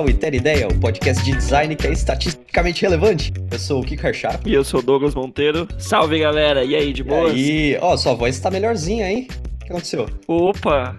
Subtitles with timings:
[0.00, 3.30] ao Ideia, o podcast de design que é estatisticamente relevante.
[3.50, 4.46] Eu sou o Kiko Sharp.
[4.46, 5.68] E eu sou o Douglas Monteiro.
[5.78, 6.64] Salve, galera!
[6.64, 7.34] E aí, de boas?
[7.36, 9.28] E aí, ó, sua voz tá melhorzinha, hein?
[9.28, 10.08] O que aconteceu?
[10.26, 10.96] Opa!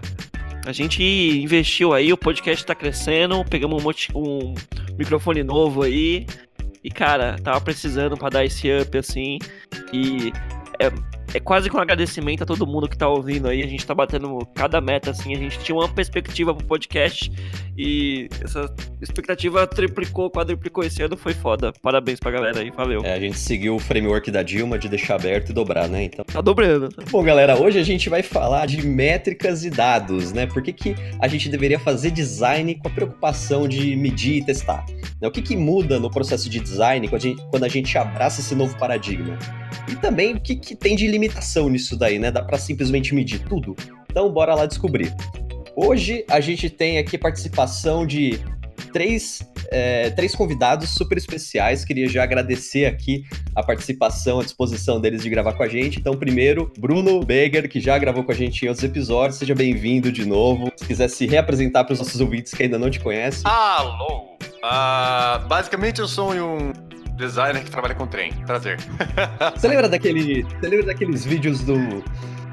[0.64, 4.54] A gente investiu aí, o podcast tá crescendo, pegamos um, um
[4.96, 6.24] microfone novo aí.
[6.84, 9.38] E, cara, tava precisando para dar esse up, assim.
[9.92, 10.32] E
[10.78, 10.92] é,
[11.34, 13.62] é quase com um agradecimento a todo mundo que tá ouvindo aí.
[13.62, 15.34] A gente tá batendo cada meta, assim.
[15.34, 17.32] A gente tinha uma perspectiva pro podcast
[17.76, 21.16] e essa expectativa triplicou, quadruplicou esse ano.
[21.16, 21.72] Foi foda.
[21.82, 23.02] Parabéns pra galera aí, valeu.
[23.04, 26.04] É, a gente seguiu o framework da Dilma de deixar aberto e dobrar, né?
[26.04, 26.24] Então.
[26.24, 26.88] Tá dobrando.
[27.10, 30.46] Bom, galera, hoje a gente vai falar de métricas e dados, né?
[30.46, 34.84] Por que, que a gente deveria fazer design com a preocupação de medir e testar?
[35.20, 35.28] Né?
[35.28, 38.40] O que, que muda no processo de design quando a gente, quando a gente abraça
[38.40, 39.38] esse novo paradigma?
[39.88, 41.21] E também o que, que tem de limitação
[41.68, 42.30] nisso daí, né?
[42.30, 43.76] Dá para simplesmente medir tudo?
[44.10, 45.14] Então, bora lá descobrir.
[45.74, 48.38] Hoje a gente tem aqui participação de
[48.92, 51.84] três, é, três convidados super especiais.
[51.84, 55.98] Queria já agradecer aqui a participação, a disposição deles de gravar com a gente.
[55.98, 59.38] Então, primeiro, Bruno Beger, que já gravou com a gente em outros episódios.
[59.38, 60.70] Seja bem-vindo de novo.
[60.76, 63.42] Se quiser se reapresentar para os nossos ouvintes que ainda não te conhecem.
[63.44, 64.36] Alô!
[64.62, 66.72] Uh, basicamente, eu sou um
[67.22, 68.32] designer que trabalha com trem.
[68.46, 68.78] Prazer.
[69.54, 70.42] Você lembra daquele.
[70.42, 72.02] Você lembra daqueles vídeos do.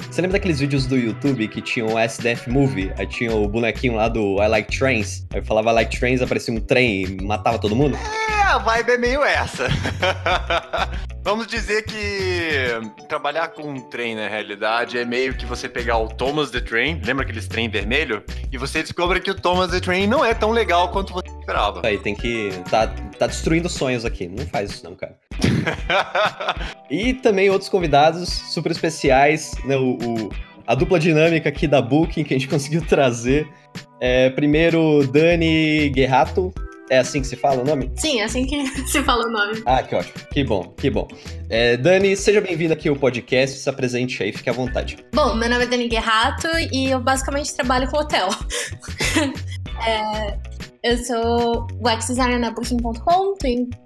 [0.09, 2.91] Você lembra daqueles vídeos do YouTube que tinham o SDF Movie?
[2.97, 5.25] Aí tinha o bonequinho lá do I Like Trains.
[5.33, 7.97] Aí falava I Like Trains, aparecia um trem e matava todo mundo?
[8.29, 9.67] É, a vibe é meio essa.
[11.23, 16.07] Vamos dizer que trabalhar com um trem, na realidade, é meio que você pegar o
[16.07, 18.23] Thomas the Train, lembra aqueles trem vermelho?
[18.51, 21.81] E você descobre que o Thomas the Train não é tão legal quanto você esperava.
[21.83, 22.51] Aí tem que.
[22.69, 22.87] Tá,
[23.17, 24.27] tá destruindo sonhos aqui.
[24.27, 25.15] Não faz isso, não, cara.
[26.89, 29.75] e também outros convidados super especiais, né?
[29.77, 30.29] O, o,
[30.67, 33.47] a dupla dinâmica aqui da Booking que a gente conseguiu trazer.
[34.01, 36.53] É, primeiro, Dani Guerrato,
[36.89, 37.91] é assim que se fala o nome?
[37.95, 39.61] Sim, é assim que se fala o nome.
[39.65, 40.13] Ah, que ótimo.
[40.31, 41.07] Que bom, que bom.
[41.49, 43.59] É, Dani, seja bem-vinda aqui ao podcast.
[43.59, 44.97] Se apresente aí, fique à vontade.
[45.13, 48.29] Bom, meu nome é Dani Guerrato e eu basicamente trabalho com hotel.
[49.85, 50.37] é,
[50.81, 53.35] eu sou UX designer na Booking.com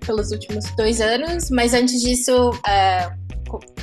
[0.05, 3.09] pelos últimos dois anos, mas antes disso, é,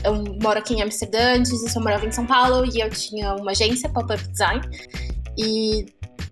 [0.04, 3.50] eu moro aqui em Amsterdã, antes eu morava em São Paulo e eu tinha uma
[3.50, 4.62] agência, Pop-Up Design.
[5.38, 5.86] E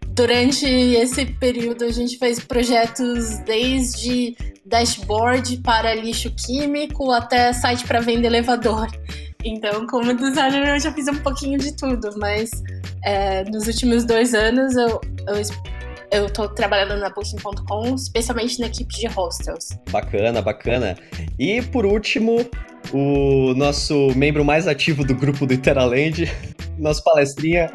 [0.09, 8.01] durante esse período a gente fez projetos desde dashboard para lixo químico até site para
[8.01, 8.87] venda elevador.
[9.45, 12.51] Então, como designer, eu já fiz um pouquinho de tudo, mas
[13.05, 15.43] é, nos últimos dois anos eu, eu
[16.11, 19.69] eu tô trabalhando na Booking.com, especialmente na equipe de hostels.
[19.91, 20.97] Bacana, bacana.
[21.39, 22.39] E por último,
[22.93, 26.31] o nosso membro mais ativo do grupo do Iteraland,
[26.79, 27.71] nosso palestrinha,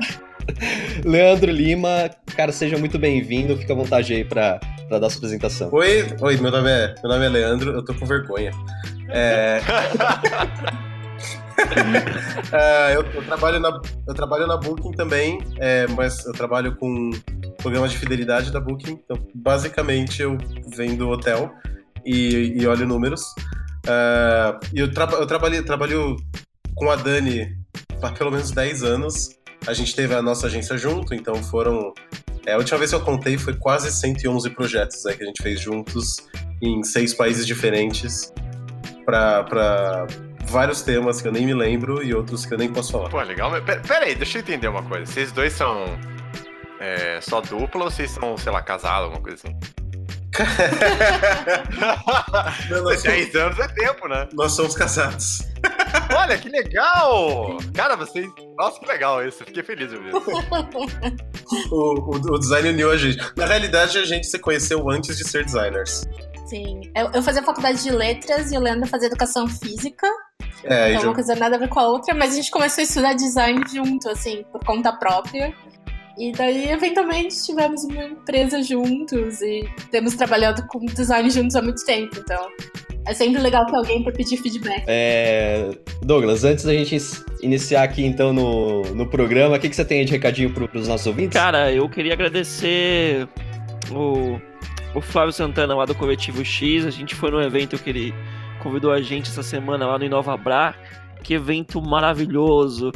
[1.06, 3.57] Leandro Lima, cara, seja muito bem-vindo.
[3.57, 4.59] Fica à vontade aí para
[4.90, 5.69] dar sua apresentação.
[5.72, 8.52] Oi, oi, meu nome é, meu nome é Leandro, eu tô com vergonha.
[9.09, 9.62] É...
[12.52, 17.12] é, eu, eu, trabalho na, eu trabalho na Booking também, é, mas eu trabalho com
[17.57, 19.00] programas de fidelidade da Booking.
[19.03, 20.38] Então, basicamente, eu
[20.75, 21.52] vendo hotel
[22.06, 23.23] e, e olho números.
[24.73, 26.17] E eu, tra eu trabalho
[26.75, 27.55] com a Dani
[28.01, 29.29] há pelo menos 10 anos.
[29.66, 31.93] A gente teve a nossa agência junto, então foram.
[32.45, 35.41] É, a última vez que eu contei foi quase 111 projetos né, que a gente
[35.41, 36.27] fez juntos
[36.61, 38.33] em seis países diferentes
[39.05, 40.05] para
[40.45, 43.09] vários temas que eu nem me lembro e outros que eu nem posso falar.
[43.09, 43.51] Pô, legal.
[43.61, 45.05] Pera aí, deixa eu entender uma coisa.
[45.05, 45.85] Vocês dois são
[46.79, 49.82] é, só dupla ou vocês são, sei lá, casados, alguma coisa assim?
[52.69, 54.28] Não, 10 anos é tempo, né?
[54.34, 55.47] Nós somos casados.
[56.16, 57.58] Olha, que legal!
[57.73, 58.28] Cara, vocês.
[58.58, 59.46] Nossa, que legal isso.
[59.46, 60.19] Fiquei feliz de ver o,
[61.72, 63.17] o, o design uniu a gente.
[63.37, 66.03] Na realidade, a gente se conheceu antes de ser designers.
[66.46, 66.81] Sim.
[66.96, 70.08] Eu, eu fazia faculdade de letras e o Leandro fazia educação física.
[70.63, 71.08] É, então, já...
[71.08, 73.61] uma coisa nada a ver com a outra, mas a gente começou a estudar design
[73.72, 75.53] junto, assim, por conta própria.
[76.17, 81.83] E daí, eventualmente, tivemos uma empresa juntos e temos trabalhado com design juntos há muito
[81.85, 82.47] tempo, então
[83.05, 84.83] é sempre legal ter alguém para pedir feedback.
[84.87, 85.71] É...
[86.01, 86.97] Douglas, antes da gente
[87.41, 90.87] iniciar aqui então no, no programa, o que, que você tem de recadinho para os
[90.87, 91.33] nossos ouvintes?
[91.33, 93.27] Cara, eu queria agradecer
[93.91, 94.39] o,
[94.95, 96.85] o Flávio Santana lá do Coletivo X.
[96.85, 98.13] A gente foi no evento que ele
[98.61, 100.73] convidou a gente essa semana lá no Inova Bra.
[101.21, 102.91] Que evento maravilhoso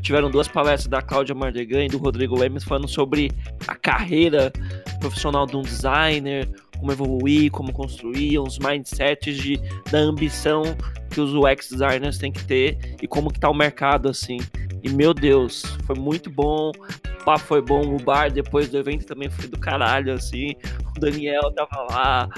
[0.00, 3.30] tiveram duas palestras da Cláudia Mardegan e do Rodrigo Lemes falando sobre
[3.66, 4.52] a carreira
[5.00, 6.48] profissional de um designer,
[6.78, 9.60] como evoluir, como construir, uns mindsets de,
[9.90, 10.62] da ambição
[11.10, 14.38] que os UX designers têm que ter e como que tá o mercado, assim.
[14.82, 16.70] E meu Deus, foi muito bom.
[16.70, 17.96] O papo foi bom.
[17.96, 20.54] O bar depois do evento também foi do caralho, assim.
[20.96, 22.28] O Daniel tava lá.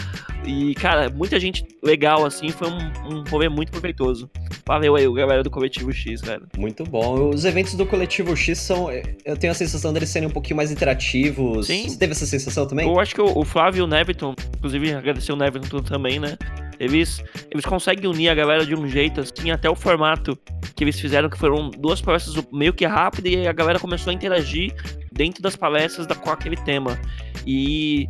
[0.46, 2.48] E, cara, muita gente legal, assim.
[2.50, 4.30] Foi um, um rolê muito proveitoso.
[4.66, 6.42] Valeu aí, o galera do Coletivo X, cara.
[6.56, 7.30] Muito bom.
[7.30, 8.88] Os eventos do Coletivo X são.
[9.24, 11.66] Eu tenho a sensação deles serem um pouquinho mais interativos.
[11.66, 11.88] Sim.
[11.88, 12.88] Você teve essa sensação também?
[12.88, 16.36] Eu acho que o, o Flávio e o Neviton, inclusive agradecer o Neviton também, né?
[16.78, 20.38] Eles, eles conseguem unir a galera de um jeito, assim, até o formato
[20.74, 24.14] que eles fizeram, que foram duas palestras meio que rápidas, e a galera começou a
[24.14, 24.72] interagir
[25.12, 26.98] dentro das palestras da, com aquele tema.
[27.46, 28.08] E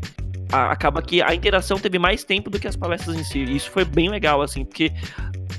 [0.52, 3.38] a, acaba que a interação teve mais tempo do que as palestras em si.
[3.38, 4.92] E isso foi bem legal, assim, porque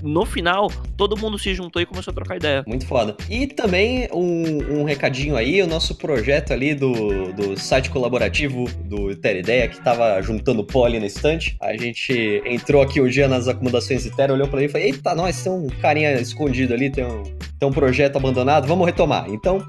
[0.01, 2.63] no final, todo mundo se juntou e começou a trocar ideia.
[2.67, 3.15] Muito foda.
[3.29, 9.15] E também um, um recadinho aí, o nosso projeto ali do, do site colaborativo do
[9.15, 11.55] Ter Ideia, que tava juntando pó ali na estante.
[11.61, 14.87] A gente entrou aqui um dia nas acomodações de Ter, olhou pra ele e falou:
[14.87, 17.23] Eita, nós, tem um carinha escondido ali, tem um,
[17.59, 19.29] tem um projeto abandonado, vamos retomar.
[19.29, 19.65] Então,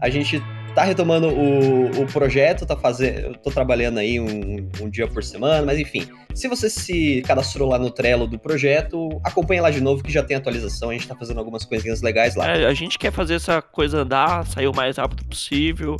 [0.00, 0.42] a gente
[0.74, 3.36] tá retomando o, o projeto, tá fazendo.
[3.38, 6.06] Tô trabalhando aí um, um, dia por semana, mas enfim.
[6.34, 10.22] Se você se cadastrou lá no Trello do projeto, acompanha lá de novo que já
[10.22, 12.48] tem atualização, a gente tá fazendo algumas coisinhas legais lá.
[12.48, 15.96] É, a gente quer fazer essa coisa andar, sair o mais rápido possível.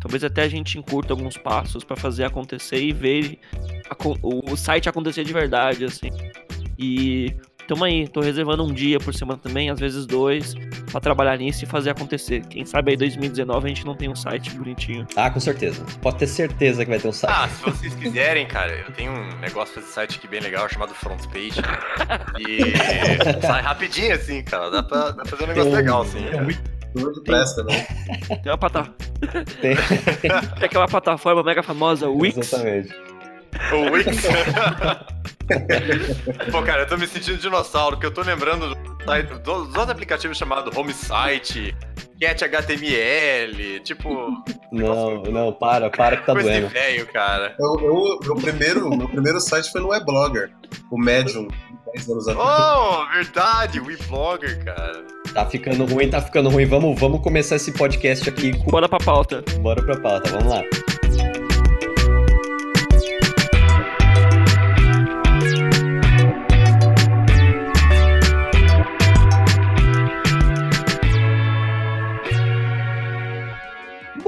[0.00, 3.38] Talvez até a gente encurta alguns passos para fazer acontecer e ver
[3.90, 6.10] a, o site acontecer de verdade, assim.
[6.78, 7.34] E
[7.68, 10.54] Tamo aí, tô reservando um dia por semana também, às vezes dois,
[10.90, 12.44] para trabalhar nisso e fazer acontecer.
[12.46, 15.06] Quem sabe aí 2019 a gente não tem um site bonitinho.
[15.16, 15.84] Ah, com certeza.
[16.00, 17.32] Pode ter certeza que vai ter um site.
[17.34, 20.68] Ah, se vocês quiserem, cara, eu tenho um negócio pra esse site aqui bem legal
[20.68, 21.60] chamado Front Page.
[22.38, 24.70] e sai rapidinho assim, cara.
[24.70, 26.26] Dá pra, dá pra fazer um negócio tem legal, assim.
[26.26, 27.86] É muito tudo presta, né?
[28.42, 28.94] Tem uma plataforma.
[29.60, 29.76] Tem.
[30.20, 32.36] Tem aquela plataforma mega famosa, Wix.
[32.36, 32.94] Exatamente.
[33.72, 34.16] O Wix.
[36.50, 38.74] Pô, cara, eu tô me sentindo dinossauro, porque eu tô lembrando
[39.42, 41.74] dos outros aplicativos chamados Homesite,
[42.20, 44.08] Cat HTML, tipo.
[44.70, 46.68] Não, não, para, para que tá coisa doendo.
[46.68, 47.54] velho, cara.
[47.58, 50.50] Eu, eu, meu, primeiro, meu primeiro site foi no Weblogger,
[50.90, 51.48] o Medium,
[51.94, 52.48] 10 anos atrás.
[52.48, 55.04] Oh, verdade, o Weblogger, cara.
[55.34, 56.66] Tá ficando ruim, tá ficando ruim.
[56.66, 58.52] Vamos, vamos começar esse podcast aqui.
[58.70, 59.42] Bora pra pauta.
[59.60, 60.62] Bora pra pauta, vamos lá.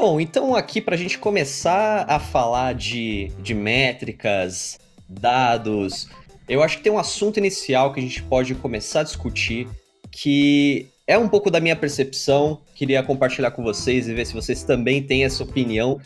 [0.06, 4.78] Bom, então aqui para a gente começar a falar de, de métricas,
[5.08, 6.10] dados,
[6.46, 9.66] eu acho que tem um assunto inicial que a gente pode começar a discutir
[10.10, 14.62] que é um pouco da minha percepção, queria compartilhar com vocês e ver se vocês
[14.62, 15.98] também têm essa opinião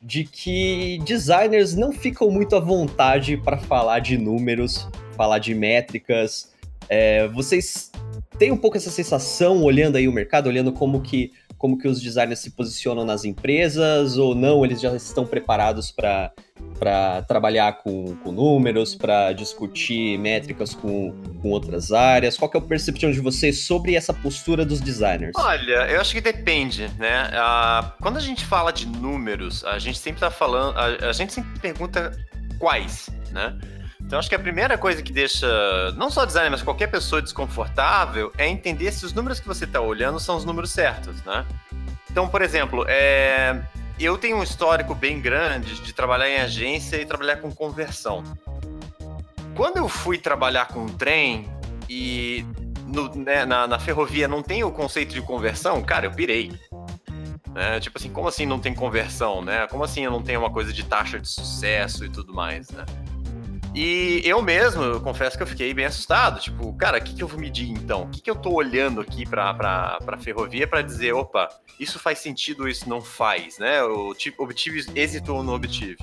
[0.00, 4.86] de que designers não ficam muito à vontade para falar de números,
[5.16, 6.52] falar de métricas.
[6.88, 7.90] É, vocês
[8.38, 12.00] têm um pouco essa sensação olhando aí o mercado, olhando como que como que os
[12.00, 16.32] designers se posicionam nas empresas ou não, eles já estão preparados para
[16.78, 21.12] para trabalhar com, com números, para discutir métricas com,
[21.42, 22.38] com outras áreas?
[22.38, 25.32] Qual que é a percepção de vocês sobre essa postura dos designers?
[25.36, 27.28] Olha, eu acho que depende, né?
[27.28, 31.34] Uh, quando a gente fala de números, a gente sempre está falando, a, a gente
[31.34, 32.12] sempre pergunta
[32.58, 33.58] quais, né?
[34.10, 35.46] Então acho que a primeira coisa que deixa
[35.92, 39.80] não só designer, mas qualquer pessoa desconfortável é entender se os números que você está
[39.80, 41.46] olhando são os números certos, né?
[42.10, 43.62] Então, por exemplo, é...
[44.00, 48.24] eu tenho um histórico bem grande de trabalhar em agência e trabalhar com conversão.
[49.54, 51.48] Quando eu fui trabalhar com trem
[51.88, 52.44] e
[52.88, 56.50] no, né, na, na ferrovia não tem o conceito de conversão, cara, eu pirei.
[57.54, 59.68] É, tipo assim, como assim não tem conversão, né?
[59.68, 62.84] Como assim eu não tenho uma coisa de taxa de sucesso e tudo mais, né?
[63.74, 66.40] E eu mesmo, eu confesso que eu fiquei bem assustado.
[66.40, 68.02] Tipo, cara, o que, que eu vou medir então?
[68.02, 71.48] O que, que eu tô olhando aqui pra, pra, pra ferrovia para dizer, opa,
[71.78, 73.80] isso faz sentido isso não faz, né?
[73.80, 75.98] Eu obtive êxito ou não obtive.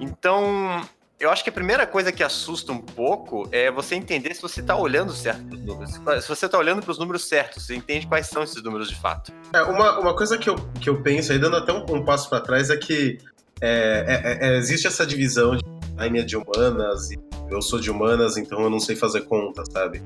[0.00, 0.82] Então,
[1.20, 4.60] eu acho que a primeira coisa que assusta um pouco é você entender se você
[4.60, 5.92] está olhando certo para os números.
[6.22, 8.96] Se você está olhando para os números certos, você entende quais são esses números de
[8.96, 9.32] fato.
[9.52, 12.28] É, uma, uma coisa que eu, que eu penso, aí dando até um, um passo
[12.28, 13.18] para trás, é que
[13.60, 15.64] é, é, é, existe essa divisão de
[15.96, 17.18] Jaime é de humanas e
[17.50, 20.02] eu sou de humanas, então eu não sei fazer conta, sabe?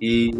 [0.00, 0.32] E.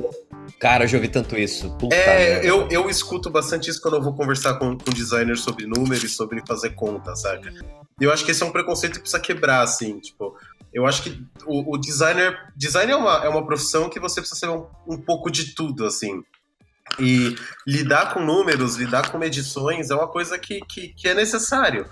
[0.59, 1.71] Cara, eu já ouvi tanto isso.
[1.78, 5.67] Puta é, eu, eu escuto bastante isso quando eu vou conversar com, com designers sobre
[5.67, 7.52] números sobre fazer conta, saca?
[8.00, 10.37] E eu acho que esse é um preconceito que precisa quebrar, assim, tipo.
[10.73, 12.37] Eu acho que o, o designer.
[12.57, 15.85] Design é uma, é uma profissão que você precisa ser um, um pouco de tudo,
[15.85, 16.23] assim.
[16.99, 21.87] E lidar com números, lidar com medições é uma coisa que, que, que é necessário.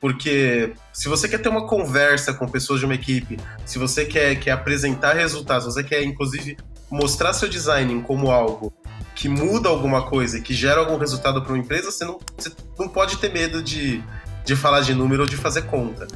[0.00, 4.36] Porque se você quer ter uma conversa com pessoas de uma equipe, se você quer,
[4.36, 6.56] quer apresentar resultados, se você quer, inclusive,
[6.90, 8.72] mostrar seu design como algo
[9.14, 12.50] que muda alguma coisa e que gera algum resultado para uma empresa, você não, você
[12.78, 14.02] não pode ter medo de,
[14.46, 16.06] de falar de número ou de fazer conta.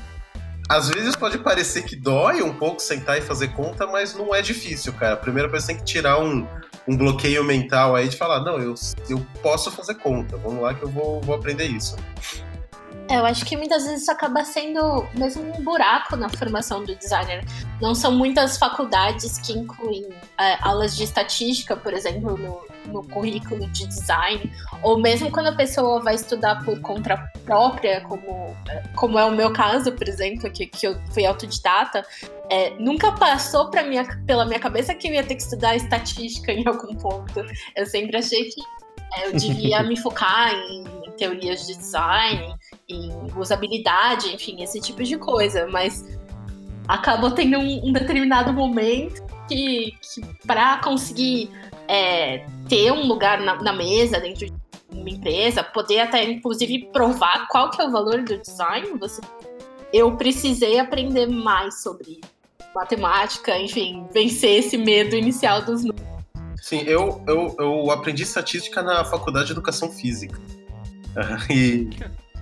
[0.69, 4.41] Às vezes pode parecer que dói um pouco sentar e fazer conta, mas não é
[4.41, 5.17] difícil, cara.
[5.17, 6.47] Primeiro você tem que tirar um,
[6.89, 8.75] um bloqueio mental aí de falar, não, eu,
[9.09, 11.97] eu posso fazer conta, vamos lá que eu vou, vou aprender isso.
[13.09, 16.97] É, eu acho que muitas vezes isso acaba sendo mesmo um buraco na formação do
[16.97, 17.45] designer.
[17.81, 20.09] Não são muitas faculdades que incluem
[20.41, 25.55] é, aulas de estatística, por exemplo, no, no currículo de design, ou mesmo quando a
[25.55, 28.57] pessoa vai estudar por conta própria, como,
[28.95, 32.05] como é o meu caso, por exemplo, que, que eu fui autodidata,
[32.51, 36.53] é, nunca passou pra minha, pela minha cabeça que eu ia ter que estudar estatística
[36.53, 37.45] em algum ponto.
[37.75, 38.61] Eu sempre achei que
[39.17, 40.85] é, eu devia me focar em
[41.17, 42.55] teorias de design,
[42.89, 46.05] em usabilidade, enfim, esse tipo de coisa, mas
[46.89, 51.51] acabou tendo um, um determinado momento que, que para conseguir
[51.89, 54.53] é, ter um lugar na, na, mesa dentro de
[54.91, 59.21] uma empresa, poder até inclusive provar qual que é o valor do design, você,
[59.93, 62.21] eu precisei aprender mais sobre
[62.75, 66.05] matemática, enfim, vencer esse medo inicial dos números.
[66.61, 70.41] Sim, eu, eu, eu aprendi estatística na faculdade de educação física.
[71.51, 71.91] e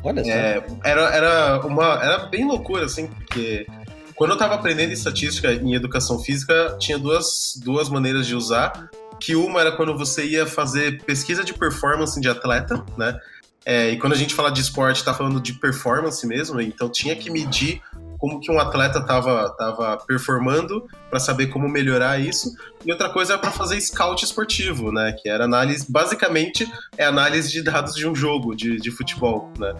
[0.02, 0.30] Olha só.
[0.30, 3.66] É, era, era, uma, era bem loucura, assim, porque
[4.14, 8.90] quando eu estava aprendendo estatística em educação física, tinha duas, duas maneiras de usar.
[9.22, 13.16] Que uma era quando você ia fazer pesquisa de performance de atleta, né?
[13.64, 17.14] É, e quando a gente fala de esporte, está falando de performance mesmo, então tinha
[17.14, 17.80] que medir
[18.18, 22.52] como que um atleta estava tava performando para saber como melhorar isso.
[22.84, 25.12] E outra coisa é para fazer scout esportivo, né?
[25.12, 29.72] Que era análise, basicamente é análise de dados de um jogo de, de futebol, né?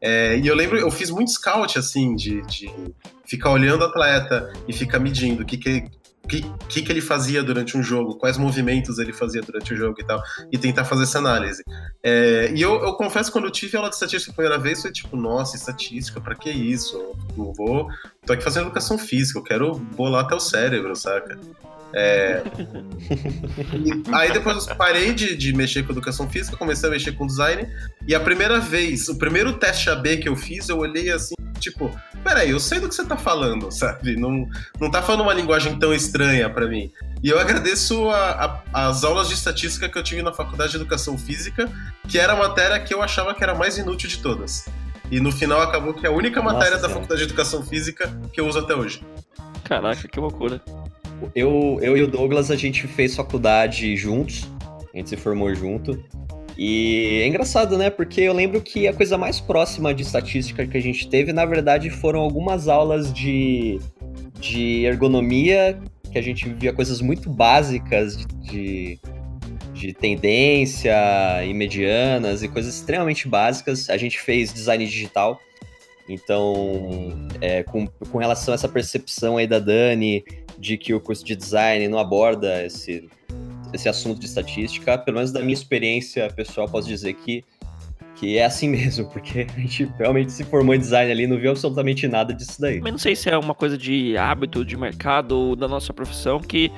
[0.00, 2.70] É, e eu lembro, eu fiz muito scout, assim, de, de
[3.26, 5.84] ficar olhando o atleta e ficar medindo o que, que
[6.26, 9.76] o que, que, que, ele fazia durante um jogo, quais movimentos ele fazia durante o
[9.76, 11.62] jogo e tal, e tentar fazer essa análise.
[12.02, 14.90] É, e eu, eu, confesso, quando eu tive aula de estatística pela primeira vez, foi
[14.90, 16.96] tipo, nossa, estatística, pra que isso?
[17.38, 17.88] Eu vou.
[18.26, 21.38] tô aqui fazendo educação física, eu quero bolar até o cérebro, saca?
[21.94, 22.42] É...
[24.12, 27.68] aí depois parei de, de mexer com educação física, comecei a mexer com design,
[28.06, 31.90] e a primeira vez, o primeiro teste AB que eu fiz, eu olhei assim, tipo,
[32.22, 34.16] peraí, eu sei do que você tá falando, sabe?
[34.16, 34.48] Não,
[34.80, 36.90] não tá falando uma linguagem tão estranha para mim.
[37.22, 40.76] E eu agradeço a, a, as aulas de estatística que eu tive na Faculdade de
[40.76, 41.70] Educação Física,
[42.08, 44.66] que era a matéria que eu achava que era mais inútil de todas.
[45.10, 48.10] E no final acabou que é a única matéria Nossa, da Faculdade de Educação Física
[48.32, 49.02] que eu uso até hoje.
[49.64, 50.60] Caraca, que loucura.
[51.34, 54.48] Eu, eu e o Douglas, a gente fez faculdade juntos,
[54.92, 56.02] a gente se formou junto.
[56.56, 57.90] E é engraçado, né?
[57.90, 61.44] Porque eu lembro que a coisa mais próxima de estatística que a gente teve, na
[61.44, 63.78] verdade, foram algumas aulas de,
[64.40, 65.78] de ergonomia,
[66.10, 69.00] que a gente via coisas muito básicas de, de,
[69.74, 70.94] de tendência
[71.44, 73.90] e medianas e coisas extremamente básicas.
[73.90, 75.38] A gente fez design digital.
[76.08, 80.24] Então, é, com, com relação a essa percepção aí da Dani
[80.58, 83.08] de que o curso de design não aborda esse
[83.72, 87.44] esse assunto de estatística, pelo menos da minha experiência pessoal, posso dizer que,
[88.14, 91.38] que é assim mesmo, porque a gente realmente se formou em design ali e não
[91.38, 92.80] viu absolutamente nada disso daí.
[92.80, 96.70] Mas não sei se é uma coisa de hábito, de mercado, da nossa profissão, que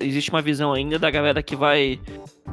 [0.00, 2.00] existe uma visão ainda da galera que vai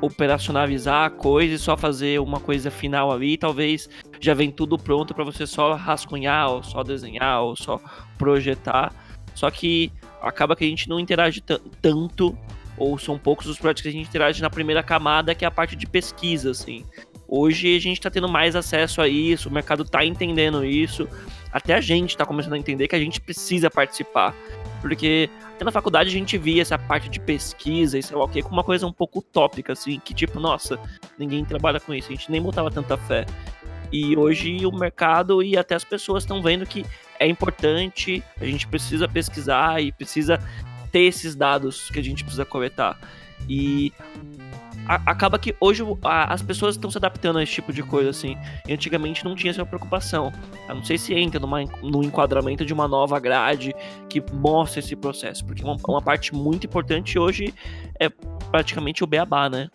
[0.02, 5.14] operacionalizar a coisa e só fazer uma coisa final ali, talvez já vem tudo pronto
[5.14, 7.80] para você só rascunhar, ou só desenhar, ou só
[8.18, 8.94] projetar.
[9.34, 11.42] Só que acaba que a gente não interage
[11.82, 12.38] tanto
[12.80, 15.52] ou são poucos os projetos que a gente interage na primeira camada, que é a
[15.52, 16.86] parte de pesquisa, assim.
[17.28, 21.08] Hoje a gente está tendo mais acesso a isso, o mercado está entendendo isso,
[21.52, 24.34] até a gente está começando a entender que a gente precisa participar.
[24.82, 28.28] Porque até na faculdade a gente via essa parte de pesquisa e sei lá o
[28.28, 30.80] que, como uma coisa um pouco utópica, assim, que tipo, nossa,
[31.20, 33.26] ninguém trabalha com isso, a gente nem botava tanta fé.
[33.92, 36.86] E hoje o mercado e até as pessoas estão vendo que
[37.20, 40.40] é importante, a gente precisa pesquisar e precisa
[40.92, 43.00] ter esses dados que a gente precisa coletar.
[43.48, 43.94] E
[44.88, 48.10] a, acaba que hoje a, as pessoas estão se adaptando a esse tipo de coisa,
[48.10, 48.36] assim.
[48.68, 50.32] E antigamente não tinha essa preocupação.
[50.68, 53.74] Eu não sei se entra numa, no enquadramento de uma nova grade
[54.10, 57.54] que mostra esse processo, porque uma, uma parte muito importante hoje
[58.00, 58.10] é
[58.52, 59.70] praticamente o beabá, né?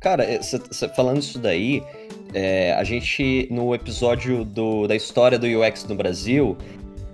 [0.00, 1.82] Cara, é, cê, cê, falando isso daí,
[2.32, 6.56] é, a gente, no episódio do, da história do UX no Brasil,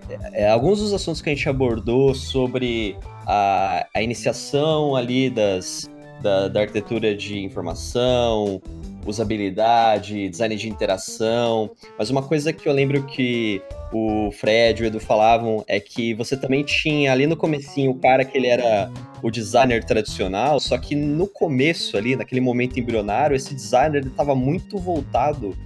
[0.09, 5.91] é, é, alguns dos assuntos que a gente abordou sobre a, a iniciação ali das,
[6.21, 8.61] da, da arquitetura de informação,
[9.07, 11.71] usabilidade, design de interação.
[11.99, 13.61] Mas uma coisa que eu lembro que
[13.93, 17.99] o Fred e o Edu falavam é que você também tinha ali no comecinho o
[17.99, 18.91] cara que ele era
[19.23, 24.79] o designer tradicional, só que no começo ali, naquele momento embrionário, esse designer estava muito
[24.79, 25.57] voltado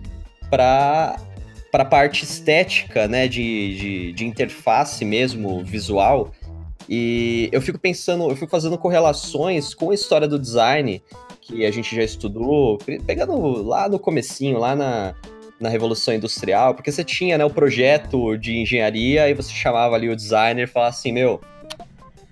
[0.51, 1.17] para
[1.73, 6.33] para a parte estética, né, de, de, de interface mesmo, visual.
[6.89, 11.03] E eu fico pensando, eu fico fazendo correlações com a história do design
[11.41, 15.15] que a gente já estudou, pegando lá no comecinho, lá na,
[15.61, 20.09] na Revolução Industrial, porque você tinha né, o projeto de engenharia e você chamava ali
[20.09, 21.41] o designer e falava assim, meu,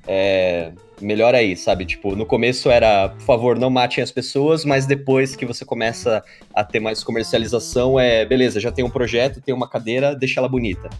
[0.07, 1.85] é, melhor aí, sabe?
[1.85, 6.23] Tipo, no começo era, por favor, não matem as pessoas, mas depois que você começa
[6.53, 10.49] a ter mais comercialização, é, beleza, já tem um projeto, tem uma cadeira, deixa ela
[10.49, 10.91] bonita.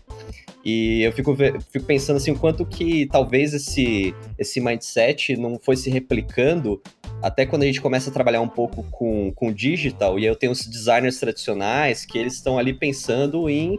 [0.65, 1.37] E eu fico,
[1.71, 6.81] fico pensando assim, o quanto que talvez esse, esse mindset não foi se replicando
[7.23, 10.53] até quando a gente começa a trabalhar um pouco com, com digital, e eu tenho
[10.53, 13.79] os designers tradicionais que eles estão ali pensando em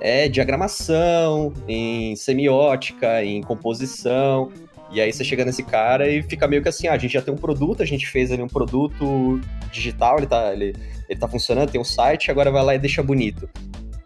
[0.00, 4.52] é, diagramação, em semiótica, em composição,
[4.92, 7.22] e aí você chega nesse cara e fica meio que assim, ah, a gente já
[7.22, 9.40] tem um produto, a gente fez ali um produto
[9.72, 10.74] digital, ele tá, ele,
[11.08, 13.48] ele tá funcionando, tem um site, agora vai lá e deixa bonito.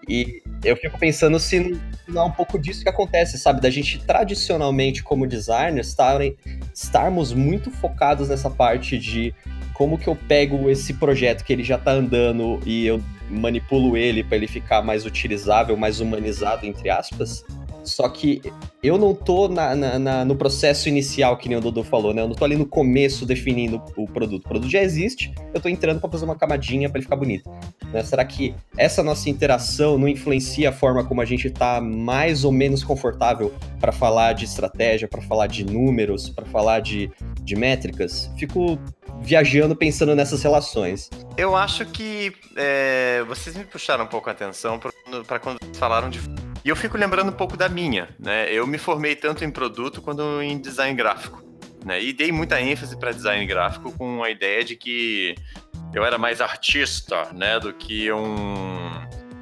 [0.09, 3.61] E eu fico pensando se não é um pouco disso que acontece, sabe?
[3.61, 6.37] Da gente tradicionalmente, como designers, estarem,
[6.75, 9.35] estarmos muito focados nessa parte de
[9.75, 13.01] como que eu pego esse projeto que ele já tá andando e eu
[13.31, 17.45] manipulo ele para ele ficar mais utilizável, mais humanizado, entre aspas,
[17.89, 18.41] só que
[18.83, 22.23] eu não tô na, na, na, no processo inicial, que nem o Dudu falou, né?
[22.23, 24.45] Eu não tô ali no começo definindo o produto.
[24.45, 27.51] O produto já existe, eu tô entrando para fazer uma camadinha para ele ficar bonito.
[27.93, 28.03] Né?
[28.05, 32.53] Será que essa nossa interação não influencia a forma como a gente tá mais ou
[32.53, 37.11] menos confortável para falar de estratégia, para falar de números, para falar de,
[37.43, 38.31] de métricas?
[38.37, 38.79] Fico
[39.21, 41.11] viajando pensando nessas relações.
[41.37, 44.79] Eu acho que é, vocês me puxaram um pouco a atenção
[45.27, 46.21] para quando falaram de
[46.65, 48.53] e eu fico lembrando um pouco da minha, né?
[48.53, 51.43] Eu me formei tanto em produto quanto em design gráfico,
[51.85, 52.03] né?
[52.03, 55.35] E dei muita ênfase para design gráfico com a ideia de que
[55.95, 58.91] eu era mais artista, né, do que um,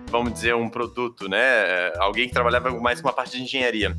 [0.08, 1.92] vamos dizer, um produto, né?
[1.98, 3.96] Alguém que trabalhava mais com uma parte de engenharia.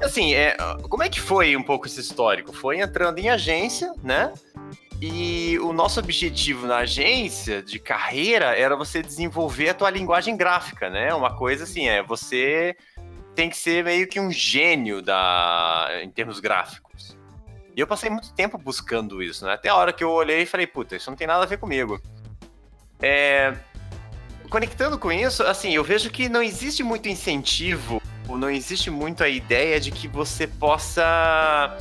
[0.00, 0.56] Assim, é,
[0.88, 2.52] como é que foi um pouco esse histórico?
[2.52, 4.32] Foi entrando em agência, né?
[5.00, 10.88] E o nosso objetivo na agência de carreira era você desenvolver a tua linguagem gráfica,
[10.88, 11.12] né?
[11.12, 12.76] Uma coisa assim, é você
[13.34, 17.16] tem que ser meio que um gênio da em termos gráficos.
[17.76, 19.52] E eu passei muito tempo buscando isso, né?
[19.52, 21.58] Até a hora que eu olhei e falei, puta, isso não tem nada a ver
[21.58, 22.00] comigo.
[23.02, 23.54] É...
[24.48, 29.28] Conectando com isso, assim, eu vejo que não existe muito incentivo, não existe muito a
[29.28, 31.76] ideia de que você possa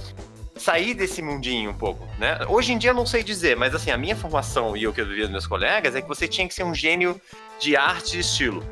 [0.65, 2.39] sair desse mundinho um pouco, né?
[2.49, 4.99] Hoje em dia eu não sei dizer, mas assim, a minha formação e o que
[4.99, 7.21] eu via dos meus colegas é que você tinha que ser um gênio
[7.59, 8.65] de arte e estilo.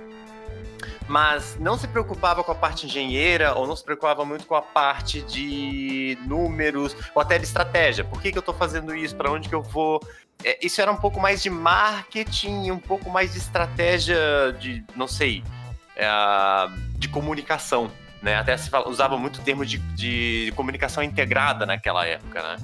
[1.07, 4.61] Mas não se preocupava com a parte engenheira ou não se preocupava muito com a
[4.61, 8.03] parte de números ou até de estratégia.
[8.03, 9.15] Por que, que eu estou fazendo isso?
[9.15, 10.01] Para onde que eu vou?
[10.43, 14.17] É, isso era um pouco mais de marketing, um pouco mais de estratégia
[14.59, 15.43] de, não sei,
[15.95, 16.07] é,
[16.97, 17.91] de comunicação,
[18.23, 18.37] né?
[18.37, 22.55] Até se usava muito o termo de, de comunicação integrada naquela época, né?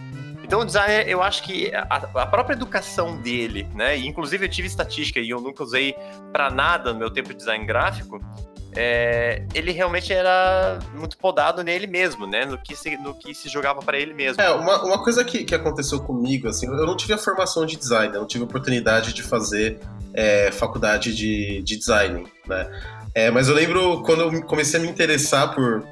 [0.41, 3.97] Então o designer, eu acho que a, a, própria educação dele, né?
[3.97, 5.93] E, inclusive eu tive estatística e eu nunca usei
[6.31, 8.19] para nada no meu tempo de design gráfico.
[8.75, 12.45] É, ele realmente era muito podado nele mesmo, né?
[12.45, 14.41] No que se, no que se jogava para ele mesmo.
[14.41, 17.75] É, uma, uma coisa que, que aconteceu comigo, assim, eu não tive a formação de
[17.75, 19.79] design, eu não tive oportunidade de fazer
[20.13, 22.69] é, faculdade de, de design, né?
[23.13, 25.83] É, mas eu lembro quando eu comecei a me interessar por,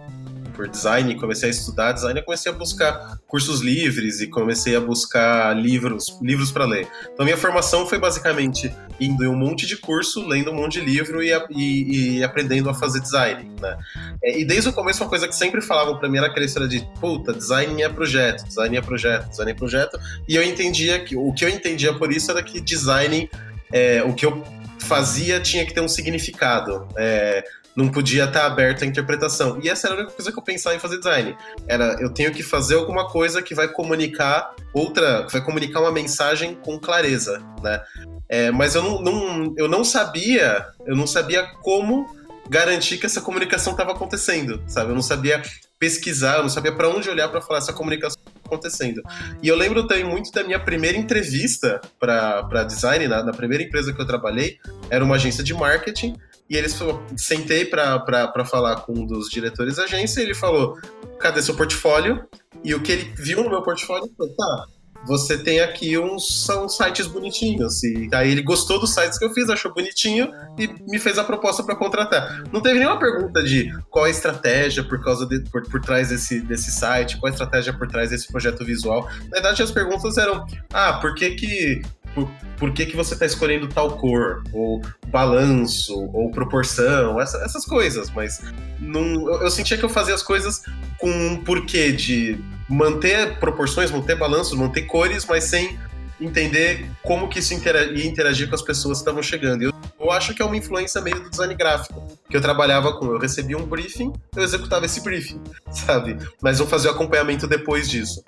[0.58, 4.80] por design, comecei a estudar design, eu comecei a buscar cursos livres e comecei a
[4.80, 6.88] buscar livros, livros para ler.
[7.14, 10.86] Então minha formação foi basicamente indo em um monte de curso, lendo um monte de
[10.86, 13.78] livro e, e, e aprendendo a fazer design, né?
[14.24, 16.68] É, e desde o começo uma coisa que sempre falavam para mim era aquela história
[16.68, 20.00] de, puta, design é projeto, design é projeto, design é projeto.
[20.28, 23.30] E eu entendia que o que eu entendia por isso era que design
[23.72, 24.44] é, o que eu
[24.88, 26.88] fazia tinha que ter um significado.
[26.98, 27.44] É,
[27.76, 29.60] não podia estar aberto à interpretação.
[29.62, 31.38] E essa era a única coisa que eu pensava em fazer design.
[31.68, 35.92] Era, eu tenho que fazer alguma coisa que vai comunicar outra, que vai comunicar uma
[35.92, 37.80] mensagem com clareza, né?
[38.28, 42.08] É, mas eu não, não, eu não sabia, eu não sabia como
[42.50, 44.90] garantir que essa comunicação estava acontecendo, sabe?
[44.90, 45.42] Eu não sabia
[45.80, 49.02] pesquisar, eu não sabia para onde olhar para falar essa comunicação acontecendo.
[49.42, 53.94] E eu lembro também muito da minha primeira entrevista para design, na, na, primeira empresa
[53.94, 54.58] que eu trabalhei,
[54.90, 56.16] era uma agência de marketing,
[56.50, 56.78] e eles
[57.18, 60.78] sentei para falar com um dos diretores da agência, e ele falou:
[61.20, 62.26] cadê seu portfólio?
[62.64, 64.66] E o que ele viu no meu portfólio foi: tá,
[65.06, 67.84] você tem aqui uns são sites bonitinhos.
[67.84, 71.24] E aí ele gostou dos sites que eu fiz, achou bonitinho e me fez a
[71.24, 72.44] proposta para contratar.
[72.52, 76.42] Não teve nenhuma pergunta de qual a estratégia por causa de, por, por trás desse,
[76.42, 79.10] desse site, qual a estratégia por trás desse projeto visual.
[79.26, 81.82] Na verdade, as perguntas eram: ah, por que que
[82.18, 82.28] por,
[82.58, 88.10] por que, que você está escolhendo tal cor, ou balanço, ou proporção, essa, essas coisas,
[88.10, 88.42] mas
[88.80, 90.64] não, eu, eu, sentia que eu fazia as coisas
[90.98, 95.78] com um porquê de manter proporções, manter balanços, manter cores, mas sem
[96.20, 99.62] entender como que isso ia interagir com as pessoas que estavam chegando.
[99.62, 103.06] Eu, eu acho que é uma influência meio do design gráfico, que eu trabalhava com,
[103.06, 106.18] eu recebia um briefing, eu executava esse briefing, sabe?
[106.42, 108.24] Mas vou fazer o acompanhamento depois disso.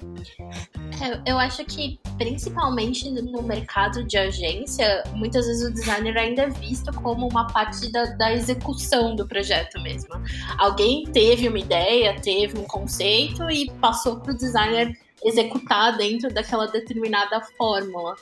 [1.02, 6.50] É, eu acho que, principalmente no mercado de agência, muitas vezes o designer ainda é
[6.50, 10.10] visto como uma parte da, da execução do projeto mesmo.
[10.58, 16.68] Alguém teve uma ideia, teve um conceito e passou para o designer executar dentro daquela
[16.68, 18.16] determinada fórmula.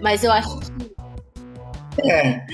[0.00, 2.10] Mas eu acho que.
[2.10, 2.46] É.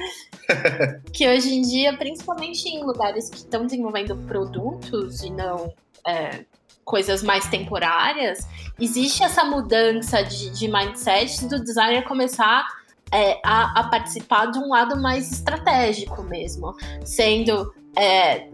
[1.12, 5.72] que hoje em dia, principalmente em lugares que estão desenvolvendo produtos e não
[6.06, 6.44] é,
[6.84, 8.46] coisas mais temporárias,
[8.80, 12.64] existe essa mudança de, de mindset do designer começar
[13.12, 18.48] é, a, a, participar de um lado mais estratégico mesmo, sendo é,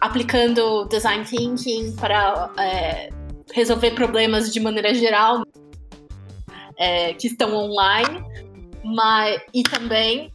[0.00, 3.10] aplicando design thinking para é,
[3.52, 5.44] resolver problemas de maneira geral
[6.76, 8.22] é, que estão online,
[8.84, 10.32] mas e também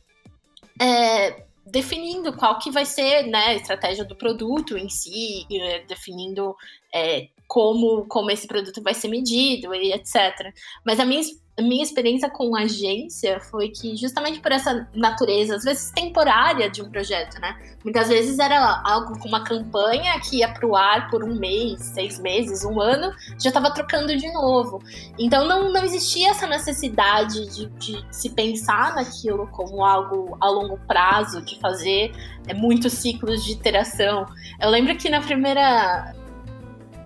[0.79, 6.55] é, definindo qual que vai ser né, a estratégia do produto em si, é, definindo
[6.93, 10.53] é, como, como esse produto vai ser medido e etc.
[10.85, 11.21] Mas a minha,
[11.61, 16.89] minha experiência com agência foi que, justamente por essa natureza, às vezes temporária de um
[16.89, 17.57] projeto, né?
[17.83, 21.79] Muitas vezes era algo com uma campanha que ia para o ar por um mês,
[21.79, 24.79] seis meses, um ano, já estava trocando de novo.
[25.17, 30.77] Então não, não existia essa necessidade de, de se pensar naquilo como algo a longo
[30.87, 32.11] prazo, de fazer
[32.47, 34.27] é, muitos ciclos de iteração.
[34.61, 36.13] Eu lembro que na primeira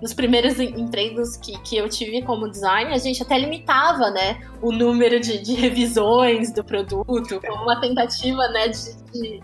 [0.02, 4.72] nos primeiros empregos que, que eu tive como designer, a gente até limitava, né, o
[4.72, 9.44] número de, de revisões do produto, como uma tentativa, né, de, de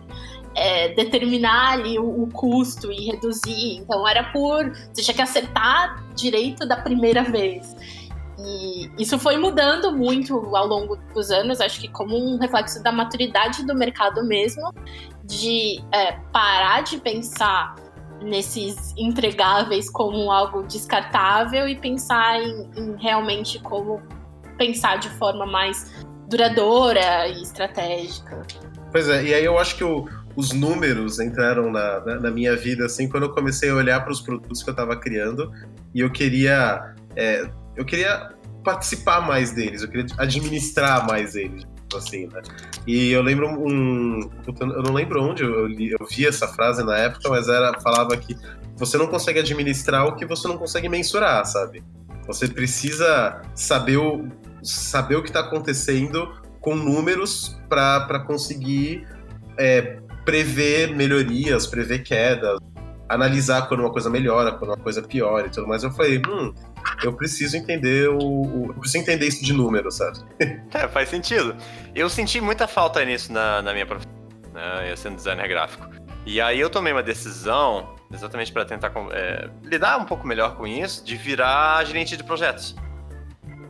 [0.56, 3.78] é, determinar ali o, o, custo e reduzir.
[3.78, 7.76] Então era por, você tinha que acertar direito da primeira vez.
[8.40, 12.92] E isso foi mudando muito ao longo dos anos, acho que como um reflexo da
[12.92, 14.74] maturidade do mercado mesmo,
[15.24, 17.76] de é, parar de pensar
[18.22, 24.02] nesses entregáveis como algo descartável e pensar em, em, realmente como
[24.58, 28.42] pensar de forma mais duradoura e estratégica.
[28.92, 32.56] Pois é, e aí eu acho que o, os números entraram na, na, na, minha
[32.56, 35.52] vida assim quando eu comecei a olhar para os produtos que eu estava criando
[35.94, 38.32] e eu queria é, eu queria
[38.64, 42.42] participar mais deles, eu queria administrar mais eles assim, né?
[42.86, 44.30] E eu lembro um.
[44.46, 48.18] Eu não lembro onde eu, li, eu vi essa frase na época, mas era falava
[48.18, 48.36] que
[48.76, 51.84] você não consegue administrar o que você não consegue mensurar, sabe?
[52.28, 54.28] Você precisa saber o,
[54.62, 59.08] saber o que está acontecendo com números para conseguir
[59.58, 62.60] é, prever melhorias, prever quedas,
[63.10, 65.84] analisar quando uma coisa melhora, quando uma coisa piora e tudo mais.
[65.84, 66.54] Eu falei, hum,
[67.04, 70.20] eu preciso entender o, o, eu preciso entender isso de número, sabe?
[70.74, 71.56] É, faz sentido.
[71.96, 74.12] Eu senti muita falta nisso na, na minha profissão,
[74.54, 75.88] né, eu sendo designer gráfico.
[76.26, 80.68] E aí eu tomei uma decisão, exatamente para tentar é, lidar um pouco melhor com
[80.68, 82.76] isso, de virar gerente de projetos.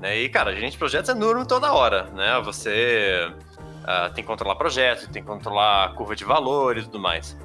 [0.02, 0.17] Né?
[0.17, 2.39] E, cara, gerente de projetos é número toda hora, né?
[2.43, 3.32] Você
[3.84, 7.38] uh, tem que controlar projetos, tem que controlar curva de valores e tudo mais.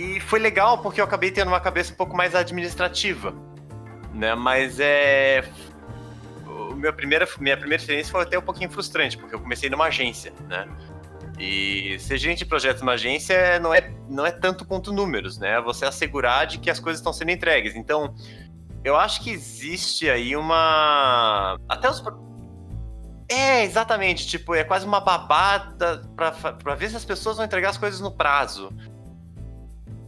[0.00, 3.34] E foi legal porque eu acabei tendo uma cabeça um pouco mais administrativa
[4.14, 4.34] né?
[4.34, 5.44] Mas é
[6.76, 10.32] meu primeira, minha primeira experiência foi até um pouquinho frustrante, porque eu comecei numa agência,
[10.48, 10.66] né?
[11.38, 15.56] E ser gerente de projeto numa agência não é, não é tanto quanto números, né?
[15.56, 17.76] É você assegurar de que as coisas estão sendo entregues.
[17.76, 18.14] Então,
[18.82, 21.58] eu acho que existe aí uma.
[21.68, 22.02] Até os.
[23.28, 24.26] É, exatamente.
[24.26, 28.10] Tipo, é quase uma babada para ver se as pessoas vão entregar as coisas no
[28.10, 28.70] prazo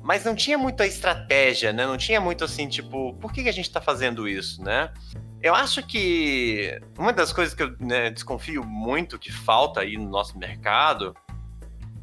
[0.02, 1.86] mas não tinha muita estratégia, né?
[1.86, 4.92] Não tinha muito assim, tipo, por que, a gente está fazendo isso, né?
[5.40, 10.08] Eu acho que uma das coisas que eu né, desconfio muito que falta aí no
[10.08, 11.16] nosso mercado,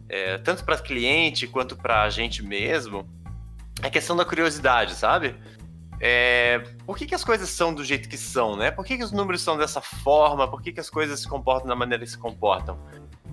[0.07, 3.07] é, tanto para cliente quanto para a gente mesmo,
[3.81, 5.35] é a questão da curiosidade, sabe?
[6.01, 8.71] É, por que, que as coisas são do jeito que são, né?
[8.71, 10.49] Por que, que os números são dessa forma?
[10.49, 12.79] Por que, que as coisas se comportam da maneira que se comportam?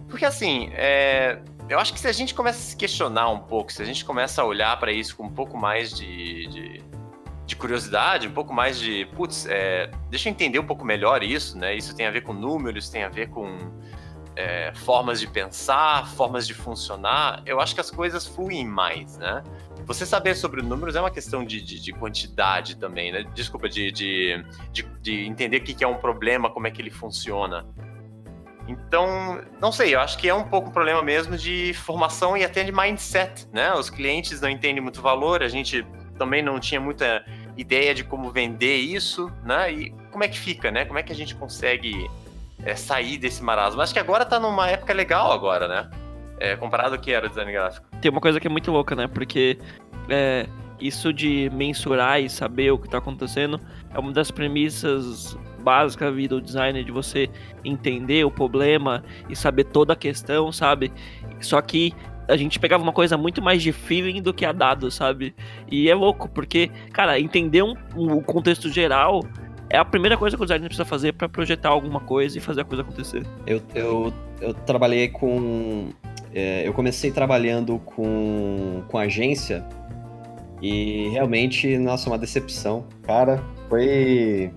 [0.09, 3.73] Porque assim, é, eu acho que se a gente começa a se questionar um pouco,
[3.73, 6.83] se a gente começa a olhar para isso com um pouco mais de, de,
[7.45, 11.59] de curiosidade, um pouco mais de, putz, é, deixa eu entender um pouco melhor isso,
[11.59, 11.75] né?
[11.75, 13.59] Isso tem a ver com números, tem a ver com
[14.37, 17.43] é, formas de pensar, formas de funcionar.
[17.45, 19.43] Eu acho que as coisas fluem mais, né?
[19.87, 23.25] Você saber sobre números é uma questão de, de, de quantidade também, né?
[23.35, 24.45] Desculpa, de, de,
[25.01, 27.67] de, entender o que é um problema, como é que ele funciona.
[28.69, 32.45] Então, não sei, eu acho que é um pouco um problema mesmo de formação e
[32.45, 33.73] até de mindset, né?
[33.75, 35.87] Os clientes não entendem muito valor, a gente
[36.19, 37.25] também não tinha muita
[37.57, 39.73] ideia de como vender isso, né?
[39.73, 40.85] E como é que fica, né?
[40.85, 42.11] Como é que a gente consegue
[42.65, 43.81] é, sair desse marasmo?
[43.81, 45.91] Acho que agora tá numa época legal agora, né?
[46.39, 47.87] É, comparado ao que era o design gráfico.
[48.01, 49.07] Tem uma coisa que é muito louca, né?
[49.07, 49.59] Porque
[50.09, 50.47] é,
[50.81, 53.61] isso de mensurar e saber o que tá acontecendo
[53.97, 57.31] é uma das premissas básicas da vida do designer, de você
[57.65, 60.93] entender o problema e saber toda a questão, sabe?
[61.41, 61.95] Só que
[62.29, 65.35] a gente pegava uma coisa muito mais de feeling do que a dado, sabe?
[65.71, 69.23] E é louco, porque, cara, entender um, um, o contexto geral
[69.71, 72.61] é a primeira coisa que o designer precisa fazer para projetar alguma coisa e fazer
[72.61, 73.27] a coisa acontecer.
[73.47, 75.89] Eu, eu, eu trabalhei com.
[76.35, 79.65] É, eu comecei trabalhando com, com agência
[80.61, 82.85] e realmente, nossa, uma decepção.
[83.03, 84.53] Cara, foi,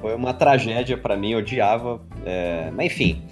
[0.00, 2.00] foi uma tragédia para mim, eu odiava.
[2.24, 3.22] É, mas enfim,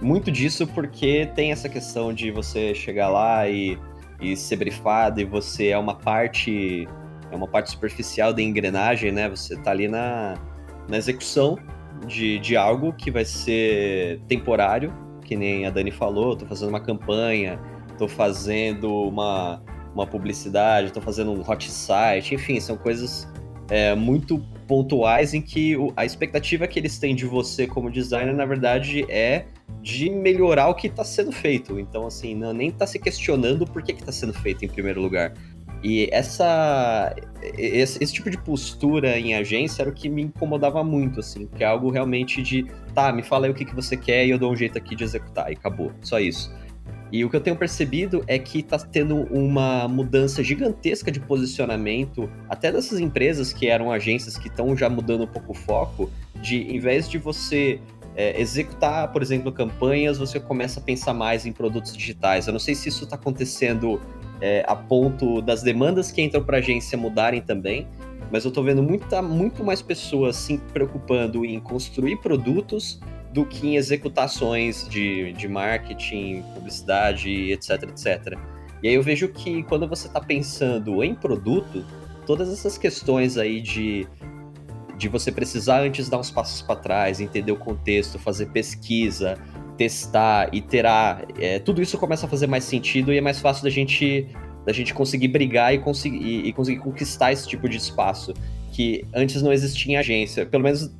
[0.00, 3.78] muito disso porque tem essa questão de você chegar lá e,
[4.20, 6.86] e ser brifado e você é uma parte
[7.30, 9.28] é uma parte superficial da engrenagem, né?
[9.28, 10.34] Você tá ali na,
[10.88, 11.58] na execução
[12.06, 14.92] de, de algo que vai ser temporário,
[15.24, 17.58] que nem a Dani falou, tô fazendo uma campanha,
[17.98, 19.62] tô fazendo uma,
[19.94, 23.26] uma publicidade, tô fazendo um hot site, enfim, são coisas
[23.70, 28.46] é, muito pontuais em que a expectativa que eles têm de você como designer, na
[28.46, 29.44] verdade, é
[29.82, 31.78] de melhorar o que está sendo feito.
[31.78, 35.34] Então, assim, não, nem está se questionando por que está sendo feito em primeiro lugar.
[35.82, 37.14] E essa,
[37.58, 41.62] esse, esse, tipo de postura em agência era o que me incomodava muito, assim, que
[41.62, 44.38] é algo realmente de, tá, me fala aí o que, que você quer e eu
[44.38, 46.50] dou um jeito aqui de executar, e acabou, só isso.
[47.14, 52.28] E o que eu tenho percebido é que está tendo uma mudança gigantesca de posicionamento,
[52.48, 56.10] até dessas empresas que eram agências que estão já mudando um pouco o foco,
[56.42, 57.78] de em vez de você
[58.16, 62.48] é, executar, por exemplo, campanhas, você começa a pensar mais em produtos digitais.
[62.48, 64.00] Eu não sei se isso está acontecendo
[64.40, 67.86] é, a ponto das demandas que entram para a agência mudarem também,
[68.32, 72.98] mas eu estou vendo muita, muito mais pessoas se preocupando em construir produtos
[73.34, 78.38] do que em executações de, de marketing, publicidade, etc, etc.
[78.80, 81.84] E aí eu vejo que quando você está pensando em produto,
[82.24, 84.06] todas essas questões aí de
[84.96, 89.36] de você precisar antes dar uns passos para trás, entender o contexto, fazer pesquisa,
[89.76, 93.70] testar, iterar, é, tudo isso começa a fazer mais sentido e é mais fácil da
[93.70, 94.28] gente
[94.64, 98.32] da gente conseguir brigar e conseguir, e, conseguir conquistar esse tipo de espaço
[98.70, 100.46] que antes não existia em agência.
[100.46, 100.90] Pelo menos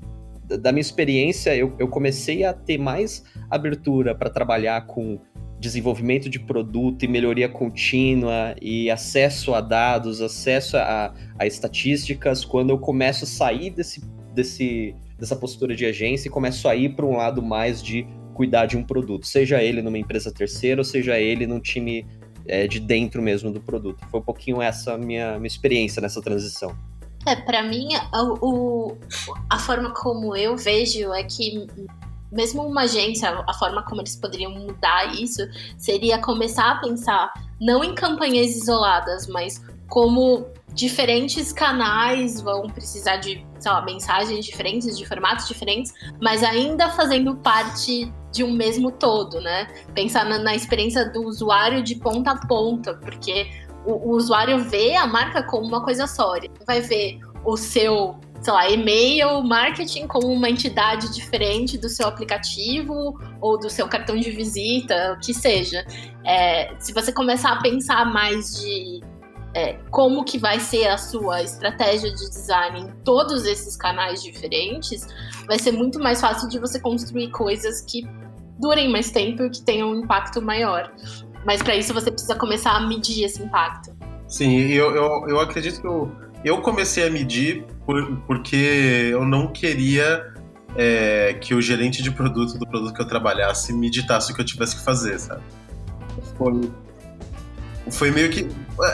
[0.47, 5.19] da minha experiência, eu, eu comecei a ter mais abertura para trabalhar com
[5.59, 12.71] desenvolvimento de produto e melhoria contínua e acesso a dados, acesso a, a estatísticas, quando
[12.71, 14.05] eu começo a sair desse,
[14.35, 18.67] desse, dessa postura de agência e começo a ir para um lado mais de cuidar
[18.67, 22.05] de um produto, seja ele numa empresa terceira ou seja ele num time
[22.47, 24.05] é, de dentro mesmo do produto.
[24.11, 26.77] Foi um pouquinho essa minha, minha experiência nessa transição.
[27.27, 28.97] É, para mim, a, o,
[29.49, 31.67] a forma como eu vejo é que
[32.31, 35.43] mesmo uma agência, a forma como eles poderiam mudar isso
[35.79, 43.47] seria começar a pensar não em campanhas isoladas, mas como diferentes canais vão precisar de,
[43.61, 49.41] sei lá, mensagens diferentes, de formatos diferentes, mas ainda fazendo parte de um mesmo todo,
[49.41, 49.69] né?
[49.95, 53.49] Pensar na, na experiência do usuário de ponta a ponta, porque
[53.87, 56.37] o, o usuário vê a marca como uma coisa só.
[56.37, 62.07] Ele vai ver o seu sei lá, e-mail marketing como uma entidade diferente do seu
[62.07, 65.83] aplicativo ou do seu cartão de visita, o que seja.
[66.23, 69.01] É, se você começar a pensar mais de
[69.55, 75.07] é, como que vai ser a sua estratégia de design em todos esses canais diferentes,
[75.47, 78.07] vai ser muito mais fácil de você construir coisas que
[78.59, 80.93] durem mais tempo e que tenham um impacto maior.
[81.45, 83.95] Mas para isso você precisa começar a medir esse impacto.
[84.29, 86.11] Sim, eu, eu, eu acredito que eu,
[86.45, 90.33] eu comecei a medir por, porque eu não queria
[90.77, 94.41] é, que o gerente de produto do produto que eu trabalhasse me ditasse o que
[94.41, 95.43] eu tivesse que fazer, sabe?
[96.37, 96.71] Foi,
[97.91, 98.49] foi meio que.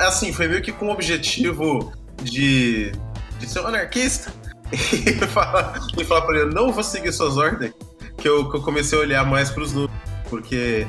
[0.06, 2.92] Assim, foi meio que com o objetivo de,
[3.38, 4.32] de ser um anarquista
[4.72, 7.72] e falar, e falar pra ele: não vou seguir suas ordens,
[8.18, 9.96] que eu, que eu comecei a olhar mais pros números,
[10.28, 10.86] porque.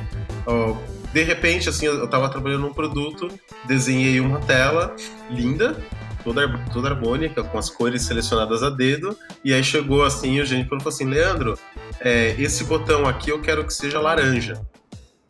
[1.13, 3.27] De repente, assim, eu tava trabalhando num produto,
[3.65, 4.95] desenhei uma tela
[5.29, 5.75] linda,
[6.23, 9.17] toda, toda harmônica, com as cores selecionadas a dedo.
[9.43, 11.57] E aí chegou assim, o gerente falou assim: Leandro,
[11.99, 14.61] é, esse botão aqui eu quero que seja laranja.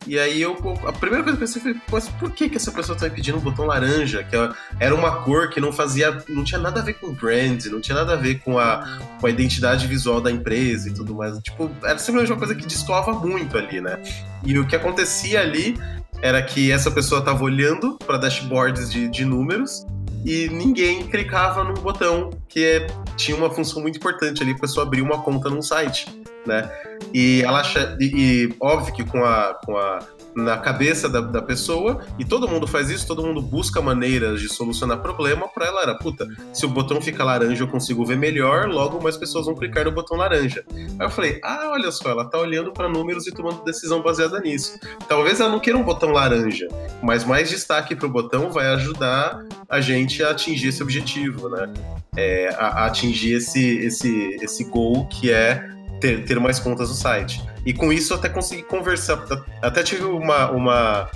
[0.06, 2.72] E aí eu, a primeira coisa que eu pensei foi, mas por que, que essa
[2.72, 4.24] pessoa tá me pedindo um botão laranja?
[4.24, 4.36] Que
[4.80, 7.80] era uma cor que não fazia, não tinha nada a ver com o brand, não
[7.80, 11.38] tinha nada a ver com a, com a identidade visual da empresa e tudo mais.
[11.38, 13.98] Tipo, era simplesmente uma coisa que destoava muito ali, né?
[14.44, 15.78] E o que acontecia ali
[16.20, 19.84] era que essa pessoa estava olhando para dashboards de, de números
[20.24, 22.86] e ninguém clicava num botão que é,
[23.16, 26.06] tinha uma função muito importante ali para pessoa abrir uma conta num site,
[26.46, 26.70] né?
[27.12, 27.62] E ela
[28.00, 29.98] e, e óbvio que com a, com a
[30.34, 34.48] na cabeça da, da, pessoa, e todo mundo faz isso, todo mundo busca maneiras de
[34.48, 35.48] solucionar problema.
[35.48, 39.16] Para ela era, puta, se o botão fica laranja eu consigo ver melhor, logo mais
[39.16, 40.64] pessoas vão clicar no botão laranja.
[40.74, 44.40] Aí eu falei, ah, olha só, ela tá olhando para números e tomando decisão baseada
[44.40, 44.78] nisso.
[45.06, 46.68] Talvez ela não queira um botão laranja,
[47.02, 51.72] mas mais destaque pro botão vai ajudar a gente a atingir esse objetivo, né?
[52.16, 56.96] É, a, a atingir esse, esse, esse goal que é ter, ter mais contas no
[56.96, 57.40] site.
[57.64, 59.24] E com isso eu até consegui conversar,
[59.62, 61.08] até tive uma, uma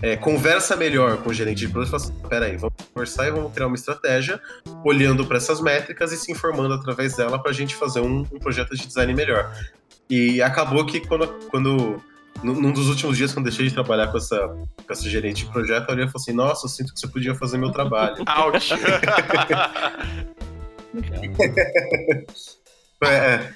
[0.00, 1.90] é, conversa melhor com o gerente de produto.
[1.90, 4.40] Falei assim, peraí, vamos conversar e vamos criar uma estratégia
[4.84, 8.38] olhando para essas métricas e se informando através dela para a gente fazer um, um,
[8.38, 9.52] projeto de design melhor.
[10.08, 12.00] E acabou que quando, quando
[12.42, 15.88] num dos últimos dias, quando deixei de trabalhar com essa, com essa gerente de projeto,
[15.88, 18.22] eu olhei e falei assim, nossa, eu sinto que você podia fazer meu trabalho.
[18.46, 18.70] Ouch!
[23.04, 23.54] é,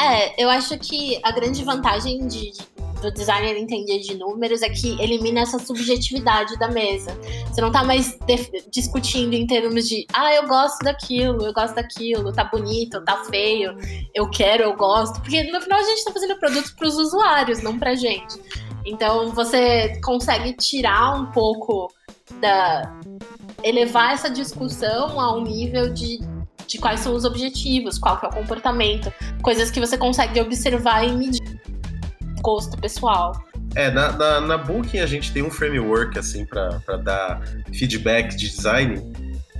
[0.00, 0.42] é.
[0.42, 2.62] Eu acho que a grande vantagem de, de,
[3.00, 7.16] do designer entender de números é que elimina essa subjetividade da mesa.
[7.46, 8.18] Você não tá mais
[8.70, 13.76] discutindo em termos de, ah, eu gosto daquilo, eu gosto daquilo, tá bonito, tá feio,
[14.14, 15.20] eu quero, eu gosto.
[15.20, 18.38] Porque no final a gente tá fazendo produtos para os usuários, não pra gente.
[18.84, 21.92] Então você consegue tirar um pouco
[22.40, 22.98] da.
[23.62, 26.18] elevar essa discussão a um nível de
[26.70, 31.04] de quais são os objetivos, qual que é o comportamento, coisas que você consegue observar
[31.04, 31.60] e medir
[32.40, 33.32] gosto pessoal.
[33.74, 37.42] É, na, na, na Booking a gente tem um framework, assim, para dar
[37.74, 39.02] feedback de design.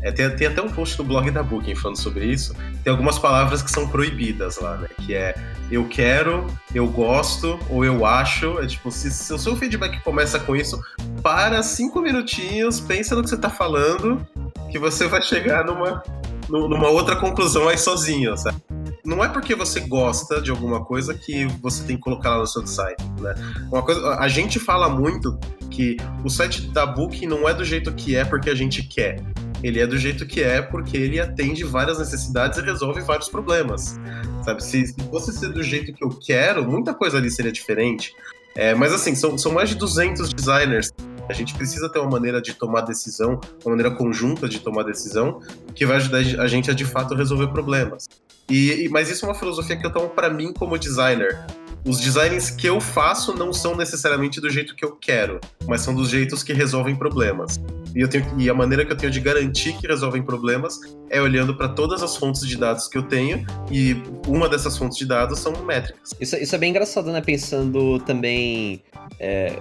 [0.03, 2.55] É, tem, tem, até um post no blog da Booking falando sobre isso.
[2.83, 4.89] Tem algumas palavras que são proibidas lá, né?
[5.05, 5.35] Que é
[5.71, 8.59] eu quero, eu gosto ou eu acho.
[8.61, 10.81] É tipo, se, se o seu feedback começa com isso,
[11.23, 14.27] para cinco minutinhos, pensa no que você tá falando,
[14.73, 16.03] que você vai chegar numa,
[16.51, 18.59] numa outra conclusão aí sozinho, sabe?
[19.05, 22.47] Não é porque você gosta de alguma coisa que você tem que colocar lá no
[22.47, 23.35] seu site, né?
[23.71, 25.39] Uma coisa, a gente fala muito
[25.71, 29.23] que o site da Booking não é do jeito que é porque a gente quer.
[29.63, 33.99] Ele é do jeito que é porque ele atende várias necessidades e resolve vários problemas.
[34.45, 34.63] Sabe?
[34.65, 38.15] Se, se fosse ser do jeito que eu quero, muita coisa ali seria diferente.
[38.57, 40.91] É, mas assim, são, são mais de 200 designers
[41.31, 45.41] a gente precisa ter uma maneira de tomar decisão, uma maneira conjunta de tomar decisão,
[45.75, 48.09] que vai ajudar a gente a de fato resolver problemas.
[48.49, 51.47] E, mas isso é uma filosofia que eu tomo para mim como designer.
[51.87, 55.95] Os designs que eu faço não são necessariamente do jeito que eu quero, mas são
[55.95, 57.59] dos jeitos que resolvem problemas.
[57.95, 61.57] E, tenho, e a maneira que eu tenho de garantir que resolvem problemas é olhando
[61.57, 65.39] para todas as fontes de dados que eu tenho, e uma dessas fontes de dados
[65.39, 66.11] são métricas.
[66.21, 67.21] Isso, isso é bem engraçado, né?
[67.21, 68.83] Pensando também.
[69.19, 69.59] É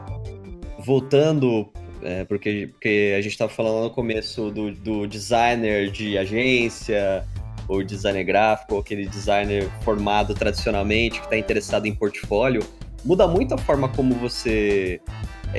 [0.80, 1.70] voltando,
[2.02, 7.26] é, porque, porque a gente estava falando no começo do, do designer de agência,
[7.68, 12.62] ou designer gráfico, ou aquele designer formado tradicionalmente, que está interessado em portfólio,
[13.06, 15.00] muda muito a forma como você.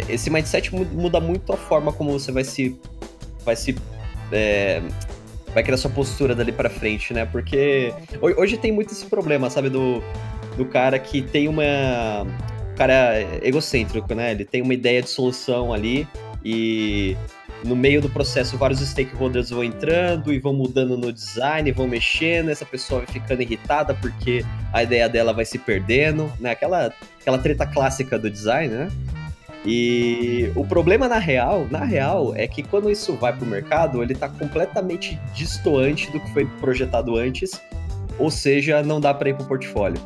[0.08, 2.78] Esse mindset muda muito a forma como você vai se.
[3.44, 3.76] Vai se.
[4.32, 4.82] É,
[5.52, 7.24] vai criar sua postura dali para frente, né?
[7.24, 7.92] Porque
[8.36, 9.68] hoje tem muito esse problema, sabe?
[9.68, 10.02] Do,
[10.56, 12.26] do cara que tem uma,
[12.80, 14.30] cara egocêntrico, né?
[14.30, 16.08] Ele tem uma ideia de solução ali
[16.42, 17.14] e
[17.62, 22.48] no meio do processo vários stakeholders vão entrando e vão mudando no design, vão mexendo,
[22.48, 26.52] essa pessoa vai ficando irritada porque a ideia dela vai se perdendo, né?
[26.52, 26.90] Aquela,
[27.20, 28.88] aquela treta clássica do design, né?
[29.66, 34.02] E o problema na real, na real, é que quando isso vai para o mercado,
[34.02, 37.60] ele está completamente distoante do que foi projetado antes,
[38.18, 40.00] ou seja, não dá para ir para o portfólio.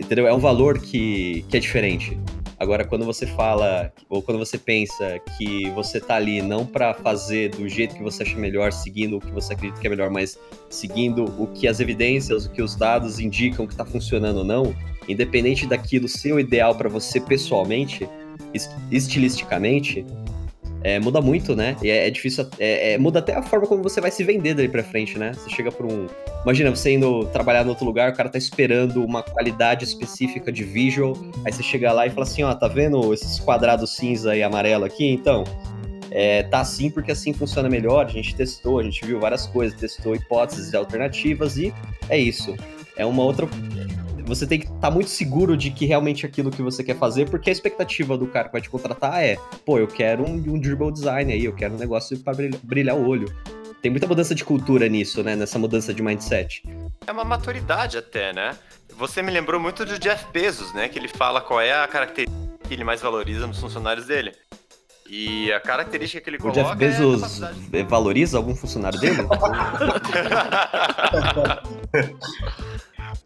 [0.00, 0.26] Entendeu?
[0.26, 2.18] É um valor que, que é diferente.
[2.58, 7.50] Agora, quando você fala, ou quando você pensa que você tá ali não para fazer
[7.50, 10.38] do jeito que você acha melhor, seguindo o que você acredita que é melhor, mas
[10.68, 14.74] seguindo o que as evidências, o que os dados indicam que tá funcionando ou não,
[15.08, 18.06] independente daquilo ser o ideal para você pessoalmente,
[18.90, 20.04] estilisticamente,
[20.82, 21.76] é, muda muito, né?
[21.82, 22.48] E é, é difícil.
[22.58, 25.32] É, é, muda até a forma como você vai se vender dali pra frente, né?
[25.34, 26.06] Você chega por um.
[26.42, 30.64] Imagina você indo trabalhar no outro lugar, o cara tá esperando uma qualidade específica de
[30.64, 31.14] visual.
[31.44, 34.84] Aí você chega lá e fala assim: ó, tá vendo esses quadrados cinza e amarelo
[34.84, 35.06] aqui?
[35.06, 35.44] Então,
[36.10, 38.06] é, tá assim porque assim funciona melhor.
[38.06, 41.74] A gente testou, a gente viu várias coisas, testou hipóteses alternativas e
[42.08, 42.56] é isso.
[42.96, 43.46] É uma outra.
[44.30, 47.28] Você tem que estar tá muito seguro de que realmente aquilo que você quer fazer,
[47.28, 50.58] porque a expectativa do cara que vai te contratar é: pô, eu quero um, um
[50.58, 53.26] dribble design aí, eu quero um negócio para brilhar, brilhar o olho.
[53.82, 55.34] Tem muita mudança de cultura nisso, né?
[55.34, 56.62] Nessa mudança de mindset.
[57.04, 58.56] É uma maturidade até, né?
[58.96, 60.88] Você me lembrou muito do Jeff Bezos, né?
[60.88, 64.32] Que ele fala qual é a característica que ele mais valoriza nos funcionários dele.
[65.12, 66.60] E a característica que ele coloca.
[66.60, 67.42] O Jeff Bezos
[67.72, 69.16] é valoriza algum funcionário dele?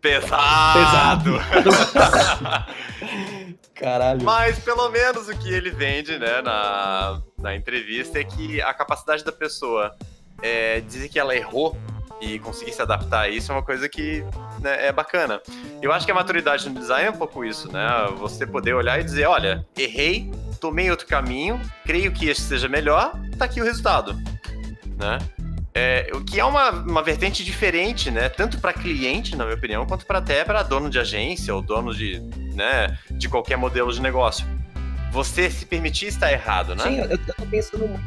[0.00, 1.38] Pesado!
[1.52, 2.64] Pesado!
[3.74, 4.22] Caralho.
[4.22, 9.22] Mas pelo menos o que ele vende, né, na, na entrevista é que a capacidade
[9.22, 9.94] da pessoa
[10.40, 11.76] é, dizer que ela errou
[12.20, 14.24] e conseguir se adaptar a isso é uma coisa que
[14.60, 15.40] né, é bacana.
[15.82, 17.86] Eu acho que a maturidade no design é um pouco isso, né?
[18.18, 23.12] Você poder olhar e dizer, olha, errei, tomei outro caminho, creio que este seja melhor,
[23.38, 24.14] tá aqui o resultado,
[24.98, 25.18] né?
[25.76, 28.28] É, o que é uma, uma vertente diferente, né?
[28.28, 31.92] Tanto para cliente, na minha opinião, quanto para até para dono de agência ou dono
[31.92, 32.20] de,
[32.54, 34.46] né, de qualquer modelo de negócio.
[35.10, 36.84] Você se permitir estar errado, né?
[36.84, 38.00] Sim, eu, eu tô pensando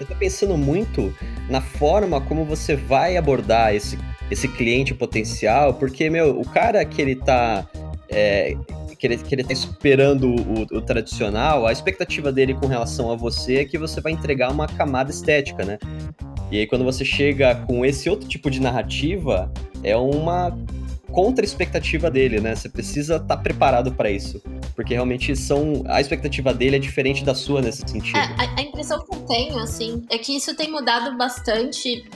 [0.00, 1.14] eu tô pensando muito
[1.48, 3.98] na forma como você vai abordar esse,
[4.30, 7.66] esse cliente potencial, porque, meu, o cara que ele tá.
[8.08, 8.56] É,
[8.98, 13.16] que, ele, que ele tá esperando o, o, tradicional, a expectativa dele com relação a
[13.16, 15.78] você é que você vai entregar uma camada estética, né?
[16.50, 19.50] E aí, quando você chega com esse outro tipo de narrativa,
[19.82, 20.58] é uma
[21.12, 22.54] contra-expectativa dele, né?
[22.54, 24.42] Você precisa estar tá preparado para isso.
[24.74, 25.82] Porque realmente são.
[25.86, 28.16] A expectativa dele é diferente da sua nesse sentido.
[28.16, 32.08] É, a, a, impressão que eu tenho, assim, é que isso tem mudado bastante.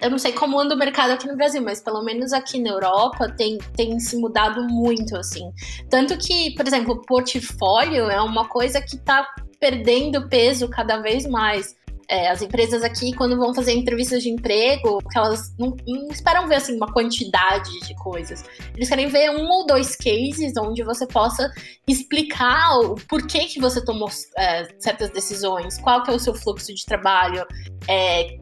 [0.00, 2.70] Eu não sei como anda o mercado aqui no Brasil, mas pelo menos aqui na
[2.70, 5.52] Europa tem, tem se mudado muito, assim.
[5.88, 9.24] Tanto que, por exemplo, o portfólio é uma coisa que está
[9.60, 11.76] perdendo peso cada vez mais.
[12.08, 16.56] É, as empresas aqui, quando vão fazer entrevistas de emprego, elas não, não, esperam ver
[16.56, 18.44] assim, uma quantidade de coisas.
[18.74, 21.50] Eles querem ver um ou dois cases onde você possa
[21.86, 26.74] explicar o porquê que você tomou é, certas decisões, qual que é o seu fluxo
[26.74, 27.46] de trabalho,
[27.88, 28.38] é,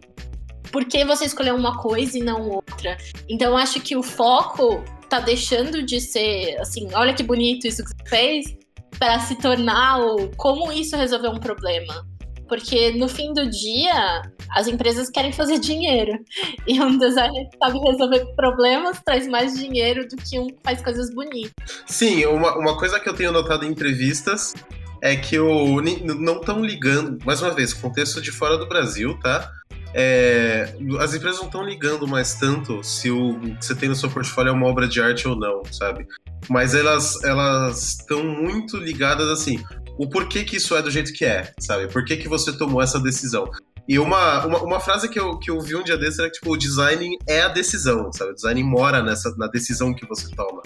[0.70, 2.96] por que você escolheu uma coisa e não outra.
[3.28, 7.90] Então, acho que o foco tá deixando de ser assim, olha que bonito isso que
[7.90, 8.60] você fez,
[8.98, 12.06] para se tornar o como isso resolveu um problema.
[12.50, 16.18] Porque no fim do dia, as empresas querem fazer dinheiro.
[16.66, 20.82] E um designer que sabe resolver problemas traz mais dinheiro do que um que faz
[20.82, 21.52] coisas bonitas.
[21.86, 24.54] Sim, uma, uma coisa que eu tenho notado em entrevistas
[25.00, 29.50] é que o, não estão ligando, mais uma vez, contexto de fora do Brasil, tá?
[29.92, 34.10] É, as empresas não estão ligando mais tanto se o que você tem no seu
[34.10, 36.06] portfólio é uma obra de arte ou não, sabe?
[36.48, 39.62] Mas elas elas estão muito ligadas assim
[40.00, 41.86] o porquê que isso é do jeito que é, sabe?
[41.86, 43.50] Por que, que você tomou essa decisão?
[43.86, 46.36] E uma, uma, uma, frase que eu, que eu vi um dia desses era que,
[46.36, 48.30] tipo, o design é a decisão, sabe?
[48.30, 50.62] O design mora nessa, na decisão que você toma.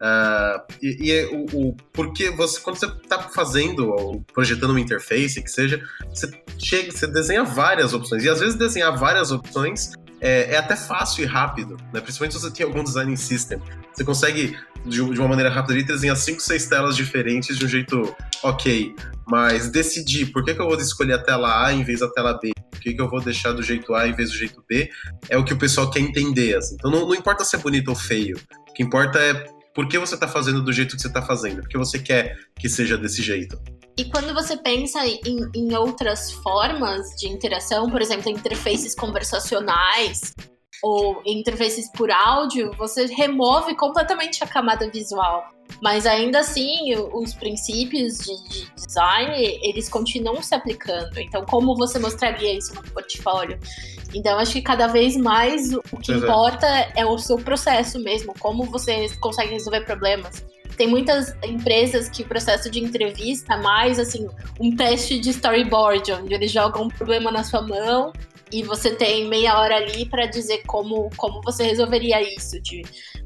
[0.00, 4.80] Uh, e, e é o, o, porque você, quando você está fazendo ou projetando uma
[4.80, 5.78] interface, que seja,
[6.08, 8.24] você chega, você desenha várias opções.
[8.24, 12.00] E às vezes desenhar várias opções é, é até fácil e rápido, né?
[12.00, 13.60] Principalmente se você tem algum design system.
[13.92, 18.94] Você consegue de, uma maneira rápida desenhar cinco, seis telas diferentes de um jeito ok.
[19.26, 22.38] Mas decidir por que, que eu vou escolher a tela A em vez da tela
[22.38, 24.90] B, por que, que eu vou deixar do jeito A em vez do jeito B,
[25.28, 26.56] é o que o pessoal quer entender.
[26.56, 26.74] Assim.
[26.74, 28.36] Então não, não importa se é bonito ou feio.
[28.68, 29.34] O que importa é
[29.74, 32.68] por que você está fazendo do jeito que você está fazendo, porque você quer que
[32.68, 33.60] seja desse jeito.
[34.00, 35.20] E quando você pensa em,
[35.54, 40.32] em outras formas de interação, por exemplo, interfaces conversacionais,
[40.82, 45.48] ou interfaces por áudio, você remove completamente a camada visual.
[45.82, 51.18] Mas ainda assim, os princípios de, de, design, eles continuam se aplicando.
[51.18, 53.58] Então, como você mostraria isso no portfólio?
[54.14, 56.26] Então, acho que cada vez mais o que Exato.
[56.26, 56.66] importa
[56.96, 60.44] é o seu processo mesmo, como você consegue resolver problemas.
[60.76, 64.26] Tem muitas empresas que o processo de entrevista é mais assim,
[64.58, 68.12] um teste de storyboard, onde eles jogam um problema na sua mão
[68.52, 72.82] e você tem meia hora ali para dizer como, como você resolveria isso de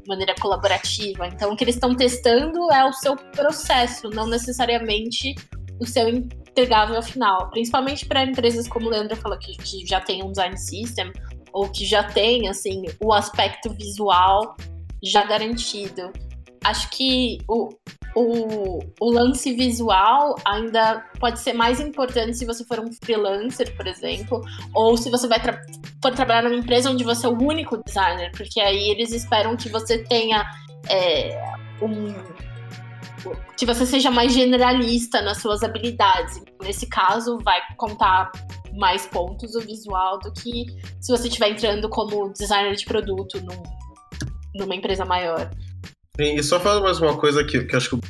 [0.07, 1.27] maneira colaborativa.
[1.27, 5.35] Então, o que eles estão testando é o seu processo, não necessariamente
[5.79, 7.49] o seu entregável final.
[7.49, 11.11] Principalmente para empresas como o Leandro falou, que, que já tem um design system,
[11.51, 14.55] ou que já tem assim, o aspecto visual
[15.03, 16.11] já garantido
[16.65, 17.69] acho que o,
[18.15, 23.87] o, o, lance visual ainda pode ser mais importante se você for um freelancer, por
[23.87, 24.41] exemplo,
[24.73, 25.61] ou se você vai tra
[26.01, 29.69] for trabalhar numa empresa onde você é o único designer, porque aí eles esperam que
[29.69, 30.45] você tenha
[30.89, 31.39] é,
[31.81, 32.13] um
[33.57, 36.41] que você seja mais generalista nas suas habilidades.
[36.61, 38.31] Nesse caso, vai contar
[38.75, 40.65] mais pontos o visual do que
[41.01, 43.63] se você estiver entrando como designer de produto num,
[44.55, 45.49] numa empresa maior.
[46.17, 48.07] E só falar mais uma coisa que, que acho que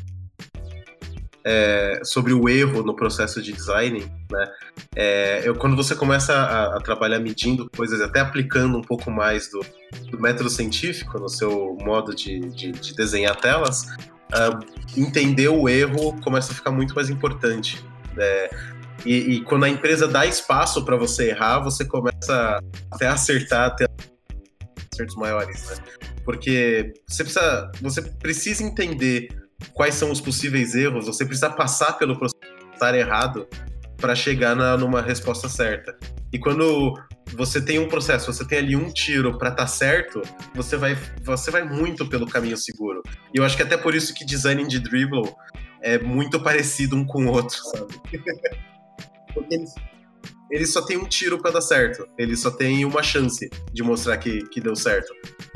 [1.44, 4.00] é, sobre o erro no processo de design,
[4.32, 4.52] né?
[4.96, 9.50] É, eu, quando você começa a, a, trabalhar medindo coisas, até aplicando um pouco mais
[9.52, 9.64] do,
[10.10, 13.84] do método científico no seu modo de, de, de desenhar telas,
[14.34, 14.60] uh,
[14.98, 17.84] entender o erro começa a ficar muito mais importante.
[18.18, 18.50] É,
[19.06, 23.86] e, e, quando a empresa dá espaço para você errar, você começa até acertar, até
[24.96, 25.76] acertos maiores, né?
[26.24, 29.28] Porque você precisa, você precisa entender
[29.74, 32.36] quais são os possíveis erros, você precisa passar pelo processo
[32.74, 33.48] estar errado
[33.98, 35.98] para chegar na, numa resposta certa.
[36.32, 36.94] E quando
[37.34, 40.22] você tem um processo, você tem ali um tiro para estar tá certo,
[40.54, 43.02] você vai, você vai muito pelo caminho seguro.
[43.34, 45.34] E eu acho que até por isso que design de dribble
[45.82, 47.94] é muito parecido um com o outro, sabe?
[49.34, 49.74] Porque eles,
[50.52, 52.08] ele só tem um tiro para dar certo.
[52.18, 55.14] Ele só tem uma chance de mostrar que, que deu certo.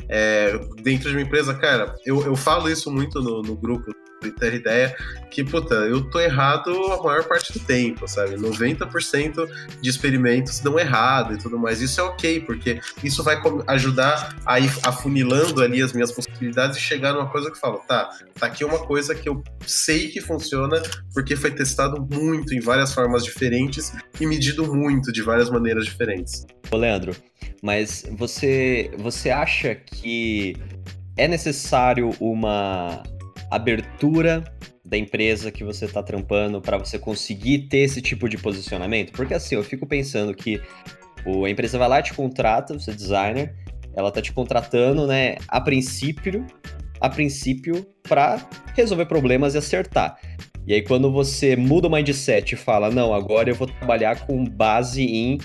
[0.08, 3.92] É, dentro de uma empresa, cara, eu, eu falo isso muito no, no grupo
[4.28, 4.94] ter ideia
[5.30, 8.34] que, puta, eu tô errado a maior parte do tempo, sabe?
[8.34, 9.48] 90%
[9.80, 11.80] de experimentos dão errado e tudo mais.
[11.80, 16.80] Isso é ok, porque isso vai ajudar a ir afunilando ali as minhas possibilidades e
[16.80, 20.20] chegar numa coisa que eu falo, tá, tá aqui uma coisa que eu sei que
[20.20, 20.82] funciona
[21.14, 26.44] porque foi testado muito em várias formas diferentes e medido muito de várias maneiras diferentes.
[26.70, 27.14] Ô, Leandro,
[27.62, 30.56] mas você, você acha que
[31.16, 33.02] é necessário uma
[33.50, 34.44] abertura
[34.84, 39.12] da empresa que você está trampando para você conseguir ter esse tipo de posicionamento?
[39.12, 40.60] Porque assim, eu fico pensando que
[41.26, 43.54] a empresa vai lá te contrata, você é designer,
[43.94, 46.46] ela tá te contratando, né, a princípio,
[47.00, 50.16] a princípio para resolver problemas e acertar.
[50.66, 54.44] E aí quando você muda o mindset e fala, não, agora eu vou trabalhar com
[54.44, 55.38] base em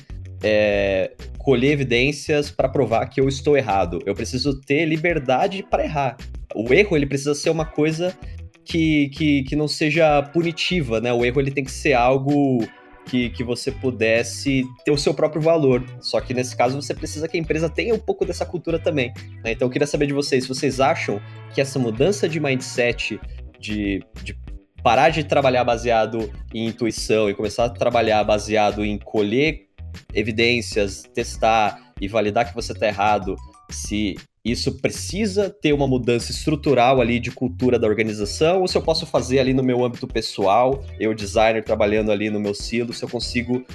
[0.44, 4.00] é, colher evidências para provar que eu estou errado.
[4.06, 6.18] Eu preciso ter liberdade para errar.
[6.56, 8.18] O erro ele precisa ser uma coisa
[8.64, 11.14] que, que, que não seja punitiva, né?
[11.14, 12.66] O erro ele tem que ser algo
[13.06, 15.84] que, que você pudesse ter o seu próprio valor.
[16.00, 19.14] Só que nesse caso você precisa que a empresa tenha um pouco dessa cultura também.
[19.44, 19.52] Né?
[19.52, 21.22] Então eu queria saber de vocês, vocês acham
[21.54, 23.20] que essa mudança de mindset,
[23.60, 24.36] de, de
[24.84, 29.66] parar de trabalhar baseado em intuição e começar a trabalhar baseado em colher
[30.14, 33.36] evidências, testar e validar que você está errado,
[33.70, 34.16] se
[34.46, 39.08] isso precisa ter uma mudança estrutural ali de cultura da organização, ou se eu posso
[39.08, 43.10] fazer ali no meu âmbito pessoal, eu designer trabalhando ali no meu silo, se eu
[43.10, 43.66] consigo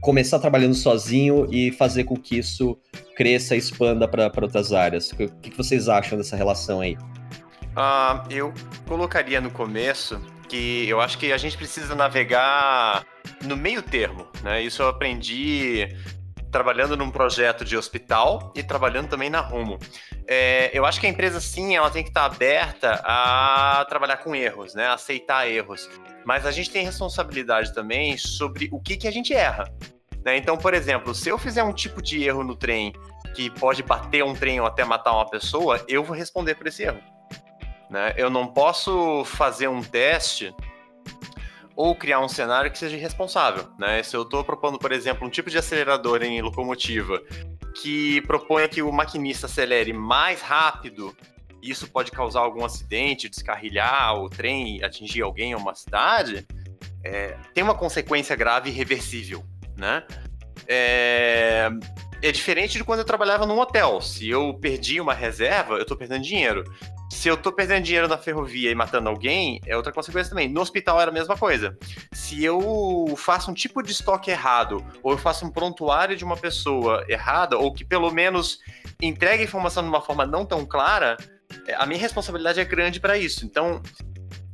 [0.00, 2.76] começar trabalhando sozinho e fazer com que isso
[3.14, 5.12] cresça e expanda para outras áreas.
[5.12, 6.96] O que, que vocês acham dessa relação aí?
[7.76, 8.52] Uh, eu
[8.88, 13.06] colocaria no começo que eu acho que a gente precisa navegar
[13.44, 14.60] no meio termo, né?
[14.60, 15.86] Isso eu aprendi
[16.50, 19.78] trabalhando num projeto de hospital e trabalhando também na Rumo.
[20.26, 24.34] É, eu acho que a empresa, sim, ela tem que estar aberta a trabalhar com
[24.34, 24.88] erros, né?
[24.88, 25.88] aceitar erros.
[26.24, 29.72] Mas a gente tem responsabilidade também sobre o que, que a gente erra.
[30.24, 30.36] Né?
[30.36, 32.92] Então, por exemplo, se eu fizer um tipo de erro no trem
[33.34, 36.82] que pode bater um trem ou até matar uma pessoa, eu vou responder por esse
[36.82, 37.00] erro.
[37.88, 38.12] Né?
[38.16, 40.54] Eu não posso fazer um teste
[41.80, 43.66] ou criar um cenário que seja irresponsável.
[43.78, 44.02] Né?
[44.02, 47.18] Se eu estou propondo, por exemplo, um tipo de acelerador em locomotiva
[47.80, 51.16] que proponha que o maquinista acelere mais rápido,
[51.62, 56.46] isso pode causar algum acidente, descarrilhar o trem, atingir alguém ou uma cidade,
[57.02, 59.42] é, tem uma consequência grave e irreversível.
[59.74, 60.04] Né?
[60.68, 61.70] É,
[62.22, 64.00] é diferente de quando eu trabalhava num hotel.
[64.00, 66.64] Se eu perdi uma reserva, eu estou perdendo dinheiro
[67.10, 70.48] se eu tô perdendo dinheiro na ferrovia e matando alguém, é outra consequência também.
[70.48, 71.76] No hospital era a mesma coisa.
[72.12, 76.36] Se eu faço um tipo de estoque errado, ou eu faço um prontuário de uma
[76.36, 78.60] pessoa errada, ou que pelo menos
[79.02, 81.16] entregue a informação de uma forma não tão clara,
[81.66, 83.44] é, a minha responsabilidade é grande para isso.
[83.44, 83.82] Então,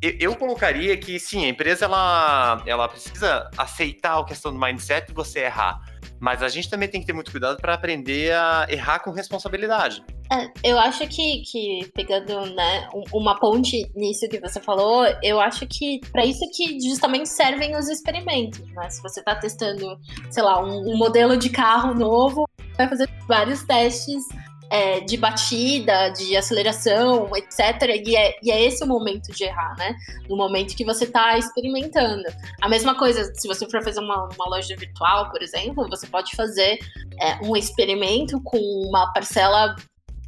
[0.00, 5.14] eu, colocaria que sim, a empresa ela, ela precisa aceitar a questão do mindset e
[5.14, 5.80] você errar.
[6.20, 10.02] Mas a gente também tem que ter muito cuidado para aprender a errar com responsabilidade.
[10.32, 15.66] É, eu acho que, que pegando né, uma ponte nisso que você falou, eu acho
[15.66, 18.60] que para isso que justamente servem os experimentos.
[18.72, 18.90] Né?
[18.90, 19.98] Se você está testando,
[20.30, 24.24] sei lá, um, um modelo de carro novo, vai fazer vários testes
[24.70, 28.02] é, de batida, de aceleração, etc.
[28.04, 29.96] E é, e é esse o momento de errar, né?
[30.28, 32.24] No momento que você está experimentando.
[32.60, 36.34] A mesma coisa, se você for fazer uma, uma loja virtual, por exemplo, você pode
[36.34, 36.78] fazer
[37.20, 39.76] é, um experimento com uma parcela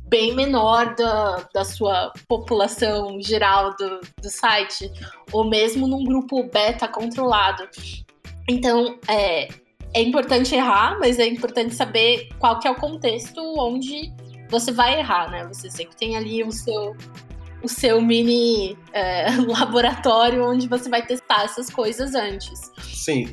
[0.09, 4.91] bem menor da, da sua população geral do, do site,
[5.33, 7.69] ou mesmo num grupo beta controlado.
[8.49, 9.49] Então, é,
[9.95, 14.13] é importante errar, mas é importante saber qual que é o contexto onde
[14.49, 15.47] você vai errar, né?
[15.47, 16.97] Você sempre tem ali o seu
[17.63, 22.71] o seu mini é, laboratório onde você vai testar essas coisas antes.
[22.83, 23.29] Sim,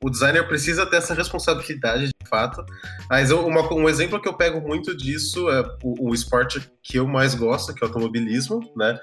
[0.00, 2.64] o designer precisa ter essa responsabilidade de fato.
[3.08, 7.06] Mas uma, um exemplo que eu pego muito disso é o, o esporte que eu
[7.06, 8.98] mais gosto, que é o automobilismo, né?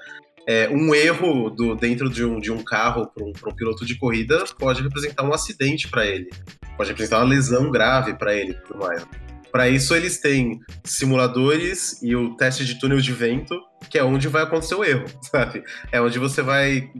[0.46, 3.94] É, um erro do, dentro de um, de um carro para um, um, piloto de
[3.96, 6.30] corrida pode representar um acidente para ele,
[6.76, 9.06] pode representar uma lesão grave para ele, por mais.
[9.50, 14.28] Para isso, eles têm simuladores e o teste de túnel de vento, que é onde
[14.28, 15.62] vai acontecer o erro, sabe?
[15.90, 16.90] É onde você vai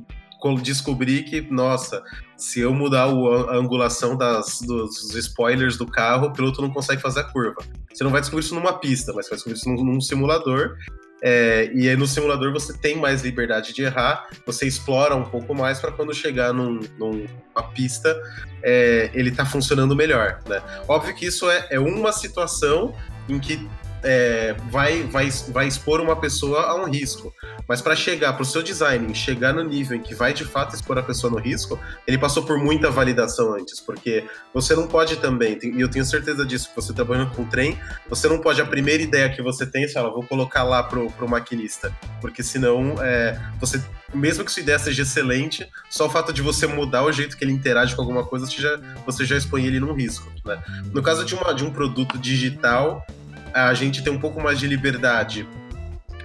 [0.62, 2.02] descobrir que, nossa,
[2.36, 7.20] se eu mudar a angulação das, dos spoilers do carro, o piloto não consegue fazer
[7.20, 7.62] a curva.
[7.92, 10.76] Você não vai descobrir isso numa pista, mas vai descobrir isso num, num simulador.
[11.22, 15.54] É, e aí no simulador você tem mais liberdade de errar, você explora um pouco
[15.54, 18.16] mais para quando chegar num, numa pista
[18.62, 20.62] é, ele tá funcionando melhor, né?
[20.88, 22.94] Óbvio que isso é, é uma situação
[23.28, 23.68] em que
[24.02, 27.32] é, vai, vai, vai expor uma pessoa a um risco.
[27.68, 30.74] Mas para chegar para o seu design, chegar no nível em que vai de fato
[30.74, 35.16] expor a pessoa no risco, ele passou por muita validação antes, porque você não pode
[35.16, 37.78] também, e eu tenho certeza disso, você trabalhando com trem,
[38.08, 41.10] você não pode, a primeira ideia que você tem, você fala, vou colocar lá pro,
[41.12, 43.80] pro maquinista, porque senão é, você
[44.14, 47.44] mesmo que sua ideia seja excelente, só o fato de você mudar o jeito que
[47.44, 50.30] ele interage com alguma coisa, você já, você já expõe ele num risco.
[50.44, 50.60] Né?
[50.92, 53.06] No caso de, uma, de um produto digital,
[53.54, 55.46] a gente tem um pouco mais de liberdade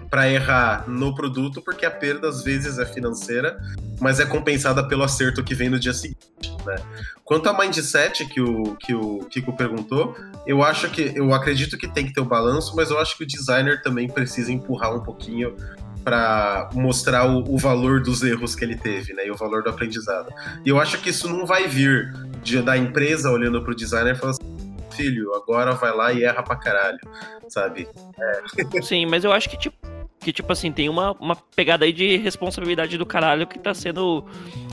[0.09, 3.57] para errar no produto, porque a perda às vezes é financeira,
[3.99, 6.55] mas é compensada pelo acerto que vem no dia seguinte.
[6.65, 6.75] Né?
[7.23, 10.15] Quanto a mindset que o, que o Kiko perguntou,
[10.45, 13.17] eu acho que eu acredito que tem que ter o um balanço, mas eu acho
[13.17, 15.55] que o designer também precisa empurrar um pouquinho
[16.03, 19.25] para mostrar o, o, valor dos erros que ele teve, né?
[19.25, 20.31] E o valor do aprendizado.
[20.63, 22.13] E eu acho que isso não vai vir
[22.43, 24.54] de, da empresa olhando para o designer e falando assim,
[24.95, 26.99] filho, agora vai lá e erra pra caralho,
[27.47, 27.87] sabe?
[28.19, 28.81] É.
[28.81, 29.77] Sim, mas eu acho que, tipo,
[30.19, 34.25] que, tipo assim, tem uma, uma pegada aí de responsabilidade do caralho que tá sendo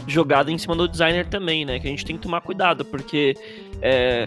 [0.07, 1.79] jogada em cima do designer também, né?
[1.79, 3.35] Que a gente tem que tomar cuidado, porque
[3.83, 4.27] é,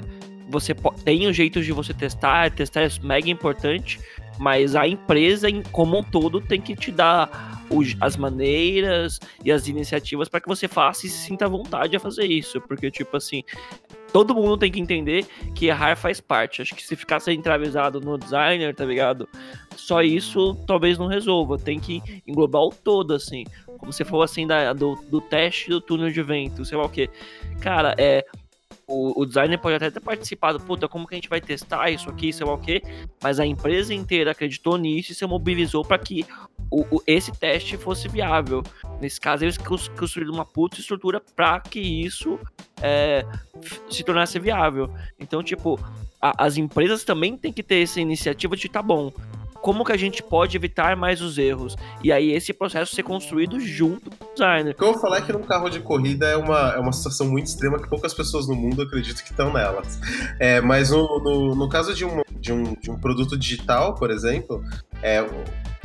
[0.49, 3.99] você tem um jeito de você testar, testar é mega importante,
[4.39, 7.55] mas a empresa como um todo tem que te dar
[7.99, 11.99] as maneiras e as iniciativas para que você faça e se sinta à vontade a
[11.99, 13.43] fazer isso, porque tipo assim,
[14.15, 16.61] todo mundo tem que entender que errar faz parte.
[16.61, 19.27] Acho que se ficar centralizado no designer, tá ligado?
[19.75, 21.57] Só isso talvez não resolva.
[21.57, 23.43] Tem que englobar o todo, assim.
[23.77, 26.89] Como você falou assim, da, do, do teste do túnel de vento, sei lá o
[26.89, 27.09] que.
[27.59, 28.25] Cara, é
[28.87, 32.09] o, o, designer pode até ter participado, puta, como que a gente vai testar isso
[32.09, 32.81] aqui, sei lá o quê,
[33.21, 36.25] mas a empresa inteira acreditou nisso e se mobilizou para que
[36.69, 38.63] o, o, esse teste fosse viável.
[39.01, 42.39] Nesse caso, eles construíram uma puta estrutura para que isso
[42.81, 43.25] é,
[43.89, 44.93] se tornasse viável.
[45.19, 45.79] Então, tipo,
[46.21, 49.11] a, as empresas também têm que ter essa iniciativa de tá bom,
[49.65, 51.75] como que a gente pode evitar mais os erros.
[52.03, 54.73] E aí esse processo ser construído junto com o designer.
[54.73, 56.93] O que eu vou falar é que num carro de corrida é uma, é uma
[56.93, 59.99] situação muito extrema que poucas pessoas no mundo acreditam que estão nelas.
[60.39, 64.11] É, mas no, no, no caso de um, de, um, de um produto digital, por
[64.11, 64.63] exemplo,
[65.01, 65.25] é,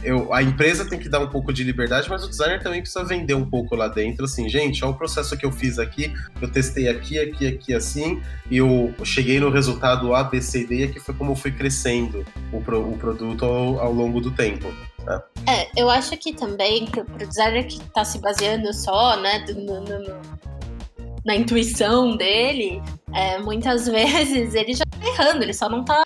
[0.03, 3.05] eu, a empresa tem que dar um pouco de liberdade, mas o designer também precisa
[3.05, 4.25] vender um pouco lá dentro.
[4.25, 8.21] Assim, gente, olha o processo que eu fiz aqui, eu testei aqui, aqui, aqui, assim,
[8.51, 12.25] e eu cheguei no resultado A, B, C, D, e aqui foi como foi crescendo
[12.53, 14.69] o, pro, o produto ao, ao, longo do tempo.
[15.05, 15.23] Né?
[15.47, 19.81] É, eu acho que também, para o designer que está se baseando só, né, no,
[19.81, 20.21] no, no,
[21.27, 22.81] na intuição dele,
[23.15, 26.03] é, muitas vezes ele já está errando, ele só não está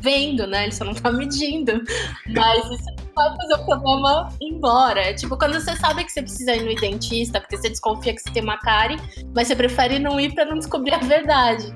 [0.00, 0.64] vendo, né?
[0.64, 1.82] Ele só não tá medindo.
[2.26, 5.00] Mas isso vai fazer o problema embora.
[5.00, 8.22] É tipo, quando você sabe que você precisa ir no dentista, porque você desconfia que
[8.22, 8.96] você tem uma cárie,
[9.34, 11.74] mas você prefere não ir para não descobrir a verdade.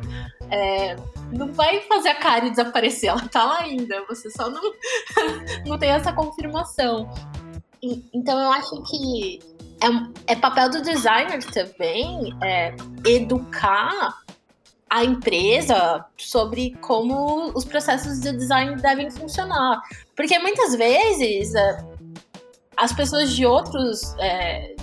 [0.51, 0.97] É,
[1.33, 4.05] não vai fazer a cárie desaparecer, ela tá lá ainda.
[4.09, 4.63] Você só não,
[5.67, 7.13] não tem essa confirmação.
[7.83, 9.41] E, então eu acho que
[9.83, 14.22] é, é papel do designer também é, educar
[14.93, 19.81] a empresa sobre como os processos de design devem funcionar.
[20.15, 21.85] Porque muitas vezes é,
[22.77, 24.77] as pessoas de outros é,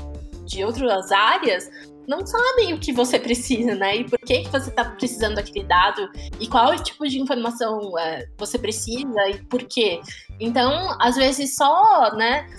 [0.47, 1.69] de outras áreas
[2.07, 3.97] não sabem o que você precisa, né?
[3.97, 8.27] E por que, que você está precisando daquele dado e qual tipo de informação é,
[8.35, 10.01] você precisa e por quê.
[10.39, 12.49] Então, às vezes só, né,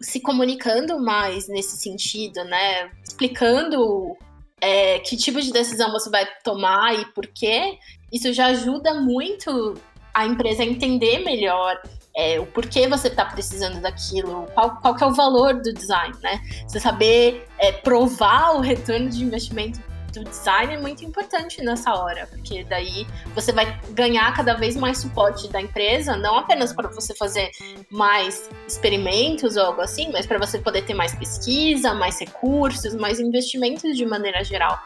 [0.00, 4.16] se comunicando mais nesse sentido, né, explicando
[4.62, 7.78] é, que tipo de decisão você vai tomar e por quê,
[8.12, 9.74] isso já ajuda muito
[10.14, 11.82] a empresa a entender melhor
[12.14, 16.40] é, o porquê você está precisando daquilo, qual, qual é o valor do design, né?
[16.68, 19.80] Você saber é, provar o retorno de investimento
[20.12, 24.98] do design é muito importante nessa hora, porque daí você vai ganhar cada vez mais
[24.98, 27.50] suporte da empresa, não apenas para você fazer
[27.90, 33.18] mais experimentos ou algo assim, mas para você poder ter mais pesquisa, mais recursos, mais
[33.18, 34.78] investimentos de maneira geral.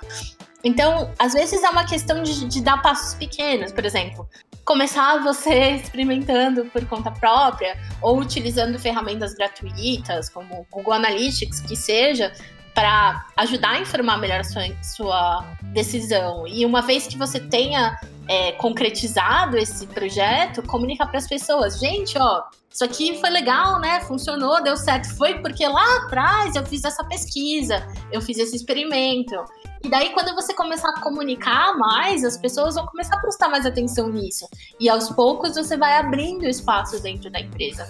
[0.64, 4.28] Então, às vezes é uma questão de, de dar passos pequenos, por exemplo,
[4.64, 12.32] começar você experimentando por conta própria ou utilizando ferramentas gratuitas, como Google Analytics, que seja,
[12.76, 16.46] para ajudar a informar melhor a sua, sua decisão.
[16.46, 17.98] E uma vez que você tenha
[18.28, 24.02] é, concretizado esse projeto, comunica para as pessoas: gente, ó, isso aqui foi legal, né?
[24.02, 25.08] Funcionou, deu certo.
[25.16, 29.34] Foi porque lá atrás eu fiz essa pesquisa, eu fiz esse experimento.
[29.82, 33.64] E daí, quando você começar a comunicar mais, as pessoas vão começar a prestar mais
[33.64, 34.46] atenção nisso.
[34.78, 37.88] E aos poucos você vai abrindo espaço dentro da empresa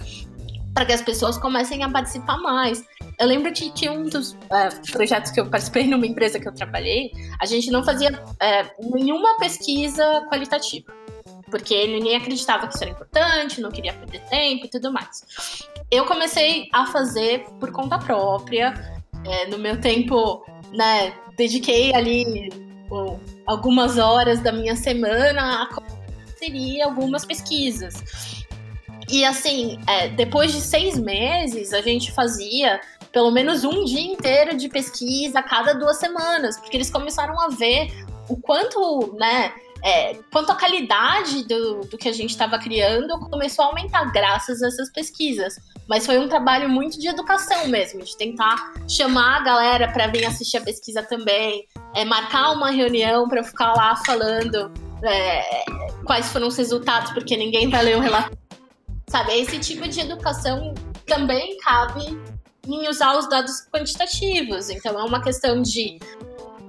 [0.77, 2.85] para que as pessoas comecem a participar mais.
[3.19, 6.53] Eu lembro que tinha um dos é, projetos que eu participei numa empresa que eu
[6.53, 7.09] trabalhei,
[7.39, 8.63] a gente não fazia é,
[8.93, 10.93] nenhuma pesquisa qualitativa.
[11.49, 15.25] Porque ninguém acreditava que isso era importante, não queria perder tempo e tudo mais.
[15.89, 18.71] Eu comecei a fazer por conta própria,
[19.25, 22.49] é, no meu tempo, né, dediquei ali
[23.47, 25.69] algumas horas da minha semana a
[26.37, 28.45] seria algumas pesquisas.
[29.09, 32.79] E assim, é, depois de seis meses, a gente fazia
[33.11, 37.47] pelo menos um dia inteiro de pesquisa a cada duas semanas, porque eles começaram a
[37.47, 37.91] ver
[38.27, 39.53] o quanto, né,
[39.83, 44.61] é, quanto a qualidade do, do que a gente estava criando começou a aumentar graças
[44.61, 45.55] a essas pesquisas.
[45.87, 50.25] Mas foi um trabalho muito de educação mesmo, de tentar chamar a galera para vir
[50.25, 54.69] assistir a pesquisa também, é, marcar uma reunião para ficar lá falando
[55.01, 55.63] é,
[56.05, 58.46] quais foram os resultados, porque ninguém vai ler o relatório
[59.09, 60.73] Sabe, esse tipo de educação
[61.05, 62.05] também cabe
[62.67, 64.69] em usar os dados quantitativos.
[64.69, 65.97] Então, é uma questão de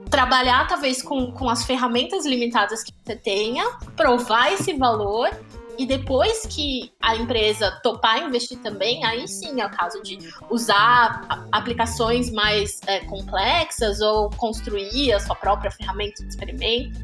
[0.09, 5.29] trabalhar, talvez, com, com as ferramentas limitadas que você tenha, provar esse valor
[5.77, 10.19] e depois que a empresa topar investir também, aí sim é o caso de
[10.51, 16.99] usar aplicações mais é, complexas ou construir a sua própria ferramenta de experimento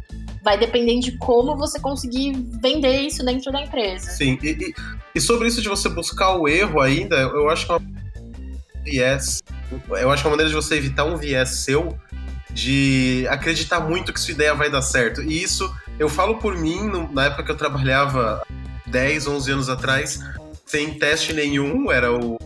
[0.45, 4.11] vai depender de como você conseguir vender isso dentro da empresa.
[4.11, 4.75] Sim, e, e,
[5.15, 7.95] e sobre isso de você buscar o erro ainda, eu acho que é uma
[8.85, 9.43] viés.
[9.89, 11.99] Eu acho que é uma maneira de você evitar um viés seu
[12.51, 15.23] de acreditar muito que sua ideia vai dar certo.
[15.23, 15.69] E isso
[15.99, 18.47] eu falo por mim, na época que eu trabalhava
[18.87, 20.21] 10, 11 anos atrás,
[20.67, 22.39] sem teste nenhum, era o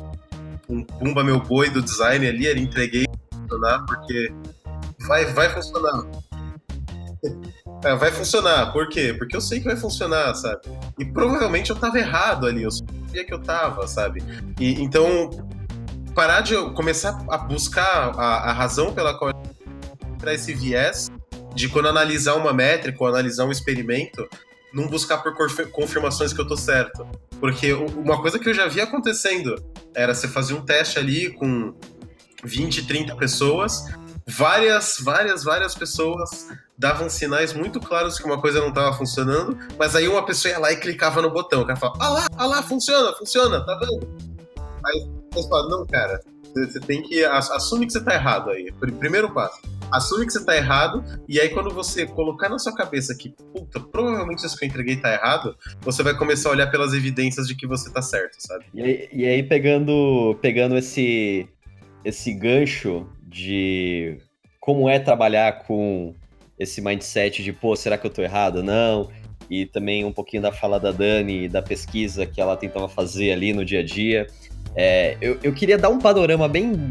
[0.68, 4.32] um pumba meu boi do design ali, ele entreguei funcionar porque
[5.06, 6.04] vai, vai funcionar.
[7.84, 8.72] É, vai funcionar.
[8.72, 9.14] Por quê?
[9.16, 10.62] Porque eu sei que vai funcionar, sabe?
[10.98, 14.22] E provavelmente eu tava errado ali, eu sabia que eu tava, sabe?
[14.58, 15.30] E então
[16.14, 19.32] parar de começar a buscar a, a razão pela qual
[20.18, 21.08] para esse viés
[21.54, 24.28] de quando analisar uma métrica ou analisar um experimento,
[24.72, 25.34] não buscar por
[25.70, 27.06] confirmações que eu tô certo.
[27.40, 29.54] Porque uma coisa que eu já vi acontecendo
[29.94, 31.72] era você fazer um teste ali com
[32.44, 33.84] 20, 30 pessoas,
[34.28, 39.96] várias, várias, várias pessoas davam sinais muito claros que uma coisa não estava funcionando, mas
[39.96, 41.62] aí uma pessoa ia lá e clicava no botão.
[41.62, 44.06] O cara fala, ah lá, ah lá, funciona, funciona, tá vendo?
[44.84, 46.20] Aí você não, cara,
[46.54, 47.24] você tem que.
[47.24, 48.70] Assume que você tá errado aí.
[48.98, 49.60] Primeiro passo.
[49.90, 53.80] Assume que você tá errado, e aí quando você colocar na sua cabeça que, puta,
[53.80, 57.56] provavelmente isso que eu entreguei tá errado, você vai começar a olhar pelas evidências de
[57.56, 58.66] que você tá certo, sabe?
[58.74, 61.48] E aí, e aí pegando, pegando esse,
[62.04, 64.18] esse gancho de
[64.60, 66.14] como é trabalhar com
[66.58, 68.62] esse mindset de, pô, será que eu tô errado?
[68.62, 69.08] Não.
[69.50, 73.52] E também um pouquinho da fala da Dani, da pesquisa que ela tentava fazer ali
[73.52, 74.26] no dia a dia.
[74.74, 76.88] É, eu, eu queria dar um panorama bem,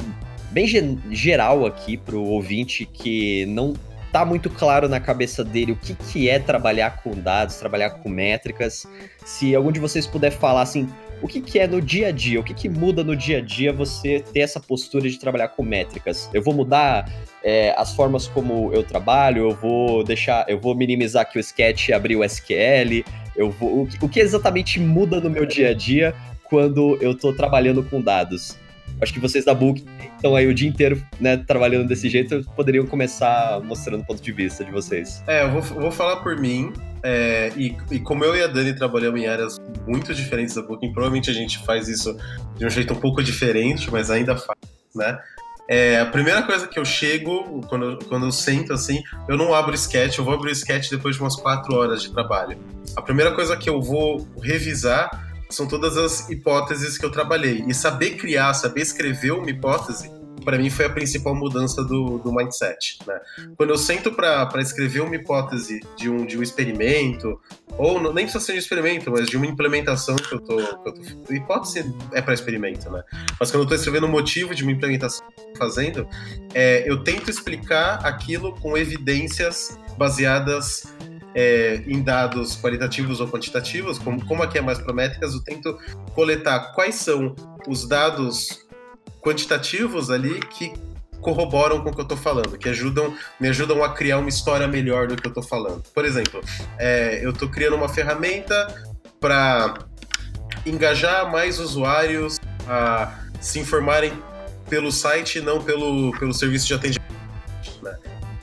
[0.52, 0.68] bem
[1.12, 3.74] geral aqui pro ouvinte que não
[4.12, 8.10] tá muito claro na cabeça dele o que, que é trabalhar com dados, trabalhar com
[8.10, 8.88] métricas.
[9.24, 10.90] Se algum de vocês puder falar assim,
[11.22, 12.39] o que, que é no dia a dia?
[12.39, 15.63] O que, que muda no dia a dia você ter essa postura de trabalhar com
[15.63, 16.30] métricas?
[16.34, 17.09] Eu vou mudar
[17.43, 21.89] é, as formas como eu trabalho, eu vou deixar, eu vou minimizar aqui o sketch
[21.89, 23.03] abrir o SQL,
[23.36, 23.84] eu vou.
[23.84, 26.13] O, o que exatamente muda no meu dia a dia
[26.43, 28.57] quando eu estou trabalhando com dados?
[29.02, 29.86] Acho que vocês da Book
[30.16, 34.32] estão aí o dia inteiro né, trabalhando desse jeito, poderiam começar mostrando o ponto de
[34.32, 35.24] vista de vocês.
[35.28, 36.74] É, eu vou, vou falar por mim.
[37.04, 40.91] É, e, e, como eu e a Dani trabalhamos em áreas muito diferentes da Booking,
[40.91, 42.18] provavelmente a gente faz isso
[42.58, 44.58] de um jeito um pouco diferente, mas ainda faz,
[44.95, 45.20] né?
[45.70, 49.54] É, a primeira coisa que eu chego, quando, eu, quando eu sento assim, eu não
[49.54, 52.58] abro sketch, eu vou abrir o sketch depois de umas quatro horas de trabalho.
[52.95, 57.64] A primeira coisa que eu vou revisar são todas as hipóteses que eu trabalhei.
[57.68, 60.12] E saber criar, saber escrever uma hipótese
[60.48, 63.00] para mim foi a principal mudança do, do mindset.
[63.06, 63.20] Né?
[63.58, 67.38] Quando eu sento para escrever uma hipótese de um, de um experimento,
[67.78, 70.56] ou não, nem precisa ser de um experimento, mas de uma implementação que eu tô.
[70.56, 73.04] Que eu tô hipótese é para experimento, né?
[73.38, 76.08] Mas quando eu estou escrevendo o motivo de uma implementação que eu tô fazendo,
[76.54, 80.84] é, eu tento explicar aquilo com evidências baseadas
[81.38, 85.78] é, em dados qualitativos ou quantitativos, como, como aqui é mais para eu tento
[86.16, 87.36] coletar quais são
[87.68, 88.66] os dados
[89.22, 90.74] quantitativos ali que
[91.22, 94.68] corroboram com o que eu estou falando, que ajudam, me ajudam a criar uma história
[94.68, 95.84] melhor do que eu estou falando.
[95.94, 96.42] Por exemplo,
[96.80, 99.76] é, eu estou criando uma ferramenta para
[100.66, 104.12] engajar mais usuários a se informarem
[104.68, 107.14] pelo site, não pelo, pelo serviço de atendimento.
[107.84, 107.96] Né?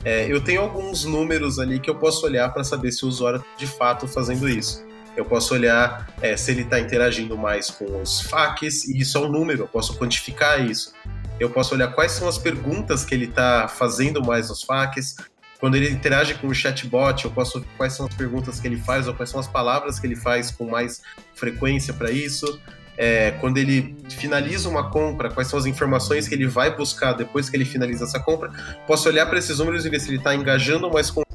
[0.05, 3.39] É, eu tenho alguns números ali que eu posso olhar para saber se o usuário
[3.39, 4.85] está de fato fazendo isso.
[5.17, 9.21] Eu posso olhar é, se ele está interagindo mais com os FAQs, e isso é
[9.21, 10.93] um número, eu posso quantificar isso.
[11.39, 15.15] Eu posso olhar quais são as perguntas que ele está fazendo mais nos FAQs.
[15.59, 18.77] Quando ele interage com o chatbot, eu posso ver quais são as perguntas que ele
[18.77, 21.01] faz ou quais são as palavras que ele faz com mais
[21.33, 22.59] frequência para isso.
[22.97, 27.49] É, quando ele finaliza uma compra, quais são as informações que ele vai buscar depois
[27.49, 28.51] que ele finaliza essa compra.
[28.87, 31.25] Posso olhar para esses números e ver se ele está engajando mais com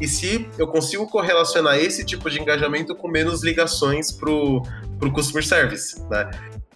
[0.00, 4.62] e se eu consigo correlacionar esse tipo de engajamento com menos ligações para o
[5.12, 6.30] customer service, né?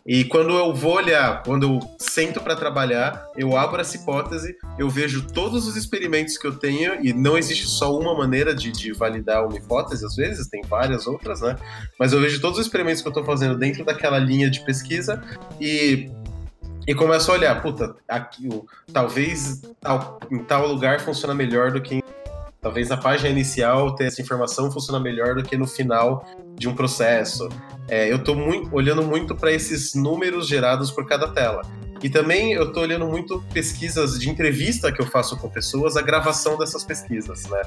[0.09, 4.89] E quando eu vou olhar, quando eu sento para trabalhar, eu abro essa hipótese, eu
[4.89, 8.91] vejo todos os experimentos que eu tenho, e não existe só uma maneira de, de
[8.95, 11.57] validar uma hipótese, às vezes, tem várias outras, né?
[12.01, 15.23] Mas eu vejo todos os experimentos que eu estou fazendo dentro daquela linha de pesquisa
[15.61, 16.11] e
[16.87, 18.49] e começo a olhar, puta, aqui,
[18.91, 22.03] talvez tal, em tal lugar funciona melhor do que em
[22.61, 26.25] Talvez na página inicial ter essa informação funciona melhor do que no final
[26.57, 27.49] de um processo.
[27.89, 28.37] É, eu estou
[28.73, 31.63] olhando muito para esses números gerados por cada tela.
[32.03, 36.03] E também eu estou olhando muito pesquisas de entrevista que eu faço com pessoas, a
[36.03, 37.63] gravação dessas pesquisas, né?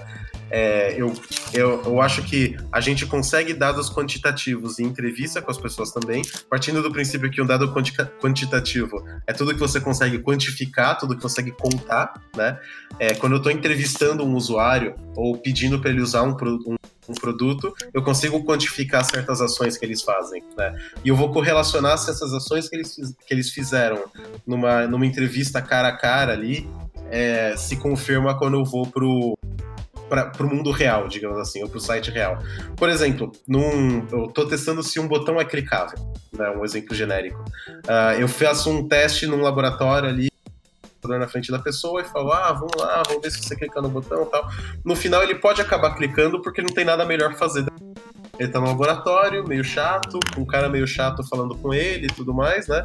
[0.49, 1.13] É, eu,
[1.53, 6.21] eu, eu acho que a gente consegue dados quantitativos em entrevista com as pessoas também,
[6.49, 7.73] partindo do princípio que um dado
[8.19, 12.59] quantitativo é tudo que você consegue quantificar, tudo que consegue contar, né?
[12.99, 16.35] É, quando eu estou entrevistando um usuário ou pedindo para ele usar um,
[16.67, 16.75] um
[17.07, 20.75] um produto, eu consigo quantificar certas ações que eles fazem, né?
[21.03, 22.95] E eu vou correlacionar se essas ações que eles,
[23.25, 24.03] que eles fizeram
[24.45, 26.69] numa, numa entrevista cara a cara ali
[27.09, 29.37] é, se confirma quando eu vou pro
[30.09, 32.37] para o mundo real, digamos assim, ou para o site real.
[32.75, 35.97] Por exemplo, num, eu estou testando se um botão é clicável,
[36.33, 37.41] né, um exemplo genérico.
[37.85, 40.30] Uh, eu faço um teste num laboratório ali
[41.07, 43.89] na frente da pessoa e falo, ah, vamos lá, vamos ver se você clica no
[43.89, 44.49] botão e tal.
[44.83, 47.65] No final ele pode acabar clicando porque não tem nada melhor fazer.
[48.39, 52.33] Ele tá no laboratório, meio chato, um cara meio chato falando com ele e tudo
[52.33, 52.81] mais, né?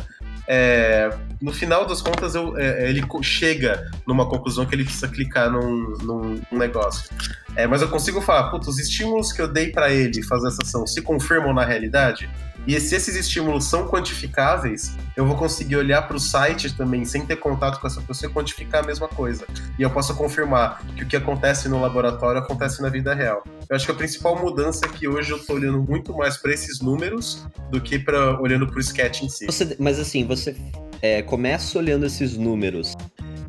[0.48, 1.10] É,
[1.40, 5.96] no final das contas, eu, é, ele chega numa conclusão que ele precisa clicar num,
[6.02, 7.10] num, num negócio.
[7.56, 10.62] É, mas eu consigo falar, putz, os estímulos que eu dei para ele fazer essa
[10.62, 12.28] ação se confirmam na realidade?
[12.66, 17.24] E se esses estímulos são quantificáveis, eu vou conseguir olhar para o site também, sem
[17.24, 19.46] ter contato com essa pessoa, e quantificar a mesma coisa.
[19.78, 23.44] E eu posso confirmar que o que acontece no laboratório acontece na vida real.
[23.68, 26.52] Eu acho que a principal mudança é que hoje eu estou olhando muito mais para
[26.52, 29.46] esses números do que para olhando para o sketch em si.
[29.46, 30.56] Você, mas assim, você
[31.00, 32.94] é, começa olhando esses números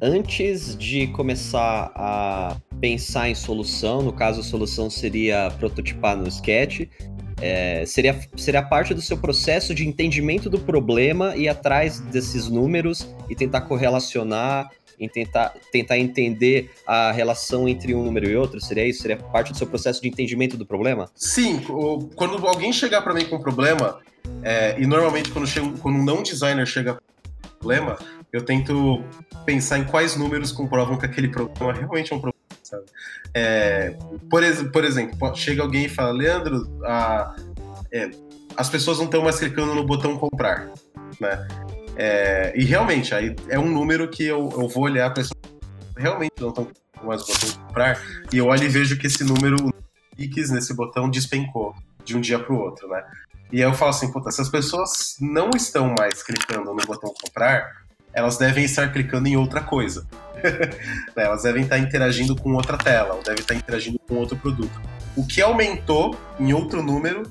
[0.02, 6.88] antes de começar a pensar em solução, no caso a solução seria prototipar no sketch,
[7.42, 13.08] é, seria, seria parte do seu processo de entendimento do problema e atrás desses números
[13.30, 14.70] e tentar correlacionar,
[15.00, 18.60] em tentar, tentar entender a relação entre um número e outro?
[18.60, 19.02] Seria isso?
[19.02, 21.10] Seria parte do seu processo de entendimento do problema?
[21.16, 21.62] Sim,
[22.16, 24.00] quando alguém chegar para mim com um problema,
[24.42, 27.98] é, e normalmente quando, chego, quando um não designer chega com um problema,
[28.34, 29.04] eu tento
[29.46, 32.37] pensar em quais números comprovam que aquele problema realmente é um problema
[32.68, 32.86] sabe?
[33.34, 33.92] É,
[34.30, 37.36] por, por, exemplo, chega alguém e fala, Leandro, a,
[37.92, 38.12] é,
[38.56, 40.70] as pessoas não estão mais clicando no botão comprar,
[41.20, 41.48] né?
[41.96, 45.24] É, e realmente, aí é um número que eu, eu vou olhar para
[45.96, 46.68] realmente não estão
[47.04, 48.02] mais no botão comprar,
[48.32, 49.74] e eu olho e vejo que esse número,
[50.16, 53.04] cliques nesse botão despencou de um dia para o outro, né?
[53.52, 57.14] E aí eu falo assim, puta, se as pessoas não estão mais clicando no botão
[57.22, 57.87] comprar,
[58.18, 60.06] elas devem estar clicando em outra coisa.
[61.16, 64.80] Né, elas devem estar interagindo com outra tela, ou devem estar interagindo com outro produto.
[65.16, 67.24] O que aumentou em outro número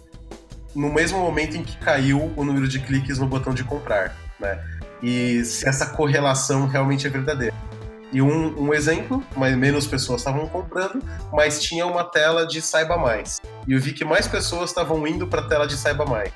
[0.74, 4.60] no mesmo momento em que caiu o número de cliques no botão de comprar, né?
[5.00, 7.54] E se essa correlação realmente é verdadeira.
[8.12, 11.00] E um, um exemplo, mas menos pessoas estavam comprando,
[11.32, 13.40] mas tinha uma tela de saiba mais.
[13.68, 16.32] E eu vi que mais pessoas estavam indo para a tela de saiba mais.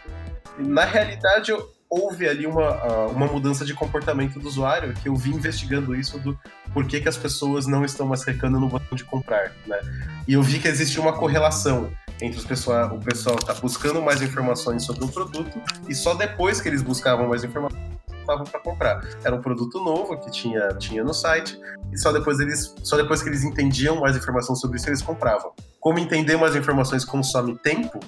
[0.57, 5.31] na realidade, eu, houve ali uma, uma mudança de comportamento do usuário, que eu vi
[5.31, 6.39] investigando isso do
[6.73, 9.81] por que, que as pessoas não estão mais clicando no botão de comprar, né?
[10.29, 11.91] E eu vi que existe uma correlação
[12.23, 16.61] entre os pessoal, o pessoal tá buscando mais informações sobre um produto e só depois
[16.61, 19.01] que eles buscavam mais informações estavam para comprar.
[19.25, 21.59] Era um produto novo que tinha, tinha no site
[21.93, 25.53] e só depois eles só depois que eles entendiam mais informação sobre isso eles compravam.
[25.81, 27.99] Como entender mais informações consome tempo,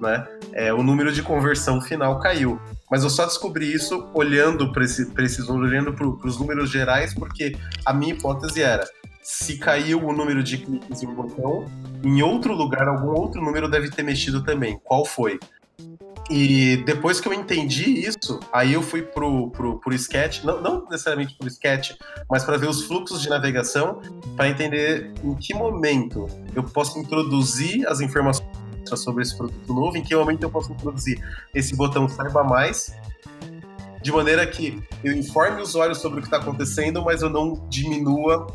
[0.00, 0.26] né?
[0.52, 2.60] É, o número de conversão final caiu.
[2.90, 7.14] Mas eu só descobri isso olhando para esse, esses números, olhando para os números gerais,
[7.14, 8.86] porque a minha hipótese era:
[9.22, 11.64] se caiu o número de cliques em um botão,
[12.04, 14.78] em outro lugar, algum outro número deve ter mexido também.
[14.84, 15.38] Qual foi?
[16.28, 20.84] E depois que eu entendi isso, aí eu fui pro, pro, pro sketch, não, não
[20.90, 21.92] necessariamente pro sketch,
[22.28, 24.00] mas para ver os fluxos de navegação,
[24.36, 30.02] para entender em que momento eu posso introduzir as informações sobre esse produto novo, em
[30.02, 31.18] que momento eu posso introduzir
[31.54, 32.94] esse botão saiba mais,
[34.02, 37.66] de maneira que eu informe o usuário sobre o que está acontecendo, mas eu não
[37.68, 38.46] diminua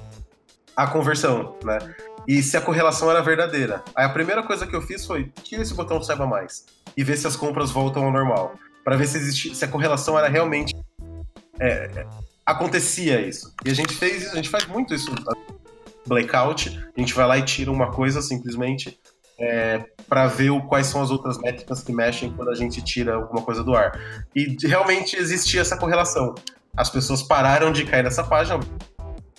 [0.75, 1.79] a conversão, né?
[2.27, 3.83] E se a correlação era verdadeira.
[3.95, 6.65] Aí a primeira coisa que eu fiz foi tira esse botão saiba mais
[6.95, 8.53] e ver se as compras voltam ao normal,
[8.83, 10.75] para ver se, existe, se a correlação era realmente
[11.59, 12.05] é,
[12.45, 13.53] acontecia isso.
[13.65, 15.13] E a gente fez isso, a gente faz muito isso.
[16.05, 18.99] Blackout, a gente vai lá e tira uma coisa simplesmente
[19.41, 23.15] é, para ver o, quais são as outras métricas que mexem quando a gente tira
[23.15, 23.99] alguma coisa do ar.
[24.35, 26.35] E realmente existia essa correlação.
[26.77, 28.59] As pessoas pararam de cair nessa página,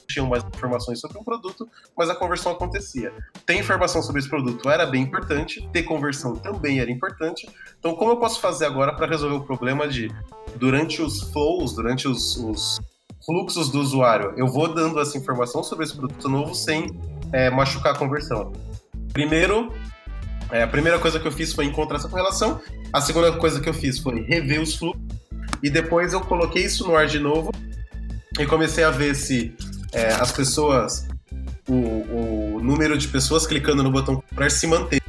[0.08, 3.12] tinham mais informações sobre um produto, mas a conversão acontecia.
[3.46, 7.48] Ter informação sobre esse produto era bem importante, ter conversão também era importante.
[7.78, 10.10] Então, como eu posso fazer agora para resolver o problema de,
[10.56, 12.80] durante os flows, durante os, os
[13.24, 17.00] fluxos do usuário, eu vou dando essa informação sobre esse produto novo sem
[17.32, 18.52] é, machucar a conversão?
[19.12, 19.72] Primeiro,
[20.52, 22.60] é, a primeira coisa que eu fiz foi encontrar essa correlação.
[22.92, 25.02] A segunda coisa que eu fiz foi rever os fluxos.
[25.62, 27.52] E depois eu coloquei isso no ar de novo
[28.38, 29.54] e comecei a ver se
[29.92, 31.08] é, as pessoas,
[31.66, 35.02] o, o, número de pessoas clicando no botão comprar se manteve,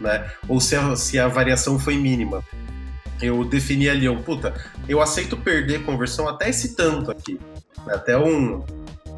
[0.00, 0.28] né?
[0.48, 2.42] Ou se a, se a variação foi mínima.
[3.22, 4.54] Eu defini ali, eu, puta,
[4.88, 7.38] eu aceito perder conversão até esse tanto aqui,
[7.86, 7.94] né?
[7.94, 8.64] até um,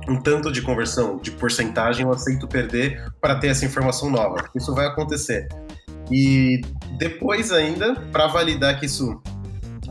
[0.08, 4.48] um tanto de conversão, de porcentagem, eu aceito perder para ter essa informação nova.
[4.54, 5.48] Isso vai acontecer.
[6.10, 6.60] E
[6.98, 9.20] depois ainda, para validar que isso,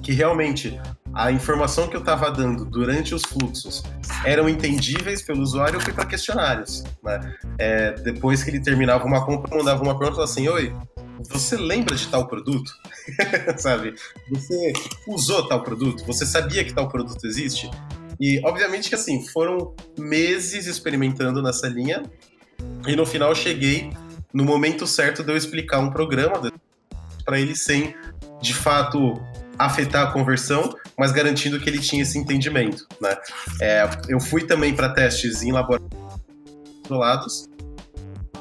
[0.03, 0.79] que realmente
[1.13, 3.83] a informação que eu estava dando durante os fluxos
[4.23, 6.83] eram entendíveis pelo usuário, eu fui para questionários.
[7.03, 7.35] Né?
[7.57, 10.73] É, depois que ele terminava uma compra, mandava uma pergunta assim: Oi,
[11.29, 12.71] você lembra de tal produto?
[13.57, 13.95] Sabe?
[14.29, 14.73] Você
[15.07, 16.05] usou tal produto?
[16.05, 17.69] Você sabia que tal produto existe?
[18.19, 22.03] E obviamente que assim, foram meses experimentando nessa linha,
[22.87, 23.91] e no final cheguei
[24.33, 26.51] no momento certo de eu explicar um programa
[27.25, 27.95] para ele sem,
[28.41, 29.13] de fato,
[29.57, 32.87] afetar a conversão, mas garantindo que ele tinha esse entendimento.
[33.01, 33.15] Né?
[33.61, 37.49] É, eu fui também para testes em laboratórios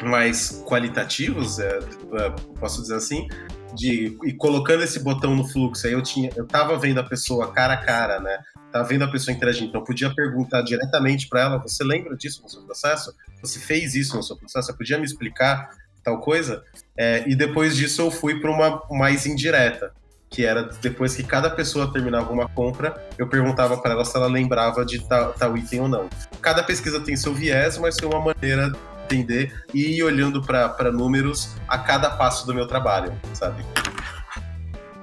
[0.03, 1.79] mais qualitativos, é,
[2.12, 3.26] é, posso dizer assim,
[3.75, 7.53] de e colocando esse botão no fluxo, aí eu tinha, eu tava vendo a pessoa
[7.53, 8.39] cara a cara, né?
[8.73, 12.43] Tava vendo a pessoa interagindo, então eu podia perguntar diretamente para ela: você lembra disso
[12.43, 13.14] no seu processo?
[13.41, 14.66] Você fez isso no seu processo?
[14.66, 15.71] Você podia me explicar
[16.03, 16.62] tal coisa?
[16.97, 19.93] É, e depois disso eu fui para uma mais indireta,
[20.31, 24.27] que era depois que cada pessoa terminava uma compra, eu perguntava para ela se ela
[24.27, 26.09] lembrava de tal, tal, item ou não.
[26.41, 28.73] Cada pesquisa tem seu viés, mas tem uma maneira
[29.09, 33.65] entender e ir olhando para números a cada passo do meu trabalho, sabe?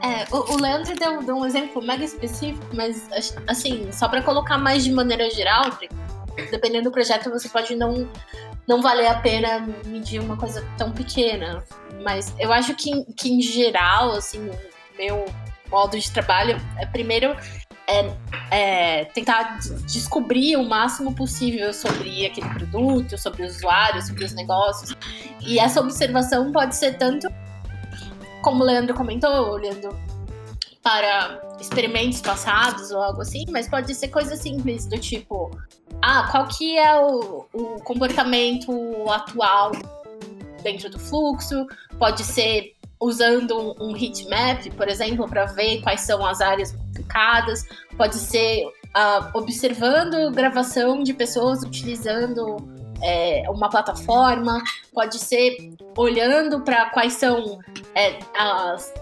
[0.01, 3.10] É, o, o Leandro deu, deu, um exemplo mega específico, mas
[3.47, 5.64] assim, só para colocar mais de maneira geral,
[6.51, 8.08] dependendo do projeto, você pode não,
[8.68, 11.64] não valer a pena medir uma coisa tão pequena.
[12.03, 14.51] Mas eu acho que, que em geral, assim,
[14.95, 15.26] meu
[15.72, 17.36] modo de trabalho é primeiro
[17.88, 18.11] é,
[18.51, 24.95] é, tentar descobrir o máximo possível sobre aquele produto, sobre o usuário, sobre os negócios.
[25.41, 27.27] E essa observação pode ser tanto,
[28.41, 29.97] como o Leandro comentou, olhando
[30.81, 35.49] para experimentos passados ou algo assim, mas pode ser coisa simples do tipo,
[36.01, 38.71] ah, qual que é o, o comportamento
[39.09, 39.71] atual
[40.61, 41.65] dentro do fluxo?
[41.97, 47.63] Pode ser usando um heat map, por exemplo, para ver quais são as áreas complicadas,
[47.97, 52.57] pode ser uh, observando gravação de pessoas utilizando
[53.01, 55.57] é, uma plataforma, pode ser
[55.97, 57.59] olhando para quais são
[57.93, 58.93] é, as,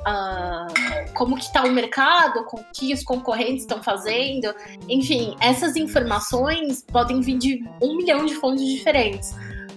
[1.14, 4.54] como que está o mercado, com que os concorrentes estão fazendo,
[4.90, 9.34] enfim, essas informações podem vir de um milhão de fontes diferentes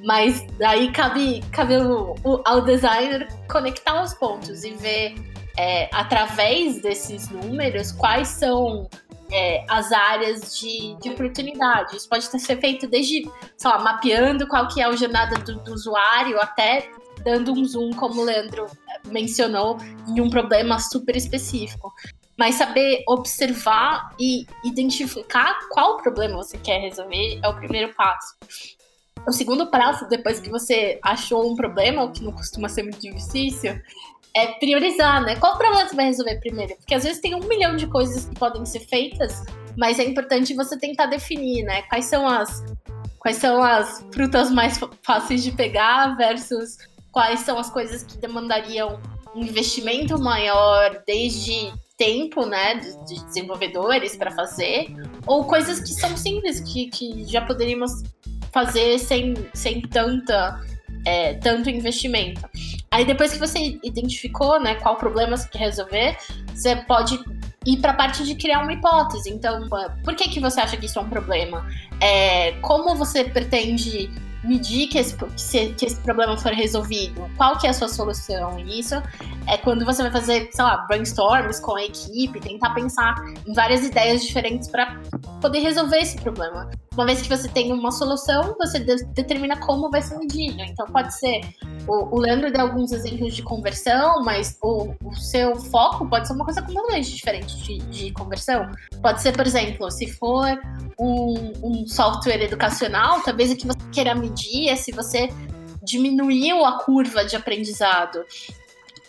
[0.07, 5.17] Mas daí cabe, cabe o, o, ao designer conectar os pontos e ver
[5.59, 8.89] é, através desses números quais são
[9.33, 11.97] é, as áreas de, de oportunidade.
[11.97, 15.73] Isso pode ser feito desde, sei lá, mapeando qual que é a jornada do, do
[15.73, 16.89] usuário até
[17.25, 18.67] dando um zoom, como o Leandro
[19.07, 19.77] mencionou,
[20.07, 21.93] em um problema super específico.
[22.39, 28.37] Mas saber observar e identificar qual problema você quer resolver é o primeiro passo.
[29.27, 33.01] O segundo passo, depois que você achou um problema, o que não costuma ser muito
[33.01, 33.81] difícil,
[34.35, 35.37] é priorizar, né?
[35.37, 36.77] Qual problema você vai resolver primeiro?
[36.77, 39.43] Porque às vezes tem um milhão de coisas que podem ser feitas,
[39.77, 41.83] mas é importante você tentar definir, né?
[41.83, 42.63] Quais são as,
[43.19, 46.77] quais são as frutas mais fáceis de pegar versus
[47.11, 49.01] quais são as coisas que demandariam
[49.35, 54.95] um investimento maior desde tempo, né, de, desenvolvedores para fazer,
[55.27, 58.03] ou coisas que são simples, que, que já poderíamos
[58.57, 60.59] fazer sem, sem tanta,
[61.05, 62.41] é, tanto investimento.
[62.91, 66.17] Aí depois que você identificou, né, qual problema você quer resolver,
[66.55, 67.21] você pode
[67.67, 69.29] ir para a parte de criar uma hipótese.
[69.29, 69.69] Então,
[70.03, 71.67] por que que você acha que isso é um problema?
[72.01, 74.11] É, como você pretende
[74.43, 75.17] medir que esse,
[75.77, 78.59] que esse problema for resolvido, qual que é a sua solução.
[78.61, 78.95] Isso
[79.49, 83.85] é quando você vai fazer, sei lá, brainstorms com a equipe, tentar pensar em várias
[83.85, 85.01] ideias diferentes para
[85.43, 86.71] poder resolver esse problema.
[86.97, 90.63] Uma vez que você tem uma solução, você de determina como vai ser medido.
[90.63, 91.43] Então pode ser,
[91.87, 96.33] o, o Leandro deu alguns exemplos de conversão, mas o, o seu foco pode ser
[96.33, 98.71] uma coisa completamente diferente de, de conversão.
[99.03, 100.59] Pode ser, por exemplo, se for
[100.99, 105.29] um, um software educacional, talvez o que você queira medir é se você
[105.83, 108.25] diminuiu a curva de aprendizado.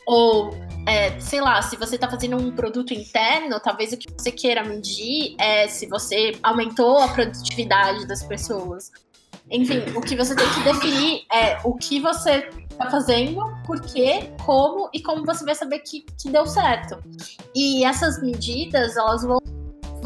[0.07, 0.51] Ou,
[0.87, 4.63] é, sei lá, se você está fazendo um produto interno, talvez o que você queira
[4.63, 8.89] medir é se você aumentou a produtividade das pessoas.
[9.51, 14.31] Enfim, o que você tem que definir é o que você está fazendo, por quê,
[14.45, 16.97] como e como você vai saber que, que deu certo.
[17.53, 19.39] E essas medidas, elas vão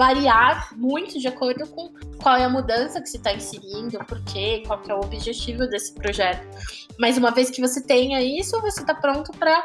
[0.02, 4.64] variar muito de acordo com qual é a mudança que se está inserindo, por quê,
[4.66, 6.44] qual que é o objetivo desse projeto.
[6.98, 9.64] Mas uma vez que você tenha isso, você está pronto para,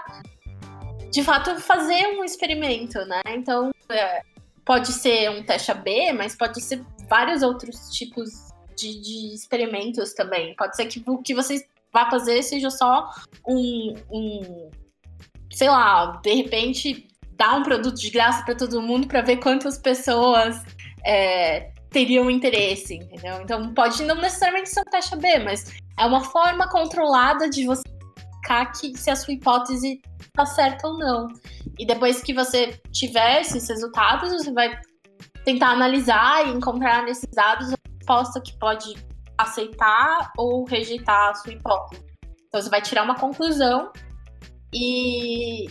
[1.11, 3.23] de fato, fazer um experimento, né?
[3.29, 4.21] Então, é,
[4.63, 8.29] pode ser um teste AB, mas pode ser vários outros tipos
[8.77, 10.55] de, de experimentos também.
[10.55, 13.09] Pode ser que o que você vá fazer seja só
[13.49, 14.71] um, um
[15.51, 17.06] sei lá, de repente
[17.37, 20.63] dar um produto de graça para todo mundo para ver quantas pessoas
[21.05, 23.41] é, teriam interesse, entendeu?
[23.43, 27.83] Então pode não necessariamente ser um teste B, mas é uma forma controlada de você
[28.47, 31.29] verificar que se a sua hipótese está certa ou não.
[31.79, 34.79] E depois que você tiver esses resultados, você vai
[35.45, 38.95] tentar analisar e encontrar nesses dados a resposta que pode
[39.39, 42.03] aceitar ou rejeitar a sua hipótese.
[42.49, 43.93] Então você vai tirar uma conclusão
[44.73, 45.67] e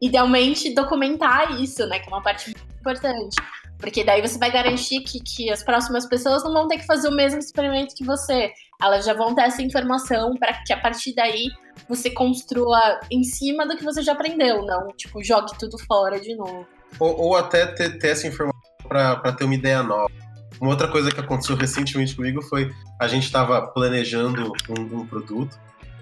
[0.00, 1.98] idealmente documentar isso, né?
[1.98, 3.36] Que é uma parte importante.
[3.78, 7.08] Porque daí você vai garantir que, que as próximas pessoas não vão ter que fazer
[7.08, 8.50] o mesmo experimento que você.
[8.80, 11.48] Elas já vão ter essa informação para que a partir daí
[11.88, 16.34] você construa em cima do que você já aprendeu, não, tipo, jogue tudo fora de
[16.34, 16.66] novo.
[16.98, 20.10] Ou, ou até ter, ter, essa informação para ter uma ideia nova.
[20.58, 25.58] Uma outra coisa que aconteceu recentemente comigo foi a gente estava planejando um, um produto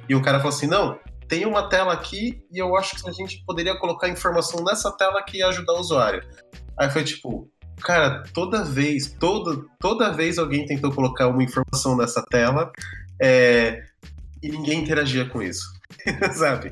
[0.09, 0.97] e o cara falou assim: não,
[1.35, 5.21] tem uma tela aqui e eu acho que a gente poderia colocar informação nessa tela
[5.21, 6.23] que ia ajudar o usuário.
[6.79, 7.51] Aí foi tipo,
[7.81, 12.71] cara, toda vez, toda, toda vez alguém tentou colocar uma informação nessa tela
[13.21, 13.83] é,
[14.41, 15.75] e ninguém interagia com isso.
[16.35, 16.71] Sabe?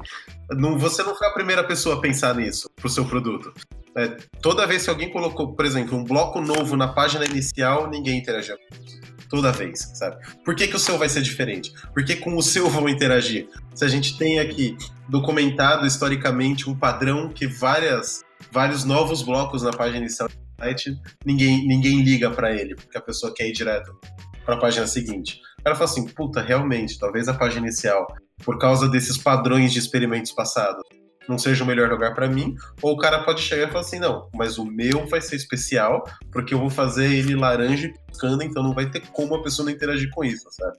[0.53, 3.53] Não, você não foi a primeira pessoa a pensar nisso pro seu produto.
[3.97, 8.17] É, toda vez que alguém colocou, por exemplo, um bloco novo na página inicial, ninguém
[8.17, 9.03] interagia com isso
[9.33, 10.19] toda vez, sabe?
[10.45, 11.73] Por que, que o seu vai ser diferente?
[11.95, 13.49] Por que com o seu vão interagir?
[13.75, 14.77] Se a gente tem aqui
[15.09, 21.67] documentado historicamente um padrão que várias, vários novos blocos na página inicial do site, ninguém,
[21.67, 23.99] ninguém liga para ele, porque a pessoa quer ir direto
[24.45, 25.41] para a página seguinte.
[25.61, 28.07] O cara fala assim, puta, realmente, talvez a página inicial,
[28.45, 30.83] por causa desses padrões de experimentos passados,
[31.29, 33.99] não seja o melhor lugar para mim, ou o cara pode chegar e falar assim,
[33.99, 38.43] não, mas o meu vai ser especial, porque eu vou fazer ele laranja e piscando,
[38.43, 40.77] então não vai ter como a pessoa não interagir com isso, sabe?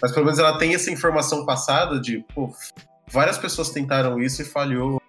[0.00, 2.50] Mas pelo menos ela tem essa informação passada de, pô,
[3.10, 5.00] várias pessoas tentaram isso e falhou,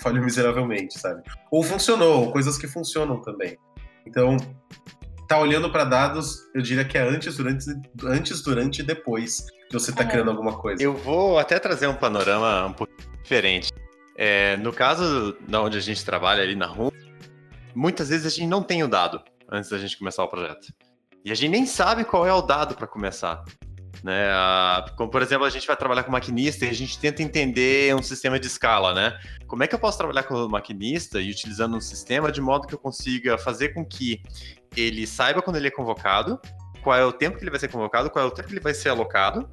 [0.00, 1.22] falhou miseravelmente, sabe?
[1.50, 3.58] Ou funcionou, coisas que funcionam também.
[4.06, 4.36] Então,
[5.28, 7.64] tá olhando para dados, eu diria que é antes, durante,
[8.04, 10.06] antes, durante e depois que você tá é.
[10.06, 10.82] criando alguma coisa.
[10.82, 12.92] Eu vou até trazer um panorama um pouco
[13.22, 13.70] diferente.
[14.22, 16.90] É, no caso da onde a gente trabalha ali na RUM,
[17.74, 20.66] muitas vezes a gente não tem o dado antes da gente começar o projeto.
[21.24, 23.42] E a gente nem sabe qual é o dado para começar.
[24.04, 24.28] Né?
[24.94, 28.02] Como, por exemplo, a gente vai trabalhar com maquinista e a gente tenta entender um
[28.02, 29.18] sistema de escala, né?
[29.46, 32.66] Como é que eu posso trabalhar com o maquinista e utilizando um sistema de modo
[32.66, 34.22] que eu consiga fazer com que
[34.76, 36.38] ele saiba quando ele é convocado,
[36.82, 38.60] qual é o tempo que ele vai ser convocado, qual é o tempo que ele
[38.60, 39.50] vai ser alocado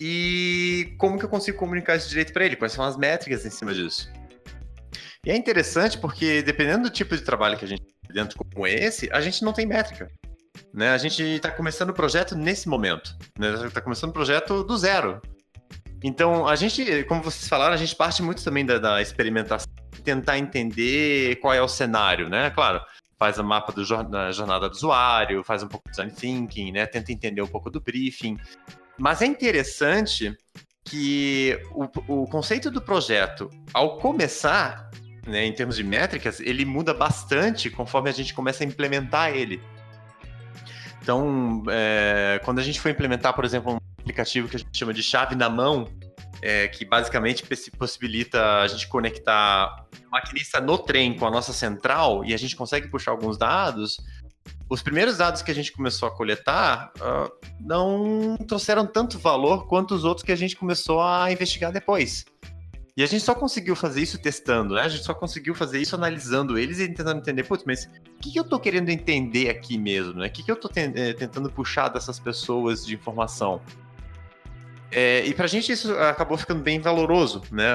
[0.00, 3.50] e como que eu consigo comunicar isso direito para ele, quais são as métricas em
[3.50, 4.10] cima disso.
[5.24, 8.66] E é interessante porque dependendo do tipo de trabalho que a gente tem dentro como
[8.66, 10.10] esse, a gente não tem métrica.
[10.72, 10.90] Né?
[10.90, 13.16] A gente está começando o projeto nesse momento.
[13.38, 13.54] Né?
[13.66, 15.20] Está começando o projeto do zero.
[16.02, 19.66] Então, a gente, como vocês falaram, a gente parte muito também da, da experimentação,
[20.04, 22.50] tentar entender qual é o cenário, né?
[22.50, 22.82] Claro,
[23.18, 26.84] faz o mapa da jornada do usuário, faz um pouco de design thinking, né?
[26.84, 28.36] Tenta entender um pouco do briefing.
[28.98, 30.36] Mas é interessante
[30.84, 34.90] que o, o conceito do projeto, ao começar,
[35.26, 39.62] né, em termos de métricas, ele muda bastante conforme a gente começa a implementar ele.
[41.02, 44.92] Então, é, quando a gente foi implementar, por exemplo, um aplicativo que a gente chama
[44.92, 45.86] de chave na mão,
[46.40, 47.44] é, que basicamente
[47.78, 52.54] possibilita a gente conectar o maquinista no trem com a nossa central e a gente
[52.54, 53.98] consegue puxar alguns dados,
[54.68, 57.30] os primeiros dados que a gente começou a coletar uh,
[57.60, 62.24] não trouxeram tanto valor quanto os outros que a gente começou a investigar depois.
[62.96, 64.82] E a gente só conseguiu fazer isso testando, né?
[64.82, 68.30] A gente só conseguiu fazer isso analisando eles e tentando entender, putz, mas o que,
[68.30, 70.28] que eu tô querendo entender aqui mesmo, né?
[70.28, 73.60] O que, que eu tô eh, tentando puxar dessas pessoas de informação?
[74.92, 77.66] É, e pra gente isso acabou ficando bem valoroso, né?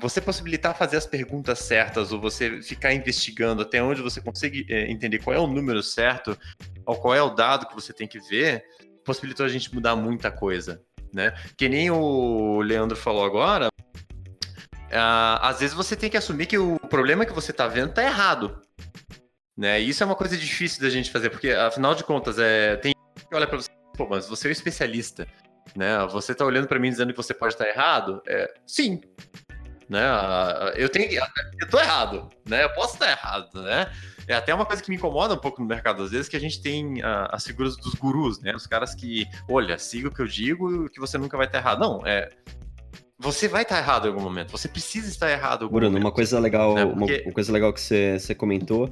[0.00, 4.90] Você possibilitar fazer as perguntas certas ou você ficar investigando até onde você consegue é,
[4.90, 6.38] entender qual é o número certo
[6.86, 8.64] ou qual é o dado que você tem que ver,
[9.04, 10.82] possibilitou a gente mudar muita coisa
[11.12, 11.34] né?
[11.56, 16.78] Que nem o Leandro falou agora, uh, às vezes você tem que assumir que o
[16.78, 18.60] problema que você está vendo está errado.
[19.56, 19.80] Né?
[19.80, 22.92] E isso é uma coisa difícil da gente fazer, porque afinal de contas, é, tem
[22.92, 25.26] que olhar para você, pô, mas você é um especialista,
[25.74, 26.06] né?
[26.12, 28.22] Você está olhando para mim dizendo que você pode estar errado?
[28.28, 29.00] É, sim.
[29.88, 30.02] Né?
[30.76, 31.10] Eu tenho,
[31.60, 32.64] eu tô errado, né?
[32.64, 33.90] Eu posso estar errado, né?
[34.26, 36.40] É até uma coisa que me incomoda um pouco no mercado, às vezes, que a
[36.40, 38.54] gente tem as figuras dos gurus, né?
[38.54, 41.80] Os caras que, olha, siga o que eu digo que você nunca vai estar errado.
[41.80, 42.28] Não, é.
[43.18, 46.04] Você vai estar errado em algum momento, você precisa estar errado em algum Bruno, momento.
[46.04, 46.84] uma coisa legal, né?
[46.86, 47.22] Porque...
[47.24, 48.90] uma, coisa legal que você, você comentou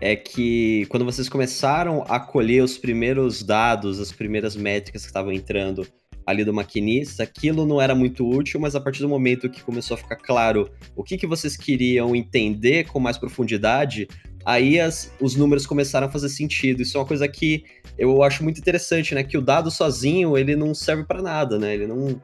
[0.00, 5.32] é que quando vocês começaram a colher os primeiros dados, as primeiras métricas que estavam
[5.32, 5.86] entrando
[6.26, 9.94] ali do maquinista, aquilo não era muito útil, mas a partir do momento que começou
[9.94, 14.08] a ficar claro o que, que vocês queriam entender com mais profundidade,
[14.44, 16.82] aí as, os números começaram a fazer sentido.
[16.82, 17.64] Isso é uma coisa que
[17.96, 19.22] eu acho muito interessante, né?
[19.22, 21.74] Que o dado sozinho, ele não serve para nada, né?
[21.74, 22.20] Ele não...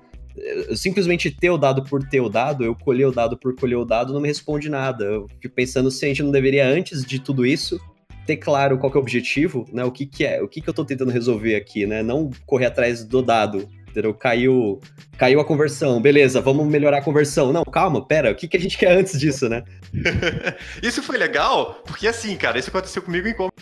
[0.75, 3.85] Simplesmente ter o dado por ter o dado, eu colher o dado por colher o
[3.85, 5.05] dado, não me responde nada.
[5.05, 7.79] Eu fico pensando se a gente não deveria, antes de tudo isso,
[8.27, 9.85] ter claro qual é o objetivo, né?
[9.85, 12.03] O que, que é, o que, que eu estou tentando resolver aqui, né?
[12.03, 14.13] Não correr atrás do dado, entendeu?
[14.15, 14.81] Caiu,
[15.17, 17.53] caiu a conversão, beleza, vamos melhorar a conversão.
[17.53, 19.63] Não, calma, pera, o que, que a gente quer antes disso, né?
[20.83, 23.53] isso foi legal, porque assim, cara, isso aconteceu comigo em como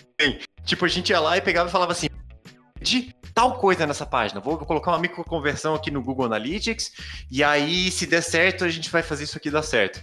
[0.64, 2.06] Tipo, a gente ia lá e pegava e falava assim,
[2.80, 6.92] de tal coisa nessa página, vou colocar uma microconversão aqui no Google Analytics,
[7.30, 10.00] e aí, se der certo, a gente vai fazer isso aqui dar certo.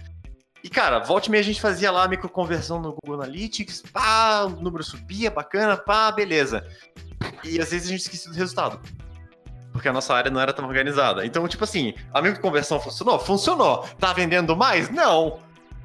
[0.62, 4.42] E, cara, volte e meia a gente fazia lá a microconversão no Google Analytics, pá,
[4.42, 6.66] o número subia, bacana, pá, beleza.
[7.44, 8.80] E às vezes a gente esquecia do resultado
[9.78, 11.24] porque a nossa área não era tão organizada.
[11.24, 13.18] Então, tipo assim, a minha conversão funcionou?
[13.20, 13.88] Funcionou.
[13.98, 14.90] Tá vendendo mais?
[14.90, 15.38] Não.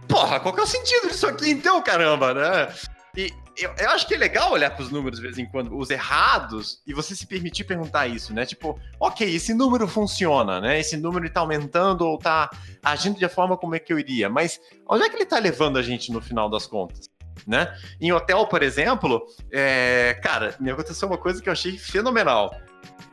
[0.07, 2.73] Porra, qual que é o sentido disso aqui então, caramba, né?
[3.15, 5.77] E eu, eu acho que é legal olhar para os números de vez em quando,
[5.77, 8.47] os errados, e você se permitir perguntar isso, né?
[8.47, 10.79] Tipo, ok, esse número funciona, né?
[10.79, 12.49] Esse número está aumentando ou está
[12.83, 14.59] agindo de forma como é que eu iria, mas
[14.89, 17.11] onde é que ele está levando a gente no final das contas?
[17.45, 17.71] Né?
[18.01, 22.55] Em hotel, por exemplo, é, cara, me aconteceu uma coisa que eu achei fenomenal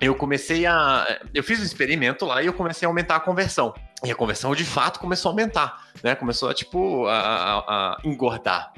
[0.00, 1.20] eu comecei a.
[1.34, 3.74] Eu fiz um experimento lá e eu comecei a aumentar a conversão.
[4.02, 6.14] E a conversão de fato começou a aumentar, né?
[6.14, 8.72] Começou a, tipo, a, a, a engordar.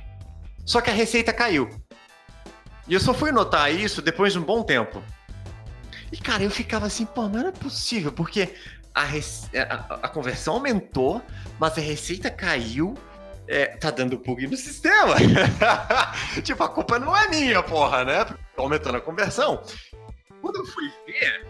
[0.66, 1.70] Só que a receita caiu.
[2.88, 5.00] E eu só fui notar isso depois de um bom tempo.
[6.10, 8.54] E, cara, eu ficava assim, pô, não é possível, porque
[8.92, 11.22] a, a, a conversão aumentou,
[11.58, 12.94] mas a receita caiu.
[13.48, 15.16] É, tá dando bug no sistema.
[16.42, 18.24] tipo, a culpa não é minha, porra, né?
[18.56, 19.62] Tô aumentando a conversão.
[20.42, 21.46] Quando eu fui ver,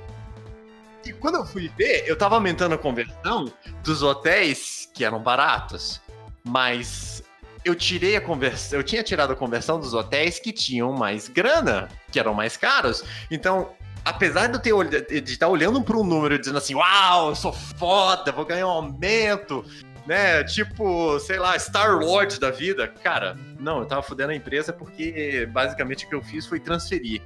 [1.04, 3.50] e quando eu fui ver, eu tava aumentando a conversão
[3.82, 6.00] dos hotéis que eram baratos,
[6.44, 7.22] mas
[7.64, 11.88] eu tirei a conversão, eu tinha tirado a conversão dos hotéis que tinham mais grana,
[12.10, 13.02] que eram mais caros.
[13.30, 13.70] Então,
[14.04, 17.34] apesar de eu ter de estar olhando para um número e dizendo assim, uau, eu
[17.34, 19.64] sou foda, vou ganhar um aumento,
[20.06, 20.44] né?
[20.44, 22.86] Tipo, sei lá, Star Lord da vida.
[22.86, 27.22] Cara, não, eu tava fudendo a empresa porque basicamente o que eu fiz foi transferir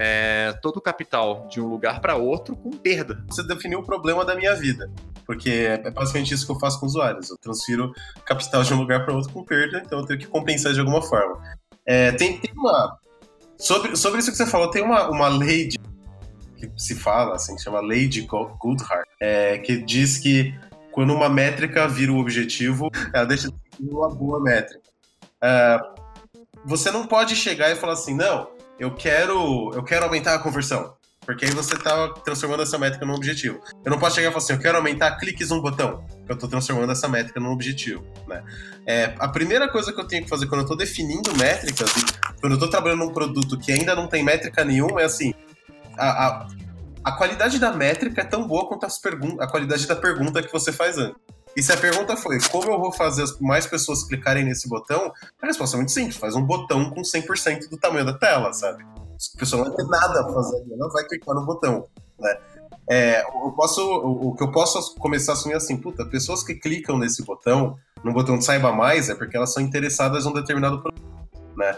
[0.00, 3.24] é, todo o capital de um lugar para outro com perda.
[3.26, 4.88] Você definiu o problema da minha vida,
[5.26, 7.30] porque é basicamente isso que eu faço com usuários.
[7.30, 7.92] Eu transfiro
[8.24, 11.02] capital de um lugar para outro com perda, então eu tenho que compensar de alguma
[11.02, 11.42] forma.
[11.84, 12.96] É, tem, tem uma.
[13.58, 15.78] Sobre, sobre isso que você falou, tem uma, uma lei de,
[16.56, 20.54] que se fala, assim, que chama Lei de Goodhart, é, que diz que
[20.92, 24.80] quando uma métrica vira o objetivo, ela deixa de ser uma boa métrica.
[25.42, 25.80] É,
[26.64, 28.48] você não pode chegar e falar assim, não,
[28.78, 30.96] eu quero, eu quero aumentar a conversão.
[31.28, 33.60] Porque aí você está transformando essa métrica num objetivo.
[33.84, 36.02] Eu não posso chegar e falar assim, eu quero aumentar cliques um botão.
[36.26, 38.02] Eu estou transformando essa métrica num objetivo.
[38.26, 38.42] Né?
[38.86, 41.92] É, a primeira coisa que eu tenho que fazer quando eu estou definindo métricas,
[42.40, 45.34] quando eu estou trabalhando num produto que ainda não tem métrica nenhuma, é assim,
[45.98, 46.48] a, a,
[47.04, 48.98] a qualidade da métrica é tão boa quanto as
[49.38, 51.20] a qualidade da pergunta que você faz antes.
[51.58, 55.12] E se a pergunta foi como eu vou fazer mais pessoas clicarem nesse botão,
[55.42, 58.84] a resposta é muito simples: faz um botão com 100% do tamanho da tela, sabe?
[58.84, 61.88] A pessoa não ter nada a fazer ali, não vai clicar no botão,
[62.20, 62.38] né?
[62.88, 66.96] É, eu posso, o, que eu posso começar a assumir assim, puta, pessoas que clicam
[66.96, 70.80] nesse botão, no botão de saiba mais, é porque elas são interessadas em um determinado
[70.80, 71.02] produto,
[71.56, 71.76] né?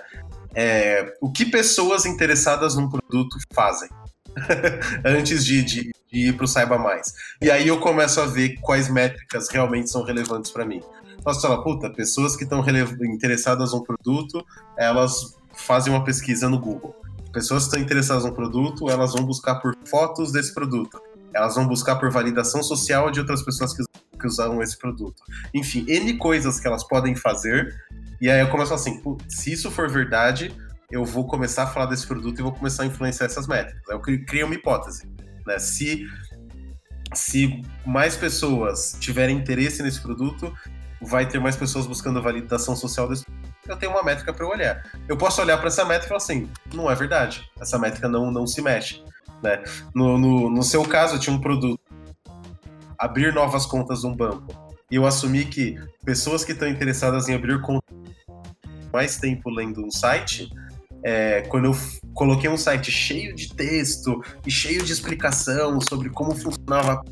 [0.55, 3.89] É, o que pessoas interessadas num produto fazem?
[5.05, 7.13] antes de, de, de ir para o Saiba Mais.
[7.41, 10.81] E aí eu começo a ver quais métricas realmente são relevantes para mim.
[11.23, 12.65] Posso falar, puta, pessoas que estão
[13.03, 14.45] interessadas no produto,
[14.77, 16.97] elas fazem uma pesquisa no Google.
[17.33, 21.01] Pessoas que estão interessadas no produto, elas vão buscar por fotos desse produto.
[21.33, 23.85] Elas vão buscar por validação social de outras pessoas que,
[24.19, 25.23] que usaram esse produto.
[25.55, 27.73] Enfim, N coisas que elas podem fazer.
[28.21, 30.53] E aí eu começo assim, se isso for verdade,
[30.91, 33.83] eu vou começar a falar desse produto e vou começar a influenciar essas métricas.
[33.89, 35.09] Eu crio uma hipótese.
[35.47, 35.59] Né?
[35.59, 36.05] Se,
[37.15, 40.53] se mais pessoas tiverem interesse nesse produto,
[41.01, 43.25] vai ter mais pessoas buscando a validação social desse.
[43.69, 44.83] Eu tenho uma métrica para olhar.
[45.09, 47.49] Eu posso olhar para essa métrica e falar assim: não é verdade.
[47.61, 49.03] Essa métrica não, não se mexe.
[49.43, 49.63] Né?
[49.95, 51.81] No, no, no seu caso, eu tinha um produto.
[52.99, 54.53] Abrir novas contas num banco.
[54.91, 57.97] E eu assumi que pessoas que estão interessadas em abrir contas
[58.93, 60.51] mais tempo lendo um site
[61.05, 61.77] é, quando eu
[62.15, 67.03] coloquei um site cheio de texto e cheio de explicação sobre como funcionava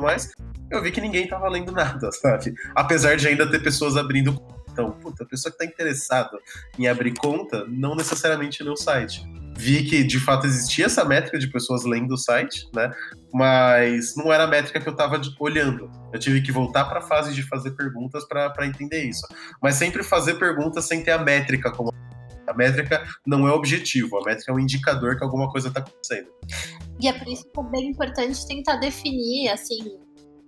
[0.00, 0.30] mas
[0.70, 2.52] eu vi que ninguém estava lendo nada, sabe?
[2.74, 4.38] Apesar de ainda ter pessoas abrindo
[4.76, 6.38] então, puta, a pessoa que está interessada
[6.78, 9.24] em abrir conta não necessariamente lê o site.
[9.56, 12.92] Vi que de fato existia essa métrica de pessoas lendo o site, né?
[13.32, 15.90] Mas não era a métrica que eu estava olhando.
[16.12, 19.26] Eu tive que voltar para a fase de fazer perguntas para entender isso.
[19.62, 21.90] Mas sempre fazer perguntas sem ter a métrica como
[22.46, 26.28] a métrica não é objetivo, a métrica é um indicador que alguma coisa está acontecendo.
[27.00, 29.98] E é por isso que é bem importante tentar definir, assim,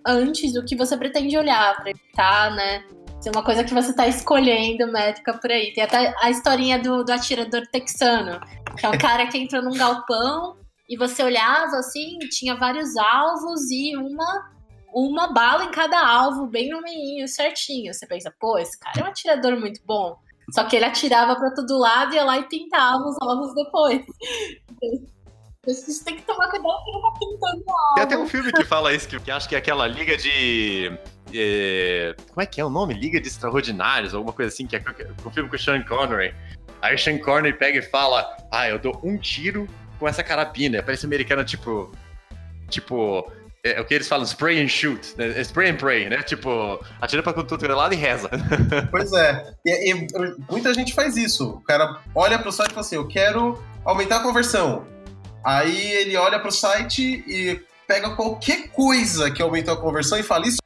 [0.07, 2.85] antes o que você pretende olhar, para evitar, né?
[3.21, 5.73] Ser uma coisa que você está escolhendo métrica por aí.
[5.73, 8.41] Tem até a historinha do, do atirador texano,
[8.79, 10.57] que é um cara que entrou num galpão
[10.89, 14.57] e você olhava assim, tinha vários alvos e uma
[14.91, 17.93] uma bala em cada alvo, bem no meio, certinho.
[17.93, 20.17] Você pensa, pô, esse cara é um atirador muito bom.
[20.55, 24.03] Só que ele atirava para todo lado ia lá e pintava os ovos depois.
[25.67, 27.95] A gente tem que tomar cuidado que ele tá pintando alvo.
[27.95, 30.99] Tem até um filme que fala isso, que, que acho que é aquela liga de.
[31.35, 32.95] É, como é que é o nome?
[32.95, 34.83] Liga de Extraordinários, alguma coisa assim, que é
[35.25, 36.35] o filme com o Sean Connery.
[36.81, 39.69] Aí o Sean Connery pega e fala: Ah, eu dou um tiro
[39.99, 40.83] com essa carabina.
[40.83, 41.93] Parece americana, tipo.
[42.71, 43.31] Tipo,
[43.65, 45.33] é, o que eles falam, spray and shoot, né?
[45.37, 46.23] É spray and pray, né?
[46.23, 48.31] Tipo, atira pra tudo é lado e reza.
[48.91, 49.53] Pois é.
[49.67, 50.09] E, e,
[50.51, 51.51] muita gente faz isso.
[51.51, 54.87] O cara olha pro site e fala assim, eu quero aumentar a conversão.
[55.45, 60.47] Aí ele olha pro site e pega qualquer coisa que aumentou a conversão e fala
[60.47, 60.59] isso.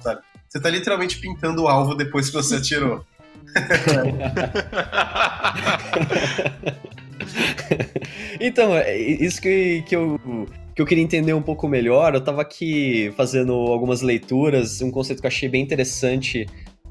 [0.00, 0.20] Sabe?
[0.48, 3.04] Você tá literalmente pintando o alvo depois que você atirou.
[8.40, 12.14] então, é isso que, que eu que eu queria entender um pouco melhor.
[12.14, 16.46] Eu estava aqui fazendo algumas leituras, um conceito que eu achei bem interessante,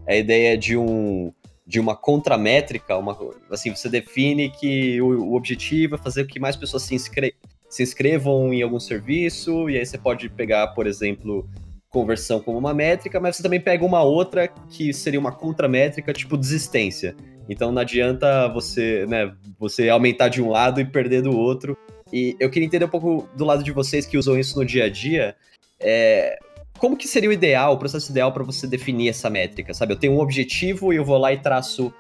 [0.08, 1.32] a ideia de um
[1.66, 3.18] de uma contramétrica, uma,
[3.50, 7.34] assim, você define que o, o objetivo é fazer com que mais pessoas se, inscre
[7.70, 11.48] se inscrevam em algum serviço, e aí você pode pegar, por exemplo,
[11.90, 16.36] conversão como uma métrica, mas você também pega uma outra que seria uma contramétrica, tipo
[16.36, 17.16] desistência.
[17.48, 21.78] Então não adianta você, né, você aumentar de um lado e perder do outro.
[22.12, 24.86] E eu queria entender um pouco do lado de vocês que usam isso no dia
[24.86, 25.36] a dia.
[25.80, 26.38] É,
[26.78, 29.94] como que seria o ideal, o processo ideal para você definir essa métrica, sabe?
[29.94, 31.94] Eu tenho um objetivo e eu vou lá e traço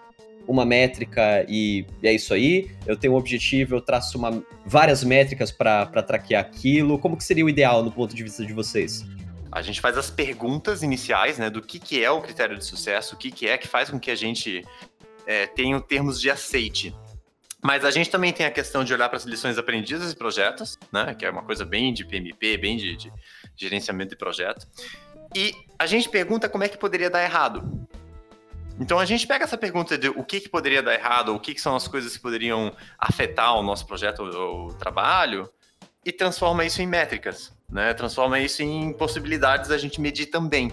[0.48, 2.70] uma métrica e, é isso aí.
[2.86, 6.98] Eu tenho um objetivo, eu traço uma, várias métricas para traquear aquilo.
[6.98, 9.06] Como que seria o ideal no ponto de vista de vocês?
[9.52, 13.16] A gente faz as perguntas iniciais, né, do que, que é o critério de sucesso,
[13.16, 14.66] o que, que é que faz com que a gente
[15.28, 16.96] é, tenha termos de aceite
[17.64, 20.80] Mas a gente também tem a questão de olhar para as lições aprendidas e projetos,
[20.92, 21.14] né?
[21.14, 23.14] Que é uma coisa bem de PMP, bem de, de
[23.56, 24.68] gerenciamento de projeto.
[25.36, 27.88] E a gente pergunta como é que poderia dar errado.
[28.80, 31.54] Então a gente pega essa pergunta de o que, que poderia dar errado, o que,
[31.54, 35.48] que são as coisas que poderiam afetar o nosso projeto ou o trabalho,
[36.04, 37.94] e transforma isso em métricas, né?
[37.94, 40.72] Transforma isso em possibilidades da gente medir também.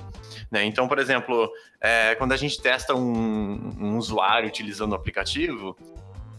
[0.51, 0.65] Né?
[0.65, 1.51] Então, por exemplo,
[1.81, 5.77] é, quando a gente testa um, um usuário utilizando o aplicativo,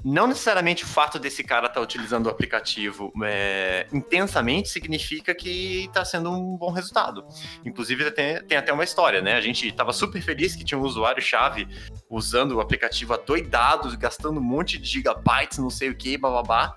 [0.04, 5.86] não necessariamente o fato desse cara estar tá utilizando o aplicativo é, intensamente significa que
[5.86, 7.26] está sendo um bom resultado.
[7.66, 9.36] Inclusive, tem, tem, até uma história, né?
[9.36, 11.68] A gente estava super feliz que tinha um usuário-chave
[12.10, 16.76] usando o aplicativo adoidado, gastando um monte de gigabytes, não sei o que, bababá.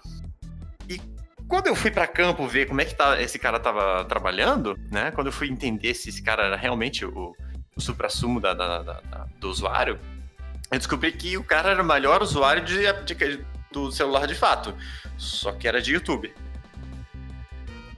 [0.89, 1.01] E
[1.47, 5.11] quando eu fui para campo ver como é que tá, esse cara estava trabalhando, né?
[5.13, 7.37] Quando eu fui entender se esse cara era realmente o,
[7.77, 9.99] o supra-sumo da, da, da, do usuário,
[10.73, 14.75] eu descobri que o cara era o melhor usuário de, de, do celular de fato.
[15.19, 16.33] Só que era de YouTube.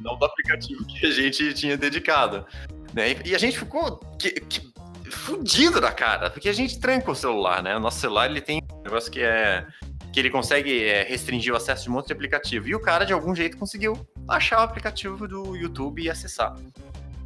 [0.00, 2.44] Não do aplicativo que a gente tinha dedicado.
[2.92, 3.16] Né?
[3.24, 4.72] E a gente ficou que, que,
[5.10, 7.76] fudido da cara, porque a gente tranca o celular, né?
[7.76, 9.66] O nosso celular ele tem um negócio que é.
[10.12, 12.68] que ele consegue é, restringir o acesso de um monte de aplicativo.
[12.68, 16.56] E o cara, de algum jeito, conseguiu achar o aplicativo do YouTube e acessar.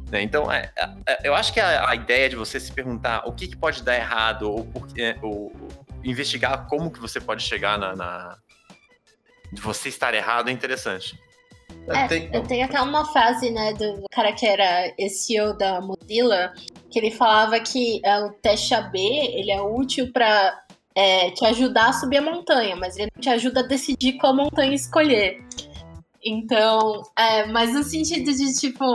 [0.09, 0.23] Né?
[0.23, 0.71] Então, é,
[1.07, 3.83] é, eu acho que a, a, ideia de você se perguntar o que, que pode
[3.83, 4.67] dar errado, ou,
[4.97, 5.51] é, ou,
[6.03, 8.37] investigar como que você pode chegar na, na,
[9.51, 11.19] de você estar errado é interessante.
[11.87, 12.29] É, tem...
[12.33, 16.53] Eu tenho até uma frase, né, do cara que era CEO da Mozilla,
[16.89, 20.63] que ele falava que é, o teste AB, ele é útil para
[20.95, 24.35] é, te ajudar a subir a montanha, mas ele não te ajuda a decidir qual
[24.35, 25.43] montanha escolher.
[26.23, 28.85] Então, é, mas no sentido de, tipo,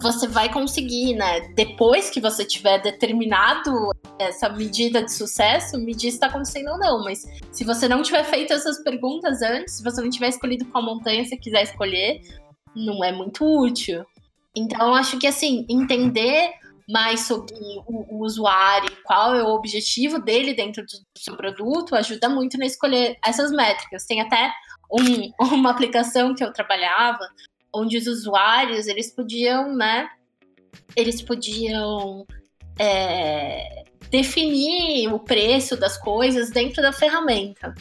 [0.00, 1.48] você vai conseguir, né?
[1.54, 3.70] Depois que você tiver determinado
[4.18, 7.04] essa medida de sucesso, medir se está acontecendo ou não.
[7.04, 10.84] Mas se você não tiver feito essas perguntas antes, se você não tiver escolhido qual
[10.84, 12.20] montanha você quiser escolher,
[12.74, 14.04] não é muito útil.
[14.56, 16.52] Então, acho que assim, entender
[16.88, 17.54] mais sobre
[17.86, 22.66] o, o usuário, qual é o objetivo dele dentro do seu produto, ajuda muito na
[22.66, 24.04] escolher essas métricas.
[24.04, 24.52] Tem até
[24.92, 27.26] um, uma aplicação que eu trabalhava
[27.74, 30.08] onde os usuários eles podiam, né?
[30.96, 32.24] Eles podiam
[32.78, 37.74] é, definir o preço das coisas dentro da ferramenta.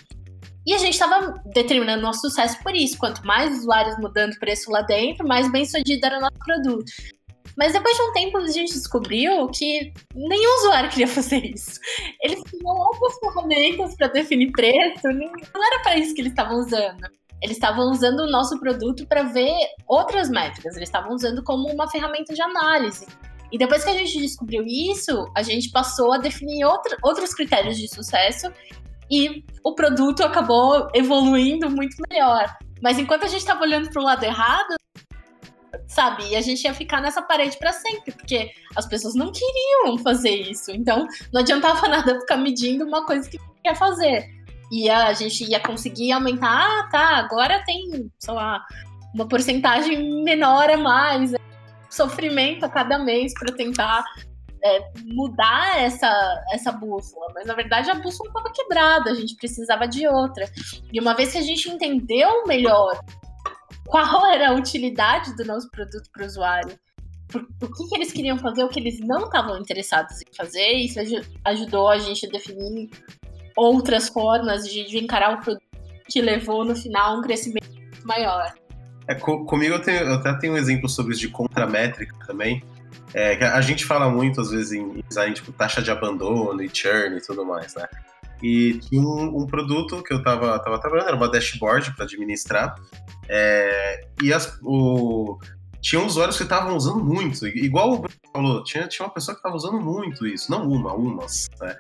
[0.66, 2.98] E a gente estava determinando nosso sucesso por isso.
[2.98, 6.92] Quanto mais usuários mudando o preço lá dentro, mais bem sucedido era o nosso produto.
[7.58, 11.80] Mas depois de um tempo a gente descobriu que nenhum usuário queria fazer isso.
[12.22, 17.08] Eles tinham outras ferramentas para definir preço, não era para isso que eles estavam usando
[17.44, 19.54] eles estavam usando o nosso produto para ver
[19.86, 23.06] outras métricas, eles estavam usando como uma ferramenta de análise.
[23.52, 26.66] E depois que a gente descobriu isso, a gente passou a definir
[27.04, 28.50] outros critérios de sucesso
[29.12, 32.58] e o produto acabou evoluindo muito melhor.
[32.82, 34.76] Mas enquanto a gente estava olhando para o lado errado,
[35.86, 40.50] sabe, a gente ia ficar nessa parede para sempre, porque as pessoas não queriam fazer
[40.50, 40.72] isso.
[40.72, 44.43] Então, não adiantava nada ficar medindo uma coisa que quer fazer
[44.74, 48.66] e a gente ia conseguir aumentar, ah, tá, agora tem, sei lá,
[49.14, 51.38] uma porcentagem menor a mais, é,
[51.92, 54.04] sofrimento a cada mês para tentar
[54.66, 57.28] é, mudar essa, essa bússola.
[57.36, 60.52] Mas na verdade a bússola estava quebrada, a gente precisava de outra.
[60.92, 63.00] E uma vez que a gente entendeu melhor
[63.86, 66.80] qual era a utilidade do nosso produto para o usuário,
[67.62, 71.00] o que, que, eles queriam fazer, o que eles não estavam interessados em fazer, isso
[71.46, 72.90] ajudou a gente a definir
[73.56, 75.64] outras formas de, de encarar o produto
[76.08, 77.68] que levou no final a um crescimento
[78.04, 78.54] maior.
[79.08, 82.64] É, co comigo eu, tenho, eu até tenho um exemplo sobre isso de contramétrica também.
[83.14, 87.18] É, a gente fala muito, às vezes, em design, tipo, taxa de abandono e churn
[87.18, 87.88] e tudo mais, né?
[88.42, 92.76] E tinha um, um produto que eu tava, tava trabalhando, era uma dashboard para administrar,
[93.30, 95.38] é, e as, o,
[95.82, 99.40] tinha usuários que estavam usando muito, igual o Bruno falou, tinha, tinha uma pessoa que
[99.40, 101.76] estava usando muito isso, não uma, umas, né?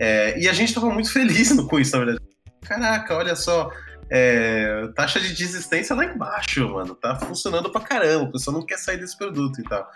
[0.00, 2.26] É, e a gente estava muito feliz com isso, na verdade.
[2.62, 3.70] Caraca, olha só,
[4.10, 6.94] é, taxa de desistência lá embaixo, mano.
[6.94, 9.86] Tá funcionando pra caramba, o pessoal não quer sair desse produto e tal.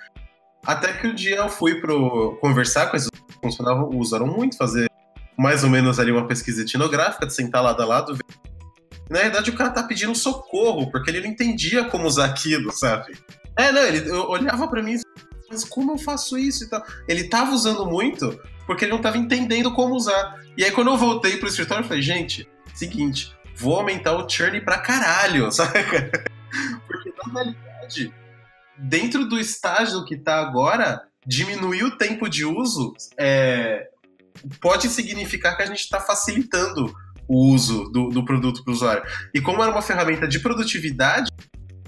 [0.64, 4.90] Até que um dia eu fui pro conversar com esses que funcionavam, usaram muito, fazer
[5.38, 8.14] mais ou menos ali uma pesquisa etnográfica, de sentar lado a lado.
[8.14, 8.24] Ver.
[9.08, 13.18] Na verdade, o cara tá pedindo socorro, porque ele não entendia como usar aquilo, sabe?
[13.56, 15.02] É, não, ele olhava para mim e
[15.50, 16.82] mas como eu faço isso e tal?
[17.06, 20.40] Ele tava usando muito, porque ele não estava entendendo como usar.
[20.56, 24.60] E aí, quando eu voltei pro escritório, eu falei, gente, seguinte, vou aumentar o churn
[24.60, 25.84] pra caralho, sabe?
[26.86, 28.14] porque, na realidade,
[28.78, 33.88] dentro do estágio que tá agora, diminuir o tempo de uso é,
[34.60, 36.94] pode significar que a gente está facilitando
[37.26, 39.02] o uso do, do produto para o usuário.
[39.32, 41.30] E como era uma ferramenta de produtividade,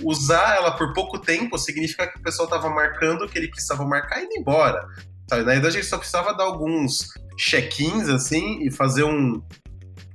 [0.03, 3.85] usar ela por pouco tempo significa que o pessoal estava marcando o que ele precisava
[3.85, 4.87] marcar e indo embora.
[5.29, 5.43] Sabe?
[5.43, 9.43] Na verdade, a gente só precisava dar alguns check-ins assim e fazer um,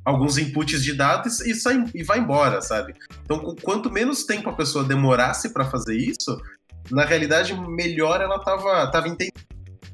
[0.04, 2.94] alguns inputs de dados e, sai, e vai embora, sabe?
[3.24, 6.40] Então, quanto menos tempo a pessoa demorasse para fazer isso,
[6.90, 9.40] na realidade, melhor ela estava tava entendendo.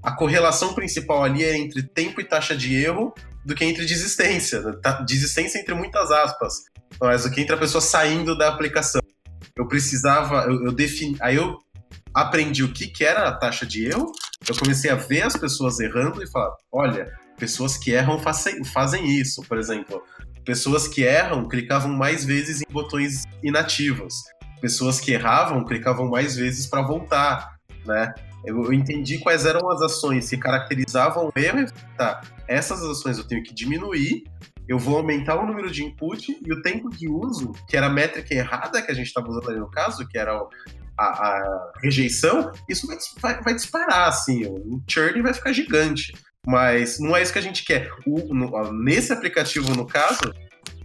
[0.01, 3.13] A correlação principal ali é entre tempo e taxa de erro
[3.43, 4.61] do que entre desistência.
[4.61, 4.73] Né?
[5.05, 6.63] Desistência entre muitas aspas,
[7.01, 9.01] mas o que entre a pessoa saindo da aplicação.
[9.55, 11.57] Eu precisava, eu, eu defini, aí eu
[12.17, 14.11] aprendi o que, que era a taxa de erro,
[14.49, 19.05] eu comecei a ver as pessoas errando e falar, olha, pessoas que erram fazem, fazem
[19.05, 20.01] isso, por exemplo.
[20.43, 24.15] Pessoas que erram clicavam mais vezes em botões inativos.
[24.59, 28.15] Pessoas que erravam clicavam mais vezes para voltar, né?
[28.43, 31.67] Eu, entendi quais eram as ações que caracterizavam o erro e
[31.97, 34.23] tá, essas ações eu tenho que diminuir,
[34.67, 37.91] eu vou aumentar o número de input e o tempo de uso, que era a
[37.91, 40.33] métrica errada que a gente estava usando ali no caso, que era
[40.97, 46.13] a, a rejeição, isso vai, vai, vai, disparar, assim, o churn vai ficar gigante.
[46.45, 47.91] Mas não é isso que a gente quer.
[48.05, 50.33] O, no, nesse aplicativo, no caso,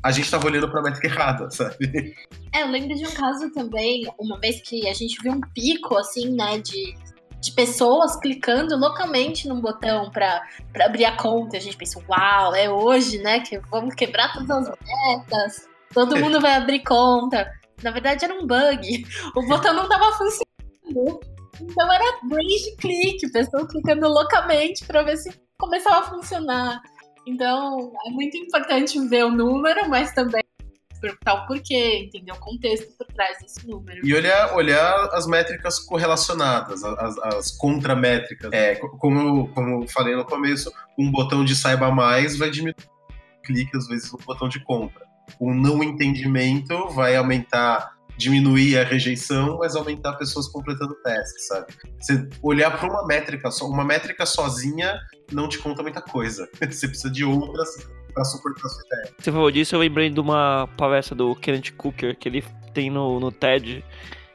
[0.03, 2.15] a gente estava olhando para a métrica errada, sabe?
[2.53, 5.97] É, eu lembro de um caso também, uma vez que a gente viu um pico,
[5.97, 6.95] assim, né, de,
[7.41, 10.43] de pessoas clicando loucamente num botão para
[10.85, 11.57] abrir a conta.
[11.57, 16.41] A gente pensou, uau, é hoje, né, que vamos quebrar todas as metas, todo mundo
[16.41, 17.49] vai abrir conta.
[17.83, 19.07] Na verdade, era um bug.
[19.37, 21.21] O botão não estava funcionando.
[21.61, 26.81] Então era rage click, pessoa clicando loucamente para ver se começava a funcionar.
[27.27, 30.43] Então, é muito importante ver o número, mas também
[31.01, 34.07] perguntar o porquê, entender o contexto por trás desse número.
[34.07, 38.53] E olhar, olhar as métricas correlacionadas, as, as contramétricas.
[38.53, 42.77] É, como, como eu falei no começo, um botão de saiba mais vai diminuir
[43.45, 45.05] clique, às vezes, no botão de compra.
[45.39, 51.67] O não entendimento vai aumentar diminuir a rejeição, mas aumentar pessoas completando testes, sabe?
[51.99, 55.01] Você olhar para uma métrica só, uma métrica sozinha
[55.33, 56.49] não te conta muita coisa.
[56.61, 57.69] Você precisa de outras
[58.13, 59.15] para suportar sua ideia.
[59.19, 62.45] Você falou disso, eu lembrei de uma palestra do Kenneth Cooker que ele
[62.75, 63.85] tem no, no TED,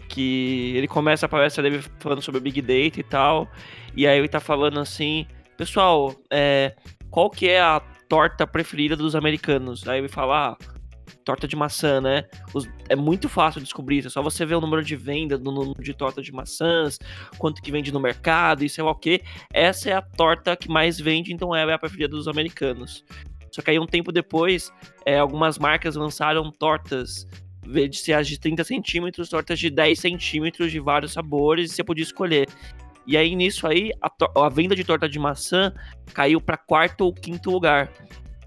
[0.09, 3.47] que ele começa a palestra dele falando sobre Big Data e tal,
[3.95, 6.75] e aí ele tá falando assim, pessoal, é,
[7.09, 9.87] qual que é a torta preferida dos americanos?
[9.87, 10.76] Aí ele fala, ah,
[11.23, 12.25] torta de maçã, né?
[12.53, 14.07] Os, é muito fácil descobrir isso.
[14.07, 16.97] É só você ver o número de venda do número de torta de maçãs,
[17.37, 19.21] quanto que vende no mercado sei lá o que.
[19.53, 23.03] Essa é a torta que mais vende, então é a preferida dos americanos.
[23.51, 24.71] Só que aí um tempo depois,
[25.05, 27.27] é, algumas marcas lançaram tortas
[27.65, 32.03] de as de 30 centímetros, tortas de 10 centímetros de vários sabores, e você podia
[32.03, 32.47] escolher.
[33.05, 34.11] E aí, nisso aí, a,
[34.45, 35.73] a venda de torta de maçã
[36.13, 37.91] caiu para quarto ou quinto lugar.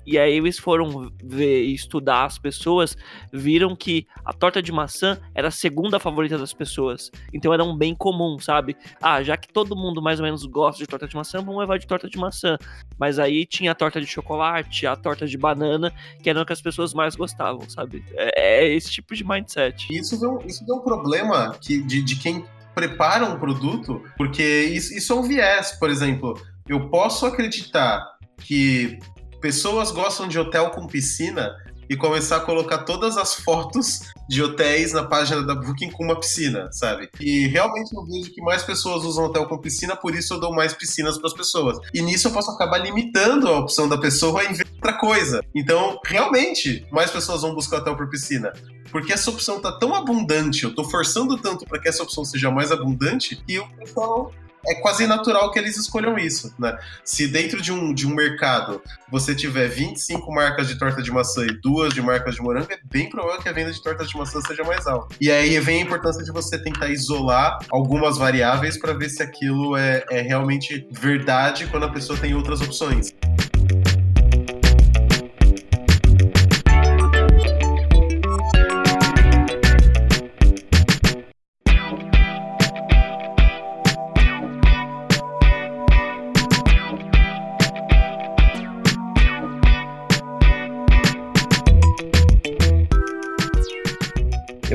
[0.07, 2.97] E aí eles foram ver e estudar as pessoas,
[3.33, 7.11] viram que a torta de maçã era a segunda favorita das pessoas.
[7.33, 8.77] Então era um bem comum, sabe?
[9.01, 11.79] Ah, já que todo mundo mais ou menos gosta de torta de maçã, vamos levar
[11.79, 12.57] de torta de maçã.
[12.99, 16.63] Mas aí tinha a torta de chocolate, a torta de banana, que eram que as
[16.63, 18.05] pessoas mais gostavam, sabe?
[18.15, 19.87] É, é esse tipo de mindset.
[19.91, 22.45] Isso deu, isso deu um problema que, de, de quem
[22.75, 26.41] prepara um produto, porque isso, isso é um viés, por exemplo.
[26.69, 28.05] Eu posso acreditar
[28.39, 28.99] que
[29.41, 31.57] pessoas gostam de hotel com piscina
[31.89, 36.19] e começar a colocar todas as fotos de hotéis na página da Booking com uma
[36.19, 37.11] piscina, sabe?
[37.19, 40.55] E realmente eu vejo que mais pessoas usam hotel com piscina, por isso eu dou
[40.55, 41.79] mais piscinas para as pessoas.
[41.93, 45.43] E nisso eu posso acabar limitando a opção da pessoa em ver outra coisa.
[45.53, 48.53] Então, realmente, mais pessoas vão buscar hotel por piscina
[48.91, 52.51] porque essa opção tá tão abundante, eu tô forçando tanto para que essa opção seja
[52.51, 54.33] mais abundante, e o pessoal
[54.66, 56.78] é quase natural que eles escolham isso, né?
[57.05, 61.45] Se dentro de um, de um mercado você tiver 25 marcas de torta de maçã
[61.45, 64.16] e duas de marcas de morango, é bem provável que a venda de torta de
[64.16, 65.15] maçã seja mais alta.
[65.20, 69.77] E aí vem a importância de você tentar isolar algumas variáveis para ver se aquilo
[69.77, 73.15] é, é realmente verdade quando a pessoa tem outras opções.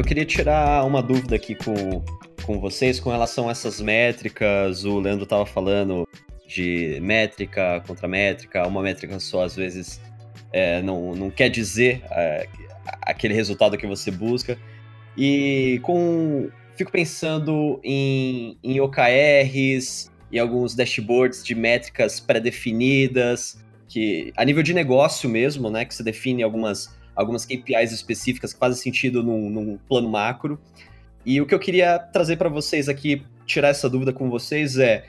[0.05, 2.03] Queria tirar uma dúvida aqui com,
[2.43, 4.85] com vocês com relação a essas métricas.
[4.85, 6.07] O Leandro estava falando
[6.47, 9.99] de métrica contra métrica, uma métrica só às vezes
[10.53, 12.47] é, não, não quer dizer é,
[13.01, 14.57] aquele resultado que você busca.
[15.17, 23.57] E com fico pensando em, em OKRs, em alguns dashboards de métricas pré-definidas.
[23.87, 28.59] que a nível de negócio mesmo, né, que você define algumas, algumas KPIs específicas que
[28.59, 30.59] fazem sentido num, num plano macro.
[31.25, 35.05] E o que eu queria trazer para vocês aqui, tirar essa dúvida com vocês é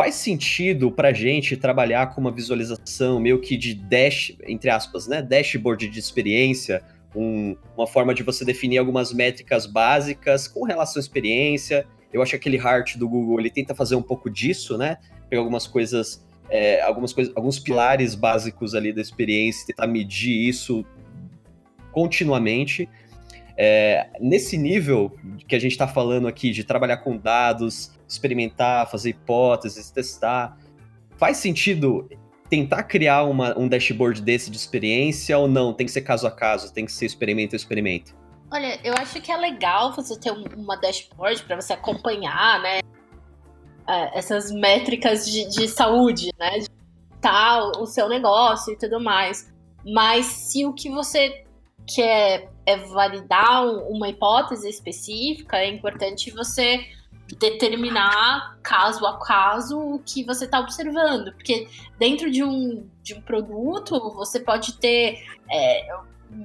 [0.00, 5.20] faz sentido para gente trabalhar com uma visualização meio que de dash, entre aspas, né,
[5.20, 6.82] dashboard de experiência,
[7.14, 11.86] um, uma forma de você definir algumas métricas básicas com relação à experiência.
[12.10, 14.96] Eu acho que aquele Heart do Google ele tenta fazer um pouco disso, né?
[15.28, 20.82] Pegar algumas coisas, é, algumas coisas, alguns pilares básicos ali da experiência, tentar medir isso
[21.92, 22.88] continuamente.
[23.56, 25.14] É, nesse nível
[25.46, 30.56] que a gente está falando aqui de trabalhar com dados, experimentar, fazer hipóteses, testar,
[31.18, 32.08] faz sentido
[32.48, 35.72] tentar criar uma, um dashboard desse de experiência ou não?
[35.72, 38.18] Tem que ser caso a caso, tem que ser experimento a experimento?
[38.52, 42.80] Olha, eu acho que é legal você ter uma dashboard para você acompanhar, né?
[43.88, 46.58] É, essas métricas de, de saúde, né?
[46.58, 46.66] De
[47.20, 49.52] tal, o seu negócio e tudo mais.
[49.84, 51.44] Mas se o que você
[51.94, 56.86] quer é validar uma hipótese específica, é importante você
[57.38, 61.32] determinar caso a caso o que você está observando.
[61.32, 61.68] Porque
[61.98, 65.88] dentro de um, de um produto, você pode ter é,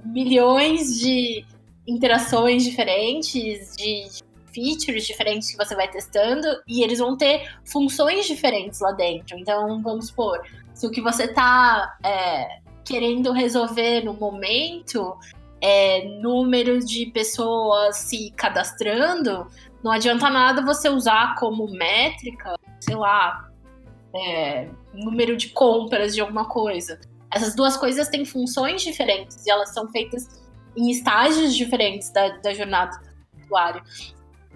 [0.05, 1.45] milhões de
[1.87, 4.07] interações diferentes, de
[4.53, 9.37] features diferentes que você vai testando, e eles vão ter funções diferentes lá dentro.
[9.37, 10.41] Então, vamos supor,
[10.73, 15.17] se o que você está é, querendo resolver no momento
[15.61, 19.47] é número de pessoas se cadastrando,
[19.83, 23.49] não adianta nada você usar como métrica, sei lá,
[24.15, 26.99] é, número de compras de alguma coisa.
[27.31, 30.43] Essas duas coisas têm funções diferentes e elas são feitas
[30.75, 32.97] em estágios diferentes da, da jornada
[33.33, 33.83] do usuário.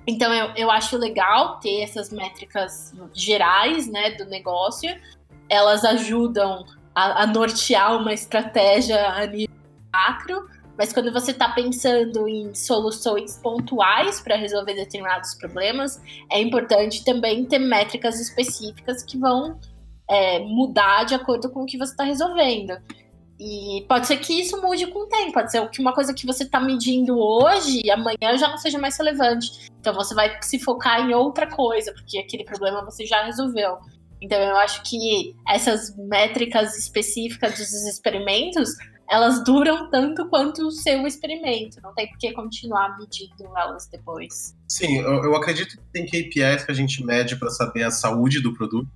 [0.08, 4.90] Então eu, eu acho legal ter essas métricas gerais né, do negócio.
[5.48, 6.66] Elas ajudam
[6.96, 9.56] a, a nortear uma estratégia a nível
[9.94, 10.48] macro,
[10.80, 16.02] mas quando você está pensando em soluções pontuais para resolver determinados problemas,
[16.32, 19.60] é importante também ter métricas específicas que vão
[20.10, 22.78] é, mudar de acordo com o que você está resolvendo.
[23.38, 26.26] E pode ser que isso mude com o tempo, pode ser que uma coisa que
[26.26, 29.70] você está medindo hoje, amanhã já não seja mais relevante.
[29.82, 33.80] Então você vai se focar em outra coisa, porque aquele problema você já resolveu.
[34.22, 38.70] Então eu acho que essas métricas específicas dos experimentos
[39.10, 41.82] elas duram tanto quanto o seu experimento.
[41.82, 44.56] Não tem por que continuar medindo elas depois.
[44.68, 48.40] Sim, eu, eu acredito que tem KPIs que a gente mede para saber a saúde
[48.40, 48.88] do produto.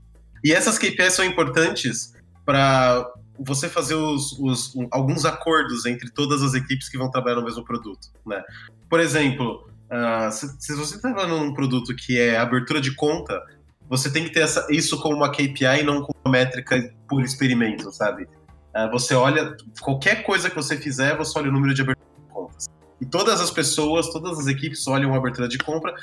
[0.43, 2.13] E essas KPIs são importantes
[2.45, 3.09] para
[3.39, 7.45] você fazer os, os, um, alguns acordos entre todas as equipes que vão trabalhar no
[7.45, 8.09] mesmo produto.
[8.25, 8.43] Né?
[8.87, 13.41] Por exemplo, uh, se, se, você está trabalhando num produto que é abertura de conta,
[13.89, 17.23] você tem que ter essa, isso como uma KPI e não como uma métrica por
[17.23, 18.27] experimento, sabe?
[18.75, 22.33] É, você olha, qualquer coisa que você fizer, você olha o número de abertura de
[22.33, 22.65] contas.
[22.99, 25.93] E todas as pessoas, todas as equipes olham a abertura de compra,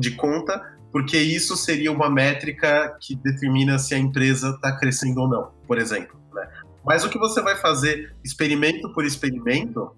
[0.00, 0.60] de conta,
[0.90, 5.78] porque isso seria uma métrica que determina se a empresa está crescendo ou não, por
[5.78, 6.20] exemplo.
[6.34, 6.48] Né?
[6.84, 9.94] Mas o que você vai fazer experimento por experimento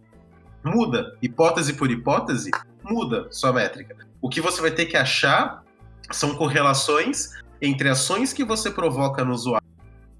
[0.62, 2.50] muda, hipótese por hipótese,
[2.82, 3.96] muda sua métrica.
[4.20, 5.62] O que você vai ter que achar
[6.10, 9.63] são correlações entre ações que você provoca no usuário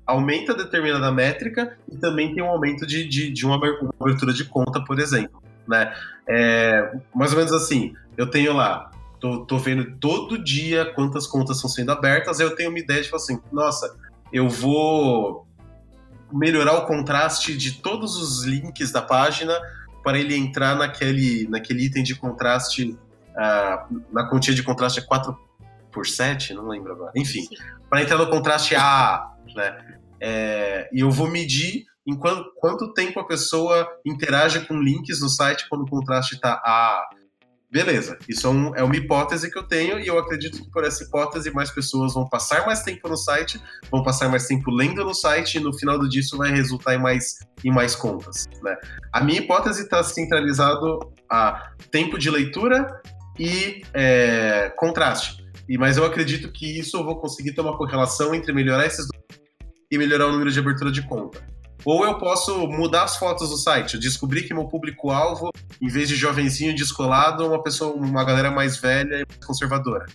[0.06, 4.82] aumenta determinada métrica e também tem um aumento de, de, de uma abertura de conta,
[4.84, 5.42] por exemplo.
[5.66, 5.94] Né?
[6.28, 11.56] É, mais ou menos assim, eu tenho lá, tô, tô vendo todo dia quantas contas
[11.56, 13.96] estão sendo abertas, aí eu tenho uma ideia de falar assim, nossa,
[14.32, 15.46] eu vou
[16.32, 19.54] melhorar o contraste de todos os links da página
[20.02, 22.90] para ele entrar naquele, naquele item de contraste,
[23.30, 25.34] uh, na quantia de contraste é 4
[25.90, 27.12] por 7, não lembro agora.
[27.16, 27.48] Enfim,
[27.88, 29.98] para entrar no contraste A, né?
[30.20, 35.28] É, e eu vou medir em quanto, quanto, tempo a pessoa interage com links no
[35.28, 37.08] site quando o contraste está A.
[37.70, 40.84] Beleza, isso é, um, é, uma hipótese que eu tenho e eu acredito que por
[40.84, 43.60] essa hipótese mais pessoas vão passar mais tempo no site,
[43.90, 46.94] vão passar mais tempo lendo no site e no final do dia isso vai resultar
[46.94, 48.46] em mais, em mais contas.
[48.62, 48.76] Né?
[49.12, 52.86] A minha hipótese está centralizado a tempo de leitura
[53.40, 55.44] e é, contraste.
[55.68, 59.08] E, mas eu acredito que isso eu vou conseguir ter uma correlação entre melhorar esses
[59.08, 59.23] dois
[59.94, 61.42] e melhorar o número de abertura de conta.
[61.84, 65.50] Ou eu posso mudar as fotos do site, descobrir que meu público-alvo,
[65.80, 70.06] em vez de jovenzinho descolado, é uma pessoa, uma galera mais velha e mais conservadora.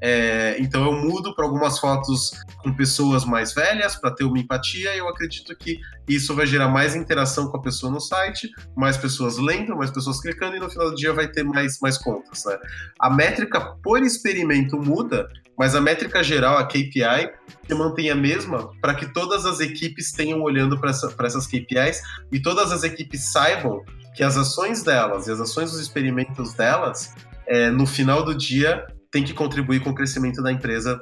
[0.00, 4.94] É, então eu mudo para algumas fotos com pessoas mais velhas para ter uma empatia
[4.94, 5.78] e eu acredito que
[6.08, 10.20] isso vai gerar mais interação com a pessoa no site, mais pessoas lendo, mais pessoas
[10.20, 12.44] clicando e no final do dia vai ter mais, mais contas.
[12.44, 12.58] Né?
[13.00, 17.30] A métrica por experimento muda, mas a métrica geral, a KPI,
[17.66, 22.02] se mantém a mesma para que todas as equipes tenham olhando para essa, essas KPIs
[22.32, 23.82] e todas as equipes saibam
[24.14, 27.14] que as ações delas e as ações dos experimentos delas,
[27.46, 31.00] é, no final do dia, tem que contribuir com o crescimento da empresa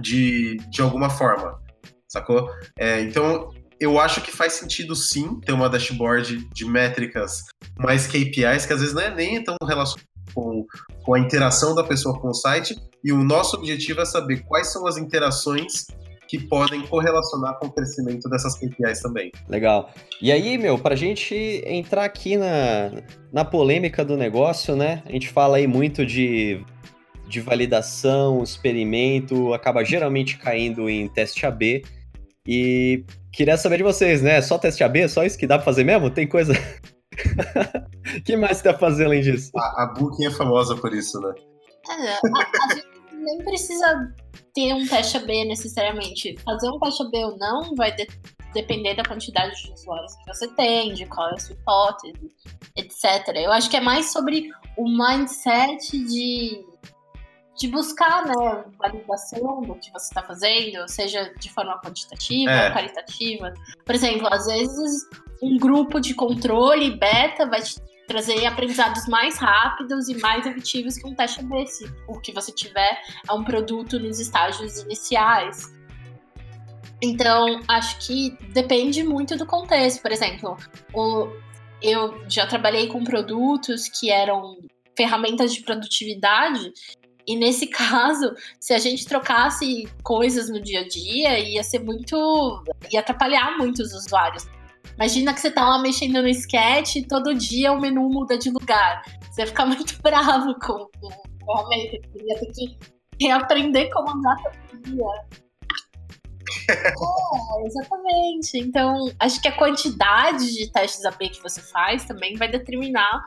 [0.00, 1.58] de, de alguma forma,
[2.08, 2.50] sacou?
[2.76, 3.50] É, então,
[3.80, 7.44] eu acho que faz sentido sim ter uma dashboard de métricas
[7.78, 10.66] mais KPIs, que às vezes não é nem tão relacionado com,
[11.04, 14.72] com a interação da pessoa com o site, e o nosso objetivo é saber quais
[14.72, 15.86] são as interações
[16.26, 19.32] que podem correlacionar com o crescimento dessas KPIs também.
[19.48, 19.90] Legal.
[20.20, 21.34] E aí, meu, para a gente
[21.64, 22.90] entrar aqui na,
[23.32, 25.02] na polêmica do negócio, né?
[25.06, 26.62] A gente fala aí muito de
[27.28, 31.84] de validação, experimento, acaba geralmente caindo em teste AB.
[32.46, 34.40] E queria saber de vocês, né?
[34.40, 35.08] Só teste AB?
[35.08, 36.10] Só isso que dá pra fazer mesmo?
[36.10, 36.54] Tem coisa.
[36.54, 39.50] O que mais dá pra fazer além disso?
[39.56, 41.34] A, a Booking é famosa por isso, né?
[41.90, 42.18] É, a,
[42.70, 44.14] a gente nem precisa
[44.54, 46.36] ter um teste AB necessariamente.
[46.42, 48.06] Fazer um teste AB ou não vai de,
[48.52, 52.30] depender da quantidade de usuários que você tem, de qual é a sua hipótese,
[52.76, 53.36] etc.
[53.36, 56.64] Eu acho que é mais sobre o mindset de
[57.58, 62.68] de buscar, né, validação do que você está fazendo, seja de forma quantitativa é.
[62.68, 63.52] ou qualitativa.
[63.84, 65.02] Por exemplo, às vezes
[65.42, 71.06] um grupo de controle beta vai te trazer aprendizados mais rápidos e mais efetivos que
[71.06, 71.92] um teste desse.
[72.06, 72.98] O que você tiver
[73.28, 75.76] é um produto nos estágios iniciais.
[77.02, 80.00] Então, acho que depende muito do contexto.
[80.00, 80.56] Por exemplo,
[80.94, 81.28] o,
[81.82, 84.58] eu já trabalhei com produtos que eram
[84.96, 86.72] ferramentas de produtividade
[87.28, 92.64] e nesse caso, se a gente trocasse coisas no dia a dia, ia ser muito.
[92.90, 94.46] ia atrapalhar muito os usuários.
[94.94, 98.50] Imagina que você tá lá mexendo no sketch e todo dia o menu muda de
[98.50, 99.02] lugar.
[99.30, 100.88] Você ia ficar muito bravo com,
[101.44, 102.08] ferramenta.
[102.12, 102.78] Você ia ter que
[103.20, 105.47] reaprender como andar todo dia.
[106.70, 108.58] É, exatamente.
[108.58, 113.24] Então, acho que a quantidade de testes AB que você faz também vai determinar,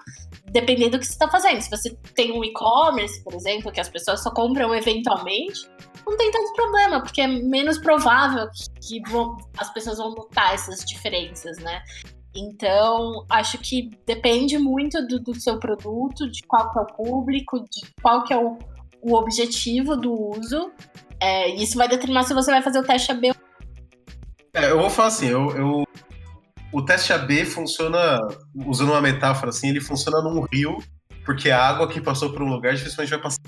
[0.51, 1.61] dependendo do que você está fazendo.
[1.61, 5.69] Se você tem um e-commerce, por exemplo, que as pessoas só compram eventualmente,
[6.05, 8.47] não tem tanto problema, porque é menos provável
[8.81, 11.81] que, vão, as pessoas vão notar essas diferenças, né?
[12.33, 17.59] Então, acho que depende muito do, do seu produto, de qual que é o público,
[17.59, 18.57] de qual que é o,
[19.01, 20.71] o objetivo do uso
[21.21, 23.31] é, isso vai determinar se você vai fazer o teste AB.
[24.53, 25.83] É, eu vou falar assim, eu, eu,
[26.71, 28.19] o teste AB funciona,
[28.65, 30.77] usando uma metáfora assim, ele funciona num rio,
[31.23, 33.39] porque a água que passou por um lugar dificilmente vai passar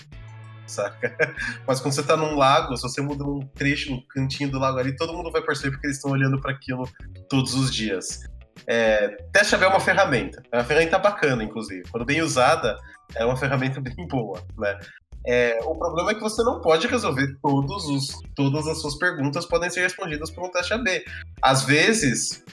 [0.73, 1.15] saca?
[1.67, 4.79] Mas quando você tá num lago, se você muda um trecho, um cantinho do lago
[4.79, 6.87] ali, todo mundo vai perceber porque eles estão olhando para aquilo
[7.29, 8.21] todos os dias.
[8.67, 11.83] É, teste AB é uma ferramenta, é uma ferramenta bacana, inclusive.
[11.89, 12.77] Quando bem usada,
[13.15, 14.79] é uma ferramenta bem boa, né?
[15.25, 19.45] É, o problema é que você não pode resolver todos os, todas as suas perguntas
[19.45, 21.03] podem ser respondidas por um teste AB.
[21.41, 22.43] Às vezes,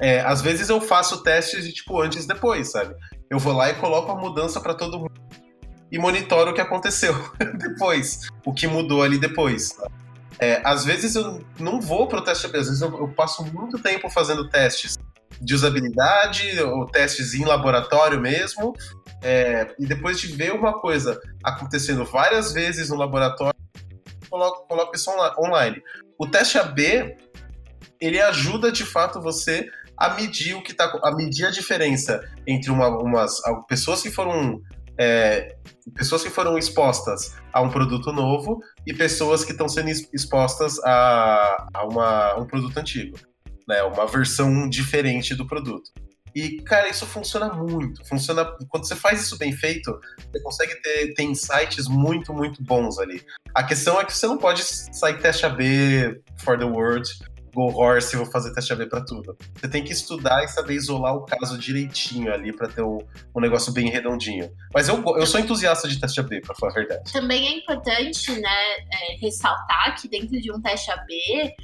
[0.00, 2.94] é, às vezes eu faço testes de tipo antes e depois, sabe?
[3.28, 5.18] Eu vou lá e coloco a mudança para todo mundo
[5.90, 7.14] e monitoro o que aconteceu
[7.58, 9.76] depois, o que mudou ali depois.
[10.38, 13.44] É, às vezes eu não vou para o teste AB, às vezes eu, eu passo
[13.44, 14.96] muito tempo fazendo testes
[15.40, 18.74] de usabilidade, ou testes em laboratório mesmo,
[19.22, 23.58] é, e depois de ver uma coisa acontecendo várias vezes no laboratório,
[24.28, 25.82] coloco, coloco isso online.
[26.18, 27.16] O teste AB,
[28.00, 32.70] ele ajuda de fato você a medir o que tá, a medir a diferença entre
[32.70, 34.60] uma, umas pessoas que foram
[34.96, 35.56] é,
[35.94, 41.68] pessoas que foram expostas a um produto novo e pessoas que estão sendo expostas a,
[41.74, 43.16] a uma, um produto antigo
[43.68, 43.82] né?
[43.82, 45.92] Uma versão diferente do produto.
[46.34, 48.04] E, cara, isso funciona muito.
[48.06, 48.44] Funciona.
[48.68, 49.98] Quando você faz isso bem feito,
[50.30, 53.24] você consegue ter, ter insights muito, muito bons ali.
[53.54, 57.08] A questão é que você não pode sair teste AB for the world,
[57.54, 59.36] go horse e vou fazer teste AB para tudo.
[59.54, 62.98] Você tem que estudar e saber isolar o caso direitinho ali para ter um,
[63.34, 64.50] um, negócio bem redondinho.
[64.72, 67.12] Mas eu, eu sou entusiasta de teste AB, para falar a verdade.
[67.12, 71.54] Também é importante, né, é, ressaltar que dentro de um teste AB,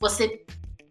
[0.00, 0.44] você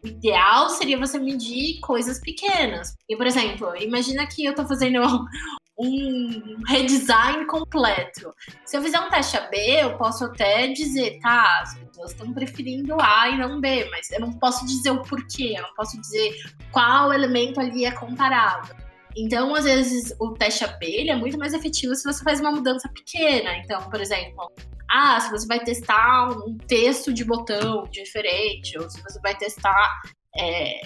[0.07, 2.95] ideal seria você medir coisas pequenas.
[3.07, 5.01] E, por exemplo, imagina que eu estou fazendo
[5.77, 8.33] um redesign completo.
[8.65, 12.97] Se eu fizer um teste AB, eu posso até dizer, tá, as pessoas estão preferindo
[12.99, 16.35] A e não B, mas eu não posso dizer o porquê, eu não posso dizer
[16.71, 18.75] qual elemento ali é comparável.
[19.15, 22.87] Então, às vezes, o teste AB é muito mais efetivo se você faz uma mudança
[22.89, 23.57] pequena.
[23.57, 24.51] Então, por exemplo,
[24.89, 30.01] ah, se você vai testar um texto de botão diferente, ou se você vai testar
[30.37, 30.79] é,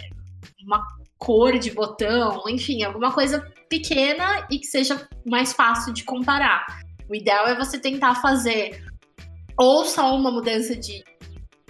[0.66, 0.86] uma
[1.18, 6.66] cor de botão, enfim, alguma coisa pequena e que seja mais fácil de comparar.
[7.08, 8.84] O ideal é você tentar fazer
[9.58, 11.04] ou só uma mudança de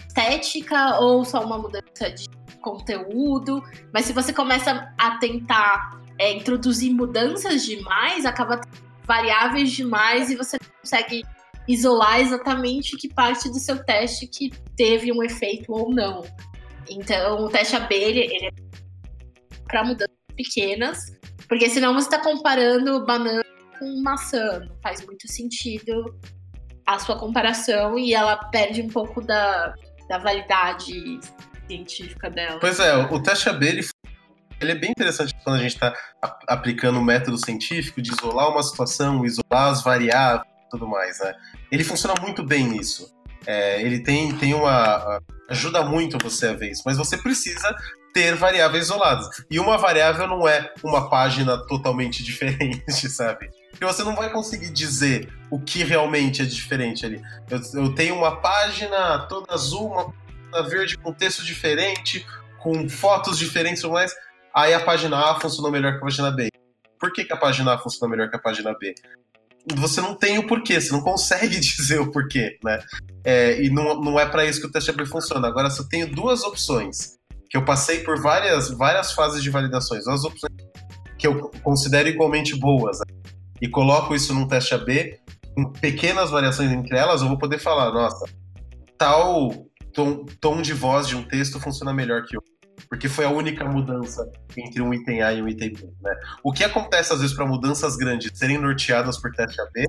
[0.08, 2.30] estética ou só uma mudança de
[2.62, 3.62] conteúdo,
[3.94, 8.62] mas se você começa a tentar é, introduzir mudanças demais, acaba
[9.04, 11.24] variáveis demais e você consegue
[11.68, 16.24] isolar exatamente que parte do seu teste que teve um efeito ou não.
[16.90, 18.50] Então, o teste AB ele é
[19.68, 21.00] para mudanças pequenas,
[21.48, 23.44] porque senão você está comparando banana
[23.80, 26.16] com maçã, não faz muito sentido
[26.86, 29.74] a sua comparação e ela perde um pouco da,
[30.10, 31.20] da validade
[31.68, 32.60] científica dela.
[32.60, 33.88] Pois é, o teste AB ele,
[34.60, 35.94] ele é bem interessante quando a gente está
[36.48, 41.34] aplicando o método científico de isolar uma situação, isolar as variáveis tudo mais, né?
[41.72, 43.14] Ele funciona muito bem nisso.
[43.46, 45.22] É, ele tem, tem uma.
[45.50, 47.76] ajuda muito você a ver isso, mas você precisa
[48.14, 49.28] ter variáveis isoladas.
[49.50, 53.50] E uma variável não é uma página totalmente diferente, sabe?
[53.72, 57.22] Porque você não vai conseguir dizer o que realmente é diferente ali.
[57.50, 60.14] Eu, eu tenho uma página toda azul, uma
[60.52, 62.26] página verde com texto diferente,
[62.60, 64.14] com fotos diferentes ou mais.
[64.54, 66.50] Aí a página A funcionou melhor que a página B.
[67.00, 68.94] Por que, que a página A funcionou melhor que a página B?
[69.76, 72.80] Você não tem o porquê, você não consegue dizer o porquê, né?
[73.24, 75.48] É, e não, não é para isso que o teste AB funciona.
[75.48, 77.20] Agora, se eu tenho duas opções
[77.50, 80.54] que eu passei por várias, várias fases de validações, as opções
[81.18, 83.22] que eu considero igualmente boas, né?
[83.62, 85.20] e coloco isso num teste AB,
[85.54, 88.26] com pequenas variações entre elas, eu vou poder falar, nossa,
[88.98, 92.51] tal tom, tom de voz de um texto funciona melhor que outro.
[92.90, 95.90] Porque foi a única mudança entre um item A e um item B.
[96.02, 96.14] Né?
[96.44, 99.88] O que acontece às vezes para mudanças grandes serem norteadas por teste AB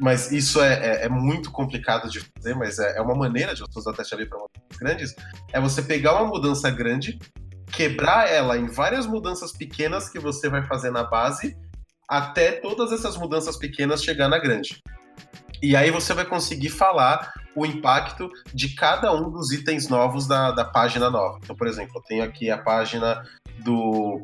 [0.00, 3.60] mas isso é, é, é, muito complicado de fazer, mas é, é uma maneira de
[3.60, 5.14] você usar teste AB para mudanças grandes,
[5.52, 7.18] é você pegar uma mudança grande,
[7.72, 11.56] quebrar ela em várias mudanças pequenas que você vai fazer na base,
[12.08, 14.82] até todas essas mudanças pequenas chegar na grande.
[15.62, 20.50] E aí você vai conseguir falar o impacto de cada um dos itens novos da,
[20.50, 21.38] da página nova.
[21.42, 23.24] Então, por exemplo, eu tenho aqui a página
[23.64, 24.20] do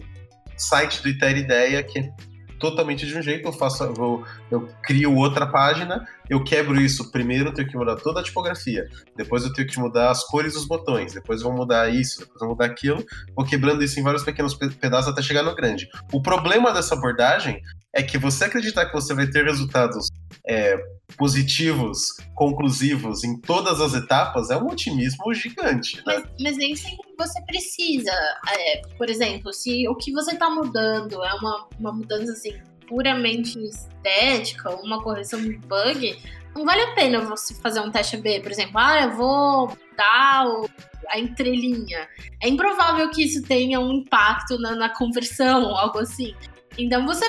[0.56, 2.12] site do Iter Ideia, que é
[2.58, 7.10] totalmente de um jeito, eu faço, eu, eu crio outra página, eu quebro isso.
[7.10, 10.54] Primeiro eu tenho que mudar toda a tipografia, depois eu tenho que mudar as cores
[10.54, 13.04] dos botões, depois vou mudar isso, depois vou mudar aquilo,
[13.34, 15.88] vou quebrando isso em vários pequenos pedaços até chegar no grande.
[16.12, 17.60] O problema dessa abordagem
[17.92, 20.08] é que você acreditar que você vai ter resultados
[20.46, 20.76] é,
[21.16, 25.96] positivos, conclusivos em todas as etapas é um otimismo gigante.
[25.96, 26.02] Né?
[26.06, 28.12] Mas, mas, nem sempre você precisa.
[28.48, 32.54] É, por exemplo, se o que você está mudando é uma, uma mudança assim,
[32.90, 36.18] puramente estética, uma correção de bug,
[36.56, 40.48] não vale a pena você fazer um teste B, por exemplo, ah, eu vou mudar
[40.48, 40.68] o,
[41.08, 42.08] a entrelinha.
[42.42, 46.34] É improvável que isso tenha um impacto na, na conversão, algo assim.
[46.76, 47.24] Então você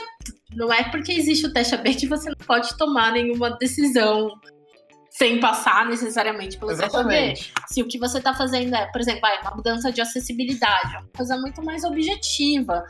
[0.55, 4.31] não é porque existe o teste AB que você não pode tomar nenhuma decisão
[5.11, 7.43] sem passar necessariamente pelo Exatamente.
[7.43, 7.65] teste AB.
[7.67, 11.37] Se o que você está fazendo é, por exemplo, uma mudança de acessibilidade, uma coisa
[11.37, 12.83] muito mais objetiva.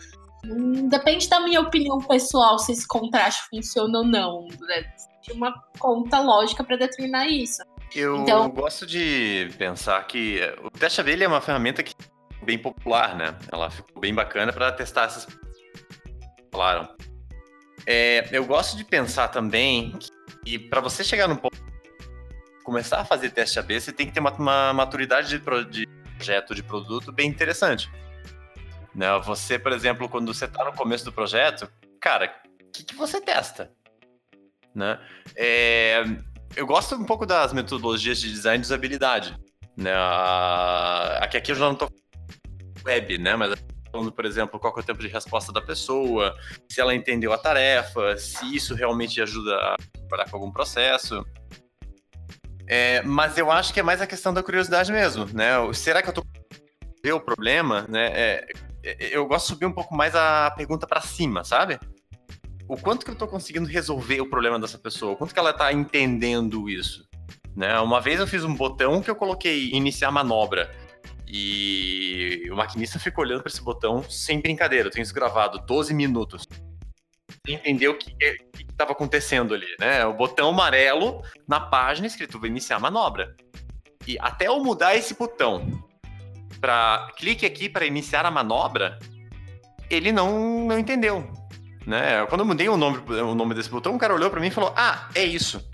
[0.44, 4.48] Não depende da minha opinião pessoal se esse contraste funciona ou não.
[4.48, 4.84] Né?
[5.26, 7.62] Tem uma conta lógica para determinar isso.
[7.94, 8.50] Eu então...
[8.50, 11.94] gosto de pensar que o teste AB é uma ferramenta que
[12.42, 13.38] é bem popular, né?
[13.52, 15.28] Ela ficou bem bacana para testar essas
[16.52, 16.90] falaram.
[17.86, 19.98] É, eu gosto de pensar também
[20.46, 21.58] que para você chegar no ponto
[22.64, 25.88] começar a fazer teste AB, você tem que ter uma, uma maturidade de, pro, de,
[26.16, 27.92] projeto, de produto bem interessante.
[28.94, 29.08] Né?
[29.20, 33.22] Você, por exemplo, quando você está no começo do projeto, cara, o que, que você
[33.22, 33.72] testa?
[34.74, 35.00] Né?
[35.36, 36.04] É,
[36.56, 39.36] eu gosto um pouco das metodologias de design de usabilidade.
[39.78, 39.92] Né?
[41.20, 41.90] Aqui, aqui eu já não estou
[42.86, 43.36] web, né?
[43.36, 43.54] Mas
[43.92, 46.36] falando, por exemplo, qual é o tempo de resposta da pessoa,
[46.70, 49.76] se ela entendeu a tarefa, se isso realmente ajuda a
[50.08, 51.26] trabalhar com algum processo.
[52.68, 55.52] É, mas eu acho que é mais a questão da curiosidade mesmo, né?
[55.74, 56.24] Será que eu tô
[57.04, 58.12] ver o problema, né?
[58.14, 58.48] É,
[58.84, 61.80] eu gosto de subir um pouco mais a pergunta para cima, sabe?
[62.68, 65.14] O quanto que eu tô conseguindo resolver o problema dessa pessoa?
[65.14, 67.06] O quanto que ela tá entendendo isso?
[67.56, 67.78] Né?
[67.80, 70.74] Uma vez eu fiz um botão que eu coloquei iniciar manobra.
[71.28, 74.88] E o maquinista fica olhando para esse botão sem brincadeira.
[74.88, 76.46] Eu tenho isso gravado 12 minutos.
[77.48, 78.16] Entender o que
[78.70, 80.06] estava acontecendo ali, né?
[80.06, 83.36] O botão amarelo na página escrito iniciar manobra.
[84.08, 85.84] E até eu mudar esse botão
[86.62, 88.98] para clique aqui para iniciar a manobra,
[89.90, 91.30] ele não, não entendeu.
[91.86, 92.26] Né?
[92.28, 94.52] Quando eu mudei o nome, o nome desse botão, o cara olhou para mim e
[94.52, 95.68] falou: Ah, é isso.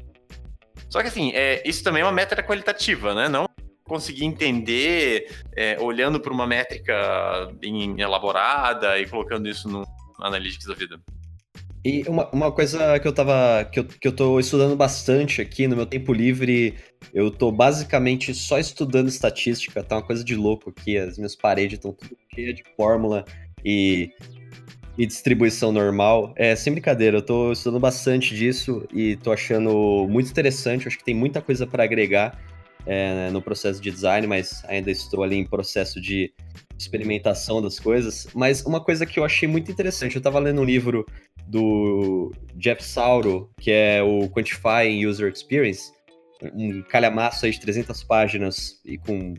[0.90, 3.28] Só que assim, é, isso também é uma métrica qualitativa, né?
[3.28, 3.46] Não
[3.84, 9.84] conseguir entender é, olhando para uma métrica bem elaborada e colocando isso no
[10.20, 11.00] Analytics da vida.
[11.88, 13.64] E uma, uma coisa que eu tava.
[13.72, 16.76] Que eu, que eu tô estudando bastante aqui no meu tempo livre,
[17.14, 20.98] eu tô basicamente só estudando estatística, tá uma coisa de louco aqui.
[20.98, 23.24] As minhas paredes estão tudo cheias de fórmula
[23.64, 24.12] e,
[24.98, 26.34] e distribuição normal.
[26.36, 30.90] É, sem brincadeira, eu tô estudando bastante disso e tô achando muito interessante.
[30.90, 32.38] Acho que tem muita coisa para agregar
[32.86, 36.34] é, no processo de design, mas ainda estou ali em processo de
[36.78, 38.28] experimentação das coisas.
[38.34, 41.06] Mas uma coisa que eu achei muito interessante, eu estava lendo um livro
[41.48, 45.92] do Jeff Sauro, que é o Quantifying User Experience,
[46.54, 49.34] um calhamaço aí de 300 páginas e com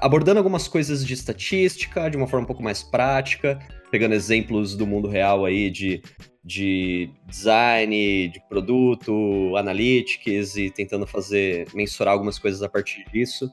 [0.00, 3.58] abordando algumas coisas de estatística de uma forma um pouco mais prática,
[3.90, 6.02] pegando exemplos do mundo real aí de,
[6.44, 13.50] de design, de produto, analytics e tentando fazer, mensurar algumas coisas a partir disso.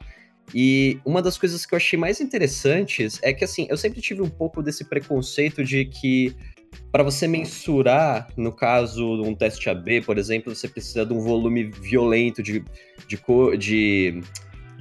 [0.54, 4.22] E uma das coisas que eu achei mais interessantes é que, assim, eu sempre tive
[4.22, 6.36] um pouco desse preconceito de que
[6.92, 11.20] para você mensurar, no caso de um teste AB, por exemplo, você precisa de um
[11.20, 12.64] volume violento de,
[13.08, 13.20] de,
[13.58, 14.22] de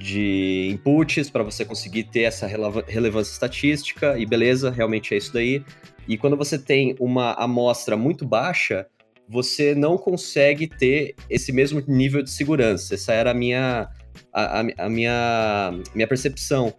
[0.03, 5.63] de inputs para você conseguir ter essa relevância estatística, e beleza, realmente é isso daí.
[6.07, 8.85] E quando você tem uma amostra muito baixa,
[9.29, 12.95] você não consegue ter esse mesmo nível de segurança.
[12.95, 13.87] Essa era a minha,
[14.33, 16.73] a, a, minha, minha percepção.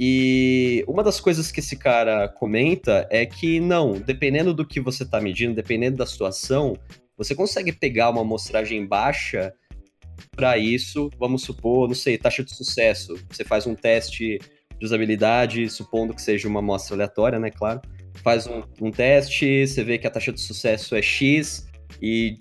[0.00, 5.02] E uma das coisas que esse cara comenta é que não, dependendo do que você
[5.02, 6.76] está medindo, dependendo da situação,
[7.16, 9.52] você consegue pegar uma amostragem baixa
[10.36, 13.16] para isso, vamos supor, não sei, taxa de sucesso.
[13.28, 14.38] Você faz um teste
[14.78, 17.80] de usabilidade, supondo que seja uma amostra aleatória, né, claro.
[18.22, 21.66] Faz um, um teste, você vê que a taxa de sucesso é X,
[22.00, 22.36] e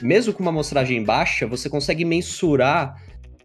[0.00, 2.94] mesmo com uma amostragem baixa, você consegue mensurar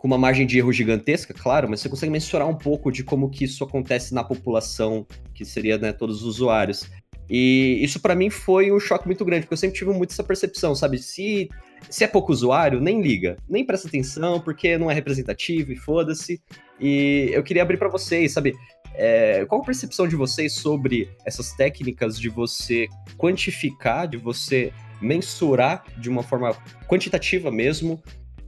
[0.06, 3.28] com uma margem de erro gigantesca, claro, mas você consegue mensurar um pouco de como
[3.28, 5.04] que isso acontece na população,
[5.34, 6.88] que seria né, todos os usuários.
[7.28, 10.24] E isso para mim foi um choque muito grande, porque eu sempre tive muito essa
[10.24, 11.00] percepção, sabe?
[11.00, 11.50] Se,
[11.90, 16.40] se é pouco usuário, nem liga, nem presta atenção, porque não é representativo e foda-se.
[16.80, 18.54] E eu queria abrir para vocês, sabe?
[18.94, 22.88] É, qual a percepção de vocês sobre essas técnicas de você
[23.18, 24.72] quantificar, de você
[25.02, 26.56] mensurar de uma forma
[26.88, 28.00] quantitativa mesmo,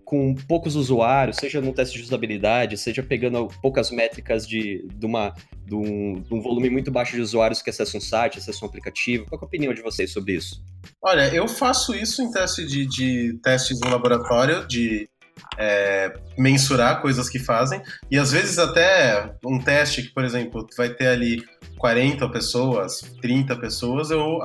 [0.07, 5.33] com poucos usuários, seja no teste de usabilidade, seja pegando poucas métricas de, de, uma,
[5.65, 8.69] de, um, de um volume muito baixo de usuários que acessam um site, acessam um
[8.69, 9.25] aplicativo.
[9.25, 10.63] Qual é a opinião de vocês sobre isso?
[11.01, 15.09] Olha, eu faço isso em teste de, de testes no laboratório, de
[15.57, 20.87] é, mensurar coisas que fazem, e às vezes até um teste que, por exemplo, vai
[20.87, 21.43] ter ali
[21.77, 24.39] 40 pessoas, 30 pessoas, eu,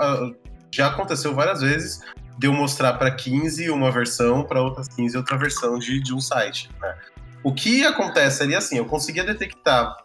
[0.73, 2.01] já aconteceu várias vezes
[2.43, 6.19] de eu mostrar para 15 uma versão, para outras 15 outra versão de, de um
[6.21, 6.69] site.
[6.81, 6.99] Né?
[7.45, 9.97] O que acontece ali, assim, eu conseguia detectar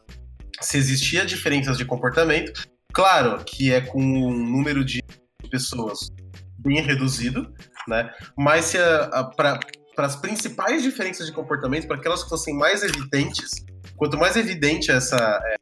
[0.62, 5.04] se existia diferenças de comportamento, claro que é com um número de
[5.50, 6.12] pessoas
[6.60, 7.52] bem reduzido,
[7.88, 8.12] né?
[8.38, 8.78] Mas se
[9.26, 9.60] para
[9.98, 13.66] as principais diferenças de comportamento, para aquelas que fossem mais evidentes,
[13.96, 15.56] quanto mais evidente essa é,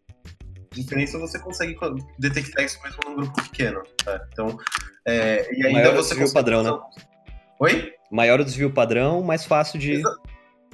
[0.75, 1.75] diferença, você consegue
[2.19, 3.81] detectar isso mesmo num grupo pequeno.
[4.03, 4.21] Tá?
[4.31, 4.57] Então,
[5.07, 6.71] é, e ainda Maior você desvio padrão, né?
[7.59, 7.93] Oi?
[8.11, 9.93] Maior o desvio padrão, mais fácil de.
[9.93, 10.15] Exa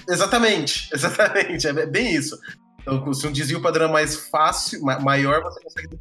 [0.10, 1.68] exatamente, exatamente.
[1.68, 2.38] É bem isso.
[2.82, 6.00] Então, se um desvio padrão é mais fácil, maior, você consegue.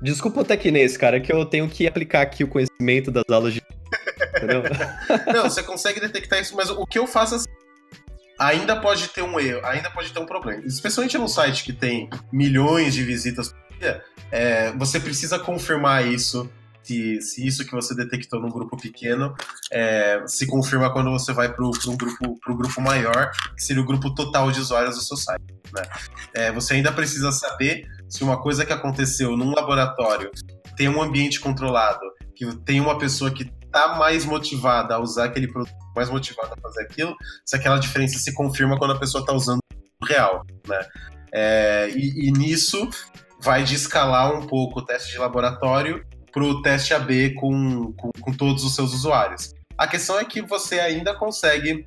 [0.00, 3.62] Desculpa o tecnês, cara, que eu tenho que aplicar aqui o conhecimento das aulas de.
[4.36, 4.62] Entendeu?
[5.32, 7.48] Não, você consegue detectar isso, mas o que eu faço assim,
[8.38, 10.62] ainda pode ter um erro, ainda pode ter um problema.
[10.64, 16.50] Especialmente num site que tem milhões de visitas por dia, é, você precisa confirmar isso.
[16.82, 19.36] Se, se, isso que você detectou num grupo pequeno
[19.70, 23.86] é, se confirma quando você vai para um grupo, pro grupo maior, que seria o
[23.86, 25.44] grupo total de usuários do seu site.
[25.72, 25.82] Né?
[26.34, 30.28] É, você ainda precisa saber se uma coisa que aconteceu num laboratório
[30.76, 32.00] tem um ambiente controlado,
[32.34, 36.60] que tem uma pessoa que está mais motivada a usar aquele produto, mais motivada a
[36.60, 39.60] fazer aquilo, se aquela diferença se confirma quando a pessoa está usando
[40.00, 40.80] o real, né?
[41.34, 42.90] É, e, e, nisso
[43.40, 48.10] vai de escalar um pouco o teste de laboratório para o teste AB com, com,
[48.20, 49.54] com todos os seus usuários.
[49.78, 51.86] A questão é que você ainda consegue,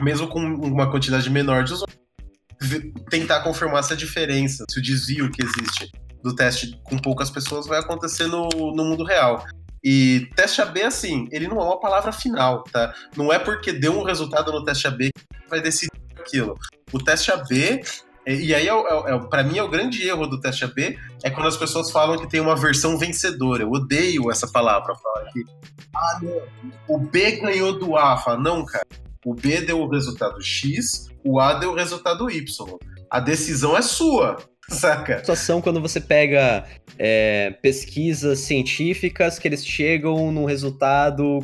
[0.00, 2.00] mesmo com uma quantidade menor de usuários,
[3.10, 5.90] tentar confirmar essa diferença, se o desvio que existe
[6.22, 9.44] do teste com poucas pessoas vai acontecer no, no mundo real.
[9.82, 12.94] E teste AB, assim, ele não é uma palavra final, tá?
[13.16, 16.54] Não é porque deu um resultado no teste AB que vai decidir aquilo.
[16.92, 17.82] O teste AB,
[18.26, 21.30] e aí, é, é, é para mim, é o grande erro do teste AB, é
[21.30, 23.62] quando as pessoas falam que tem uma versão vencedora.
[23.62, 25.44] Eu odeio essa palavra, falar que,
[25.94, 28.16] ah, não, o B ganhou do A.
[28.18, 28.86] Fala, não, cara.
[29.24, 32.78] O B deu o resultado X, o A deu o resultado Y.
[33.10, 34.36] A decisão é sua,
[34.70, 35.18] saca?
[35.18, 36.64] Situação quando você pega
[36.98, 41.40] é, pesquisas científicas que eles chegam num resultado,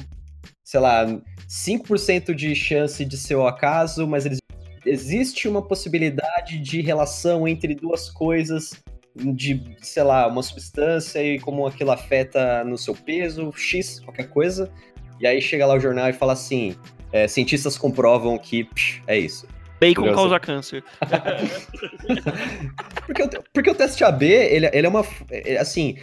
[0.64, 1.06] sei lá,
[1.48, 4.38] 5% de chance de ser o acaso, mas eles
[4.84, 8.70] existe uma possibilidade de relação entre duas coisas
[9.16, 14.70] de, sei lá, uma substância e como aquilo afeta no seu peso, X, qualquer coisa.
[15.18, 16.76] E aí chega lá o jornal e fala assim:
[17.10, 19.48] é, cientistas comprovam que psh, é isso.
[19.80, 20.20] Bacon Curioso.
[20.20, 20.84] causa câncer.
[23.06, 25.04] porque, o, porque o teste AB, ele, ele é uma.
[25.30, 25.96] É, assim,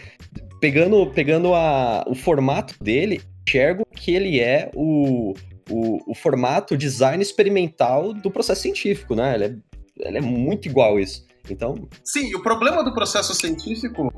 [0.60, 5.34] pegando, pegando a, o formato dele, enxergo que ele é o,
[5.70, 9.34] o, o formato design experimental do processo científico, né?
[9.34, 11.26] Ele é, ele é muito igual isso.
[11.48, 11.88] Então.
[12.02, 14.10] Sim, o problema do processo científico,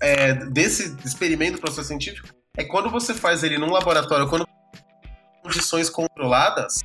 [0.00, 4.46] é, desse experimento do processo científico, é quando você faz ele num laboratório, quando
[5.42, 6.80] condições controladas,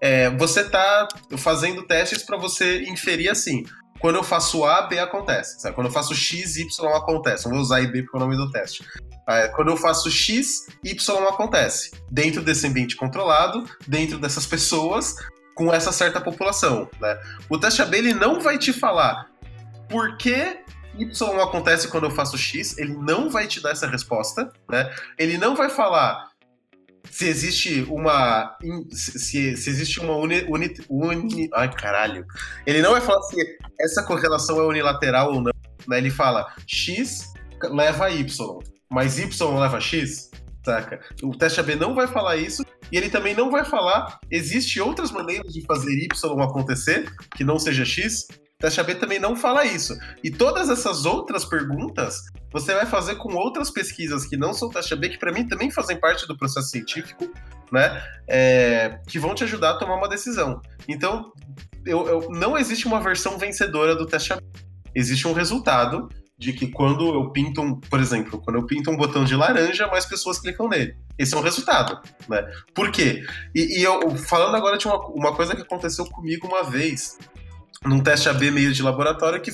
[0.00, 3.64] é, você está fazendo testes para você inferir assim.
[3.98, 5.60] Quando eu faço A, B acontece.
[5.60, 5.74] Sabe?
[5.74, 7.44] Quando eu faço X, Y acontece.
[7.44, 8.84] Não vou usar I B porque é o nome do teste.
[9.28, 11.92] É, quando eu faço X, Y acontece.
[12.10, 15.14] Dentro desse ambiente controlado, dentro dessas pessoas,
[15.54, 16.90] com essa certa população.
[17.00, 17.18] Né?
[17.48, 19.26] O teste AB ele não vai te falar
[19.88, 20.58] por que
[20.98, 24.92] Y acontece quando eu faço X, ele não vai te dar essa resposta, né?
[25.18, 26.31] Ele não vai falar
[27.10, 28.56] se existe uma.
[28.90, 32.24] Se, se existe uma uni, uni, uni, Ai, caralho.
[32.66, 33.36] Ele não vai falar se
[33.80, 35.52] essa correlação é unilateral ou não.
[35.88, 35.98] Né?
[35.98, 37.32] Ele fala X
[37.70, 38.58] leva Y,
[38.90, 40.30] mas Y leva X,
[40.64, 41.00] saca?
[41.22, 45.10] O teste AB não vai falar isso e ele também não vai falar existe outras
[45.10, 48.26] maneiras de fazer Y acontecer que não seja X.
[48.62, 49.98] Teste AB também não fala isso.
[50.22, 52.22] E todas essas outras perguntas
[52.52, 55.68] você vai fazer com outras pesquisas que não são taxa B, que para mim também
[55.68, 57.28] fazem parte do processo científico,
[57.72, 58.00] né?
[58.28, 60.62] É, que vão te ajudar a tomar uma decisão.
[60.86, 61.32] Então,
[61.84, 64.42] eu, eu, não existe uma versão vencedora do teste AB.
[64.94, 66.08] Existe um resultado
[66.38, 69.88] de que quando eu pinto um, por exemplo, quando eu pinto um botão de laranja,
[69.88, 70.94] mais pessoas clicam nele.
[71.18, 72.44] Esse é um resultado, né?
[72.72, 73.24] Por quê?
[73.52, 77.18] E, e eu, falando agora de uma, uma coisa que aconteceu comigo uma vez,
[77.84, 79.52] num teste AB meio de laboratório, que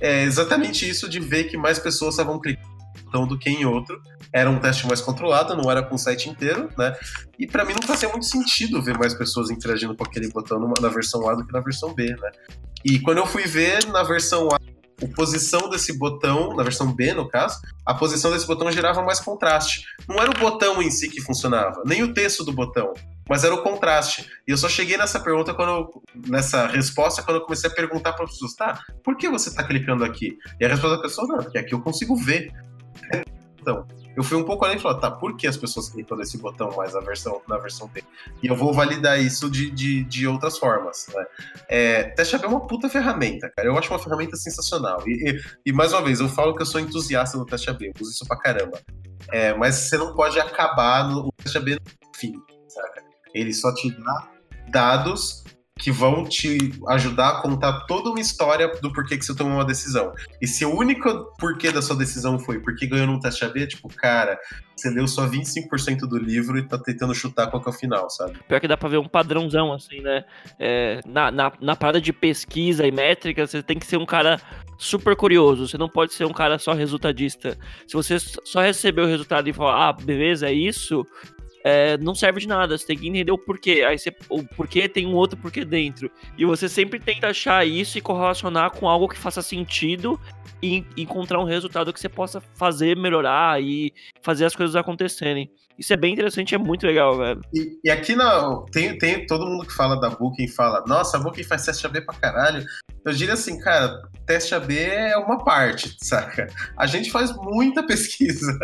[0.00, 4.00] é exatamente isso de ver que mais pessoas estavam clicando do que em outro.
[4.32, 6.94] Era um teste mais controlado, não era com o site inteiro, né?
[7.38, 10.74] E para mim não fazia muito sentido ver mais pessoas interagindo com aquele botão numa,
[10.80, 12.30] na versão A do que na versão B, né?
[12.84, 14.58] E quando eu fui ver na versão A,
[15.02, 19.20] a posição desse botão, na versão B no caso, a posição desse botão gerava mais
[19.20, 19.84] contraste.
[20.08, 22.92] Não era o botão em si que funcionava, nem o texto do botão
[23.28, 24.28] mas era o contraste.
[24.46, 28.24] E eu só cheguei nessa pergunta quando nessa resposta quando eu comecei a perguntar para
[28.24, 30.38] as pessoas, tá, por que você está clicando aqui?
[30.60, 32.50] E a resposta da pessoa, não, porque aqui eu consigo ver.
[33.60, 33.84] Então,
[34.16, 36.74] eu fui um pouco além e falei, tá, por que as pessoas clicam nesse botão
[36.76, 38.02] mais na versão, na versão B?
[38.42, 41.26] E eu vou validar isso de, de, de outras formas, né?
[41.68, 43.68] É, Teste AB é uma puta ferramenta, cara.
[43.68, 45.02] Eu acho uma ferramenta sensacional.
[45.06, 47.86] E, e, e, mais uma vez, eu falo que eu sou entusiasta do Teste AB,
[47.86, 48.80] eu uso isso pra caramba.
[49.30, 51.78] É, mas você não pode acabar no Teste AB?
[53.34, 54.28] Ele só te dá
[54.70, 55.44] dados
[55.78, 59.64] que vão te ajudar a contar toda uma história do porquê que você tomou uma
[59.64, 60.12] decisão.
[60.42, 63.88] E se o único porquê da sua decisão foi porque ganhou num teste AB, tipo,
[63.88, 64.38] cara,
[64.74, 68.10] você leu só 25% do livro e tá tentando chutar qual que é o final,
[68.10, 68.38] sabe?
[68.48, 70.24] Pior que dá pra ver um padrãozão, assim, né?
[70.58, 74.40] É, na, na, na parada de pesquisa e métrica, você tem que ser um cara
[74.76, 75.68] super curioso.
[75.68, 77.56] Você não pode ser um cara só resultadista.
[77.86, 81.06] Se você só receber o resultado e falar, ah, beleza, é isso,
[81.68, 82.78] é, não serve de nada.
[82.78, 83.84] Você tem que entender o porquê.
[83.86, 86.10] Aí você, o porquê tem um outro porquê dentro.
[86.38, 90.18] E você sempre tenta achar isso e correlacionar com algo que faça sentido
[90.62, 93.92] e encontrar um resultado que você possa fazer melhorar e
[94.22, 95.50] fazer as coisas acontecerem.
[95.78, 97.40] Isso é bem interessante, é muito legal, velho.
[97.54, 101.20] E, e aqui na, tem, tem todo mundo que fala da Booking fala, nossa, a
[101.20, 102.66] Booking faz teste AB pra caralho.
[103.04, 106.48] Eu diria assim, cara, teste AB é uma parte, saca?
[106.76, 108.58] A gente faz muita pesquisa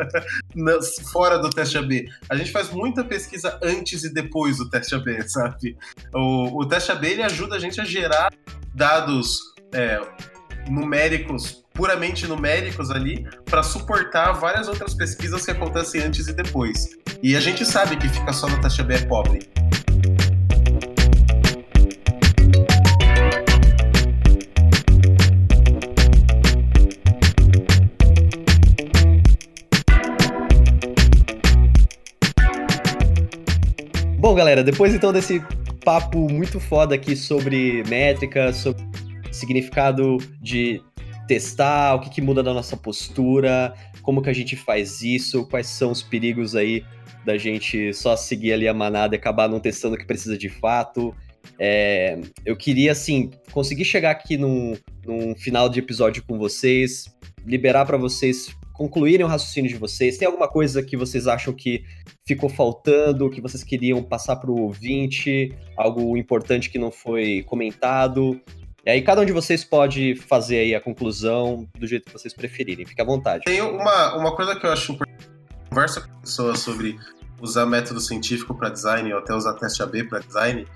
[1.12, 2.04] fora do teste AB.
[2.28, 5.76] A gente faz muita pesquisa antes e depois do teste AB, sabe?
[6.12, 8.32] O, o teste AB ele ajuda a gente a gerar
[8.74, 9.38] dados
[9.72, 10.00] é,
[10.68, 16.90] numéricos puramente numéricos ali para suportar várias outras pesquisas que acontecem antes e depois.
[17.20, 19.40] E a gente sabe que fica só na taxa B é pobre.
[34.16, 35.42] Bom, galera, depois então desse
[35.84, 38.82] papo muito foda aqui sobre métrica, sobre
[39.32, 40.80] significado de
[41.26, 45.66] testar, o que, que muda da nossa postura, como que a gente faz isso, quais
[45.66, 46.84] são os perigos aí
[47.24, 50.48] da gente só seguir ali a manada e acabar não testando o que precisa de
[50.48, 51.14] fato.
[51.58, 54.76] É, eu queria, assim, conseguir chegar aqui num,
[55.06, 57.06] num final de episódio com vocês,
[57.46, 60.18] liberar para vocês concluírem o raciocínio de vocês.
[60.18, 61.84] Tem alguma coisa que vocês acham que
[62.26, 68.40] ficou faltando, que vocês queriam passar para o ouvinte, algo importante que não foi comentado?
[68.86, 72.34] E aí cada um de vocês pode fazer aí a conclusão do jeito que vocês
[72.34, 72.84] preferirem.
[72.84, 73.44] Fique à vontade.
[73.44, 75.28] Tem uma, uma coisa que eu acho importante.
[75.68, 76.98] Conversa com pessoas sobre
[77.40, 80.66] usar método científico para design ou até usar teste AB para design.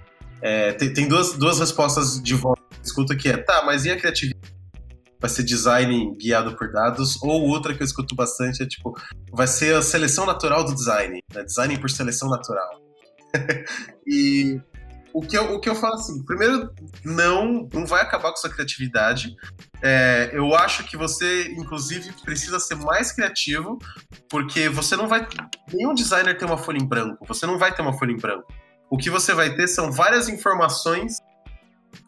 [0.41, 2.59] É, tem, tem duas, duas respostas de volta
[2.89, 4.57] escuta que é, tá, mas e a criatividade?
[5.21, 8.97] Vai ser design guiado por dados, ou outra que eu escuto bastante é tipo,
[9.33, 11.43] vai ser a seleção natural do design, né?
[11.43, 12.81] design por seleção natural.
[14.07, 14.61] e
[15.13, 16.71] o que, eu, o que eu falo assim, primeiro,
[17.05, 19.35] não, não vai acabar com sua criatividade.
[19.83, 23.79] É, eu acho que você, inclusive, precisa ser mais criativo,
[24.29, 25.27] porque você não vai.
[25.73, 27.25] Nenhum designer tem uma folha em branco.
[27.27, 28.53] Você não vai ter uma folha em branco.
[28.91, 31.19] O que você vai ter são várias informações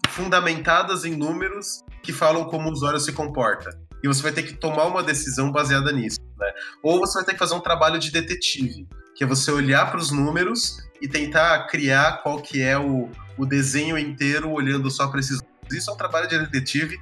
[0.09, 3.71] fundamentadas em números que falam como o usuário se comporta.
[4.03, 6.21] E você vai ter que tomar uma decisão baseada nisso.
[6.39, 6.53] Né?
[6.83, 10.01] Ou você vai ter que fazer um trabalho de detetive, que é você olhar para
[10.01, 15.21] os números e tentar criar qual que é o, o desenho inteiro olhando só para
[15.21, 15.41] esses.
[15.71, 16.99] Isso é um trabalho de detetive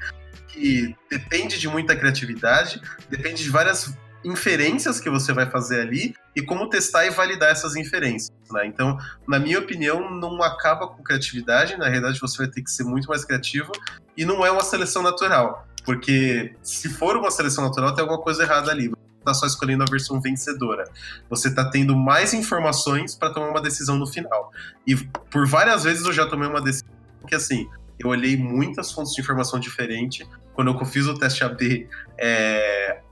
[0.48, 3.94] que depende de muita criatividade, depende de várias
[4.24, 8.32] inferências que você vai fazer ali e como testar e validar essas inferências.
[8.50, 8.66] Né?
[8.66, 12.84] Então, na minha opinião, não acaba com criatividade, na realidade você vai ter que ser
[12.84, 13.72] muito mais criativo
[14.16, 18.42] e não é uma seleção natural, porque se for uma seleção natural tem alguma coisa
[18.42, 18.92] errada ali.
[19.28, 20.84] Está só escolhendo a versão vencedora.
[21.28, 24.50] Você está tendo mais informações para tomar uma decisão no final.
[24.86, 26.88] E por várias vezes eu já tomei uma decisão
[27.26, 27.68] que assim,
[27.98, 30.26] eu olhei muitas fontes de informação diferente.
[30.54, 31.86] Quando eu fiz o teste AB,
[32.16, 33.02] é,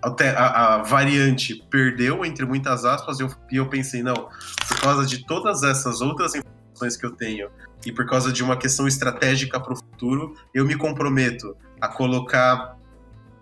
[0.00, 4.28] a, a, variante perdeu, entre muitas aspas, e eu, e eu pensei, não,
[4.68, 7.50] por causa de todas essas outras informações que eu tenho
[7.84, 12.76] e por causa de uma questão estratégica para o futuro, eu me comprometo a colocar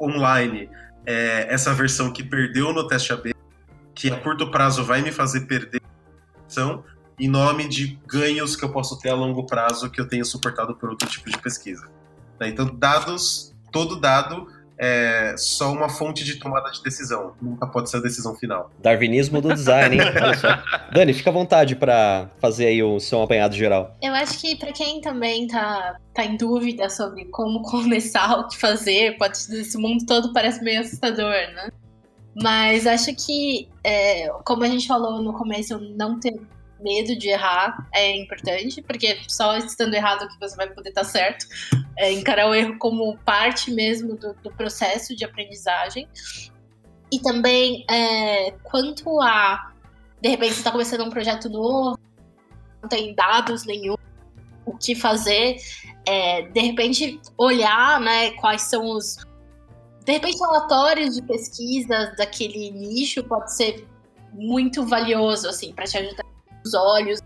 [0.01, 0.71] online
[1.07, 3.35] é, essa versão que perdeu no teste AB,
[3.95, 5.81] que a curto prazo vai me fazer perder
[6.43, 6.85] versão,
[7.19, 10.75] em nome de ganhos que eu posso ter a longo prazo que eu tenho suportado
[10.75, 11.89] por outro tipo de pesquisa.
[12.41, 14.49] Então, dados, todo dado
[14.85, 17.35] é só uma fonte de tomada de decisão.
[17.41, 18.71] Nunca pode ser a decisão final.
[18.81, 20.03] Darwinismo do design, hein?
[20.23, 20.49] Olha só.
[20.93, 23.97] Dani, fica à vontade para fazer aí o seu apanhado geral.
[24.03, 28.59] Eu acho que para quem também tá, tá em dúvida sobre como começar, o que
[28.59, 31.71] fazer, pode esse mundo todo parece meio assustador, né?
[32.43, 36.35] Mas acho que, é, como a gente falou no começo, não ter
[36.85, 41.47] medo de errar é importante, porque só estando errado que você vai poder estar certo.
[41.97, 46.07] É, encarar o erro como parte mesmo do, do processo de aprendizagem.
[47.11, 49.73] E também, é, quanto a,
[50.21, 51.99] de repente, você está começando um projeto novo,
[52.83, 53.95] não tem dados nenhum,
[54.67, 55.57] o que fazer,
[56.07, 59.17] é, de repente, olhar né, quais são os.
[60.05, 63.87] De repente, relatórios de pesquisa daquele nicho pode ser
[64.33, 66.25] muito valioso, assim, para te ajudar
[66.65, 67.21] os olhos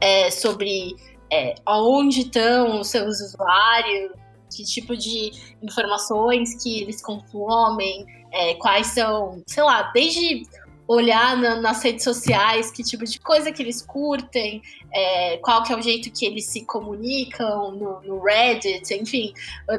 [0.00, 0.94] é, sobre
[1.32, 4.12] é, aonde estão os seus usuários,
[4.54, 10.44] que tipo de informações que eles consomem, é, quais são, sei lá, desde
[10.86, 14.62] olhar na, nas redes sociais que tipo de coisa que eles curtem,
[14.92, 19.32] é, qual que é o jeito que eles se comunicam no, no, Reddit, enfim,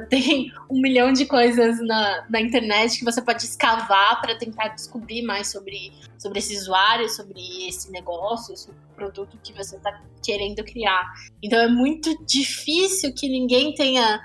[0.10, 5.22] tem um milhão de coisas na, na internet que você pode escavar para tentar descobrir
[5.22, 11.14] mais sobre, sobre esse usuário, sobre esse negócio, o produto que você está querendo criar.
[11.41, 14.19] Então é muito difícil que ninguém tenha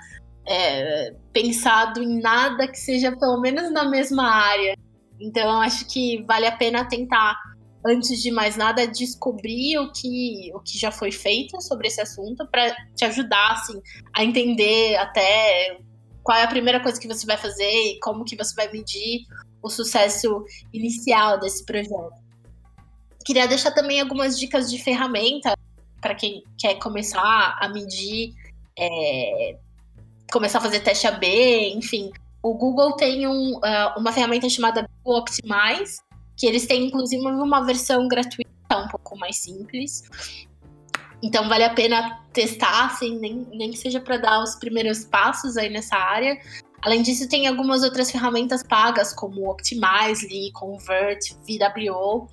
[0.47, 4.75] é, pensado em nada que seja pelo menos na mesma área.
[5.21, 7.37] Então, acho que vale a pena tentar,
[7.85, 12.47] antes de mais nada, descobrir o que, o que já foi feito sobre esse assunto
[12.47, 13.79] para te ajudar, assim,
[14.13, 15.77] a entender até
[16.23, 19.25] qual é a primeira coisa que você vai fazer e como que você vai medir
[19.61, 20.43] o sucesso
[20.73, 22.19] inicial desse projeto.
[23.23, 25.53] Queria deixar também algumas dicas de ferramenta
[26.01, 28.33] para quem quer começar a medir,
[28.77, 29.55] é,
[30.31, 32.11] começar a fazer teste AB, enfim,
[32.43, 36.01] o Google tem um, uh, uma ferramenta chamada Google Optimize,
[36.35, 40.03] que eles têm inclusive uma versão gratuita, um pouco mais simples.
[41.21, 45.55] Então vale a pena testar, assim, nem, nem que seja para dar os primeiros passos
[45.55, 46.39] aí nessa área.
[46.81, 52.27] Além disso, tem algumas outras ferramentas pagas, como Optimizely, Convert, VWO,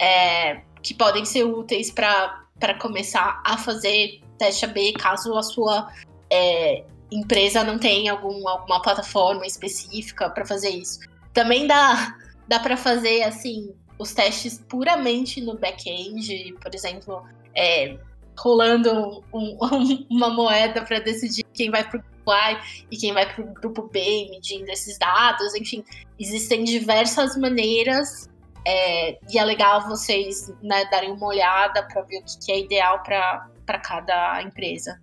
[0.00, 5.92] é, que podem ser úteis para começar a fazer teste AB caso a sua
[6.30, 11.00] é, empresa não tem algum, alguma plataforma específica para fazer isso.
[11.32, 12.16] Também dá,
[12.48, 17.22] dá para fazer assim os testes puramente no back-end, por exemplo,
[17.54, 17.96] é,
[18.38, 23.12] rolando um, um, uma moeda para decidir quem vai para o grupo A e quem
[23.12, 25.84] vai para o grupo B, medindo esses dados, enfim,
[26.18, 28.28] existem diversas maneiras
[28.66, 32.60] é, e é legal vocês né, darem uma olhada para ver o que, que é
[32.60, 35.00] ideal para cada empresa.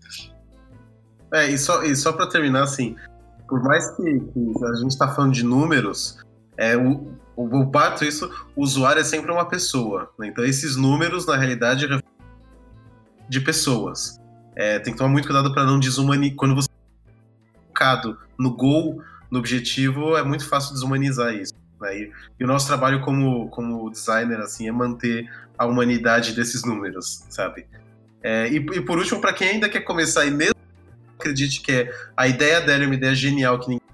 [1.34, 2.96] É, e só, e só para terminar, assim,
[3.48, 6.20] por mais que, que a gente está falando de números,
[6.58, 10.12] é, o, o, o pato, isso, o usuário é sempre uma pessoa.
[10.18, 10.28] Né?
[10.28, 11.88] Então, esses números, na realidade,
[13.30, 14.20] de pessoas.
[14.56, 16.36] É, tem que tomar muito cuidado para não desumanizar.
[16.36, 19.02] Quando você é focado no gol,
[19.32, 21.54] no objetivo, é muito fácil desumanizar isso.
[21.80, 21.98] Né?
[21.98, 27.24] E, e, o nosso trabalho como, como designer assim é manter a humanidade desses números,
[27.30, 27.68] sabe?
[28.22, 30.56] É, e, e, por último, para quem ainda quer começar e mesmo
[31.20, 33.90] acredite que é, a ideia dela é uma ideia genial que ninguém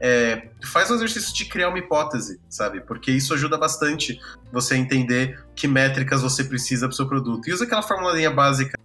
[0.00, 2.80] é, faz o exercício de criar uma hipótese, sabe?
[2.80, 4.18] Porque isso ajuda bastante
[4.50, 7.46] você a entender que métricas você precisa para o seu produto.
[7.48, 8.78] E usa aquela formulazinha básica.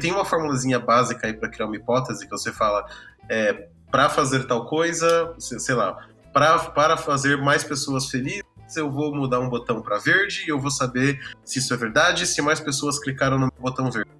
[0.00, 2.86] Tem uma formulazinha básica aí para criar uma hipótese que você fala
[3.28, 8.42] é, para fazer tal coisa, sei lá, pra, para fazer mais pessoas felizes,
[8.74, 12.26] eu vou mudar um botão para verde e eu vou saber se isso é verdade,
[12.26, 14.10] se mais pessoas clicaram no botão verde.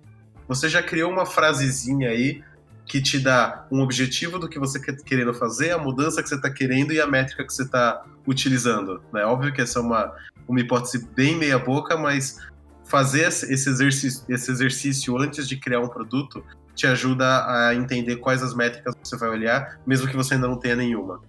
[0.49, 2.43] Você já criou uma frasezinha aí
[2.87, 6.35] que te dá um objetivo do que você está querendo fazer, a mudança que você
[6.35, 9.03] está querendo e a métrica que você está utilizando.
[9.13, 9.25] Né?
[9.25, 10.15] óbvio que essa é uma,
[10.47, 12.39] uma hipótese bem meia boca, mas
[12.85, 16.45] fazer esse exercício, esse exercício antes de criar um produto
[16.75, 20.59] te ajuda a entender quais as métricas você vai olhar, mesmo que você ainda não
[20.59, 21.23] tenha nenhuma.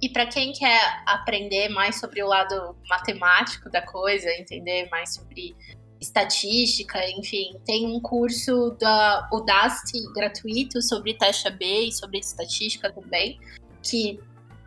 [0.00, 5.56] E para quem quer aprender mais sobre o lado matemático da coisa, entender mais sobre
[6.00, 13.38] estatística, enfim, tem um curso da Udacity gratuito sobre teste AB e sobre estatística também,
[13.82, 14.20] que,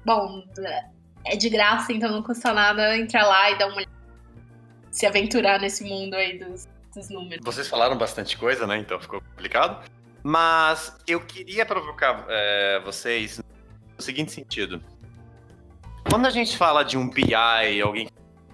[0.05, 0.43] bom,
[1.25, 3.81] é de graça, então não custa nada entrar lá e dar uma
[4.91, 7.43] se aventurar nesse mundo aí dos, dos números.
[7.45, 8.77] Vocês falaram bastante coisa, né?
[8.77, 9.89] Então ficou complicado.
[10.23, 13.41] Mas eu queria provocar é, vocês
[13.97, 14.83] no seguinte sentido.
[16.09, 17.33] Quando a gente fala de um BI,
[17.81, 18.09] alguém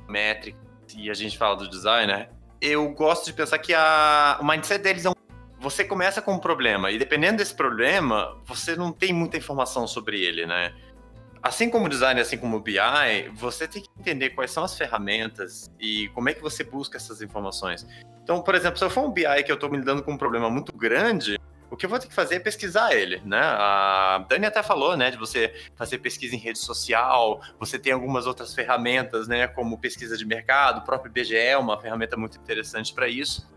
[0.07, 0.57] métrica,
[0.95, 2.29] e a gente fala do designer,
[2.61, 5.13] eu gosto de pensar que a, o mindset deles é um.
[5.59, 10.23] Você começa com um problema, e dependendo desse problema, você não tem muita informação sobre
[10.23, 10.73] ele, né?
[11.41, 12.77] Assim como o design, assim como o BI,
[13.33, 17.21] você tem que entender quais são as ferramentas e como é que você busca essas
[17.21, 17.87] informações.
[18.23, 20.17] Então, por exemplo, se eu for um BI que eu estou me lidando com um
[20.17, 21.39] problema muito grande,
[21.69, 23.41] o que eu vou ter que fazer é pesquisar ele, né?
[23.41, 28.25] A Dani até falou, né, de você fazer pesquisa em rede social, você tem algumas
[28.25, 32.93] outras ferramentas, né, como pesquisa de mercado, o próprio IBGE é uma ferramenta muito interessante
[32.93, 33.47] para isso.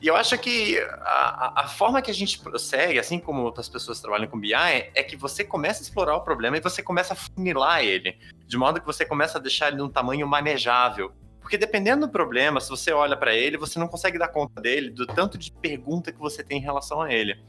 [0.00, 4.00] E eu acho que a, a, forma que a gente prossegue, assim como outras pessoas
[4.00, 7.16] trabalham com BI, é que você começa a explorar o problema e você começa a
[7.16, 8.16] funilar ele,
[8.46, 11.12] de modo que você começa a deixar ele num tamanho manejável.
[11.50, 14.88] Porque dependendo do problema, se você olha para ele, você não consegue dar conta dele,
[14.88, 17.42] do tanto de pergunta que você tem em relação a ele.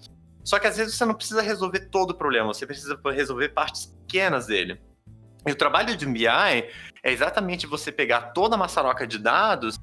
[0.43, 3.85] Só que às vezes você não precisa resolver todo o problema, você precisa resolver partes
[3.85, 4.81] pequenas dele.
[5.45, 6.71] E o trabalho de BI é
[7.03, 9.79] exatamente você pegar toda a maçaroca de dados,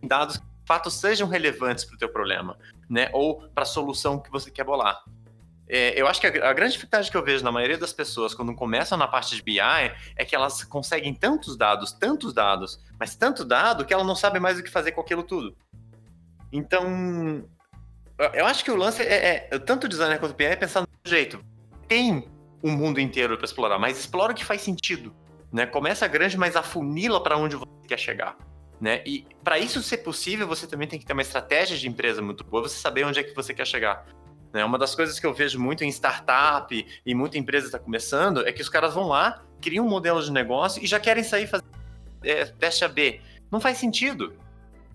[0.00, 2.56] dados que de fato sejam relevantes para o teu problema,
[2.88, 3.10] né?
[3.12, 5.02] Ou para a solução que você quer bolar.
[5.68, 8.34] É, eu acho que a, a, grande dificuldade que eu vejo na maioria das pessoas
[8.34, 13.16] quando começam na parte de BI é que elas conseguem tantos dados, tantos dados, mas
[13.16, 15.56] tanto dado que ela não sabe mais o que fazer com aquilo tudo.
[16.52, 17.48] Então,
[18.34, 20.82] eu acho que o lance é, é tanto o designer quanto o BI é pensar
[20.82, 21.42] no jeito.
[21.88, 22.28] Tem
[22.62, 25.14] um mundo inteiro para explorar, mas explora o que faz sentido.
[25.52, 25.66] Né?
[25.66, 28.36] Começa grande, mas afunila para onde você quer chegar.
[28.80, 29.02] Né?
[29.06, 32.44] E para isso ser possível, você também tem que ter uma estratégia de empresa muito
[32.44, 34.06] boa, você saber onde é que você quer chegar.
[34.54, 34.64] Né?
[34.64, 38.52] Uma das coisas que eu vejo muito em startup e muita empresa está começando é
[38.52, 41.64] que os caras vão lá, criam um modelo de negócio e já querem sair fazer
[42.22, 43.20] é, teste AB.
[43.50, 44.32] Não faz sentido.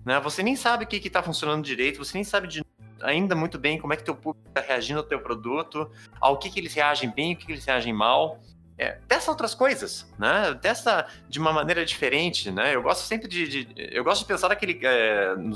[0.04, 0.18] Né?
[0.20, 2.64] Você nem sabe o que está funcionando direito, você nem sabe de,
[3.02, 6.48] ainda muito bem como é que teu público está reagindo ao teu produto, ao que,
[6.48, 8.40] que eles reagem bem, o que, que eles reagem mal.
[8.78, 10.54] É, testa outras coisas, né?
[10.54, 12.74] Testa de uma maneira diferente, né?
[12.74, 15.54] Eu gosto sempre de, de eu gosto de pensar naquele, é, no,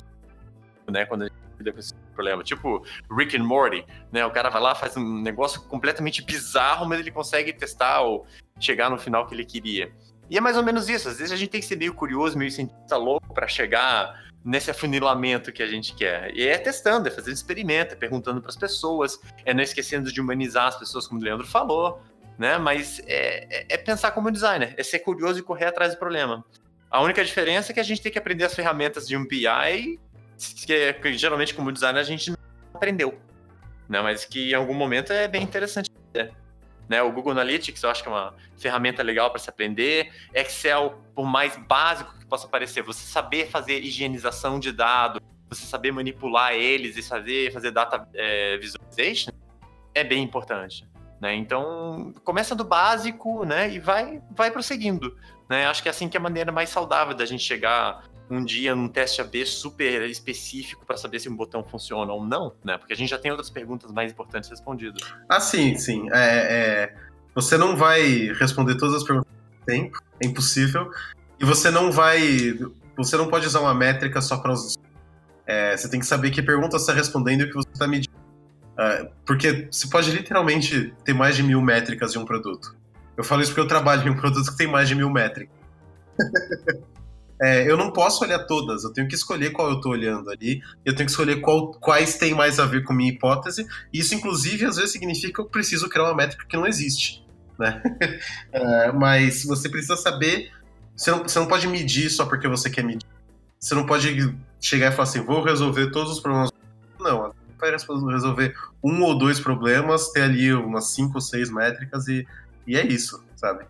[0.90, 1.06] né?
[1.06, 1.24] Quando
[1.64, 2.42] lida com esse problema.
[2.44, 4.24] Tipo Rick and Morty, né?
[4.26, 8.26] O cara vai lá, faz um negócio completamente bizarro, mas ele consegue testar ou
[8.60, 9.90] chegar no final que ele queria.
[10.30, 11.08] E é mais ou menos isso.
[11.08, 14.70] Às vezes a gente tem que ser meio curioso, meio cientista louco para chegar nesse
[14.70, 16.34] afunilamento que a gente quer.
[16.36, 20.20] E é testando, é fazendo experimento, é perguntando para as pessoas, é não esquecendo de
[20.20, 22.02] humanizar as pessoas, como o Leandro falou,
[22.38, 22.58] né?
[22.58, 26.44] Mas é, é, é pensar como designer, é ser curioso e correr atrás do problema.
[26.90, 29.98] A única diferença é que a gente tem que aprender as ferramentas de um BI
[30.36, 32.36] que, geralmente como designer a gente não
[32.74, 33.18] aprendeu,
[33.88, 34.00] né?
[34.00, 35.90] Mas que em algum momento é bem interessante.
[36.88, 37.02] Né?
[37.02, 40.12] O Google Analytics eu acho que é uma ferramenta legal para se aprender.
[40.34, 45.92] Excel, por mais básico que possa parecer, você saber fazer higienização de dados, você saber
[45.92, 49.32] manipular eles e fazer, fazer data é, visualization
[49.94, 50.86] é bem importante.
[51.20, 51.34] Né?
[51.36, 53.70] Então, começa do básico né?
[53.72, 55.16] e vai, vai prosseguindo.
[55.48, 55.66] Né?
[55.66, 58.74] Acho que é assim que é a maneira mais saudável da gente chegar um dia
[58.74, 62.78] num teste AB super específico para saber se um botão funciona ou não, né?
[62.78, 65.02] Porque a gente já tem outras perguntas mais importantes respondidas.
[65.28, 66.08] Ah, sim, sim.
[66.12, 66.94] É, é...
[67.34, 69.30] Você não vai responder todas as perguntas
[69.62, 70.90] em tempo, é impossível.
[71.38, 72.58] E você não vai.
[72.96, 74.78] Você não pode usar uma métrica só para os.
[75.46, 77.86] É, você tem que saber que pergunta você está respondendo e o que você está
[77.86, 78.14] medindo.
[78.78, 82.74] É, porque você pode literalmente ter mais de mil métricas de um produto.
[83.16, 85.54] Eu falo isso porque eu trabalho em um produto que tem mais de mil métricas.
[87.40, 90.62] é, eu não posso olhar todas, eu tenho que escolher qual eu estou olhando ali,
[90.84, 94.14] eu tenho que escolher qual, quais têm mais a ver com minha hipótese, e isso,
[94.14, 97.24] inclusive, às vezes significa que eu preciso criar uma métrica que não existe.
[97.58, 97.82] Né?
[98.52, 100.50] é, mas você precisa saber.
[100.96, 103.06] Você não, você não pode medir só porque você quer medir.
[103.60, 106.50] Você não pode chegar e falar assim: vou resolver todos os problemas.
[106.98, 112.26] Não, vai resolver um ou dois problemas, ter ali umas cinco ou seis métricas e
[112.66, 113.64] e é isso, sabe?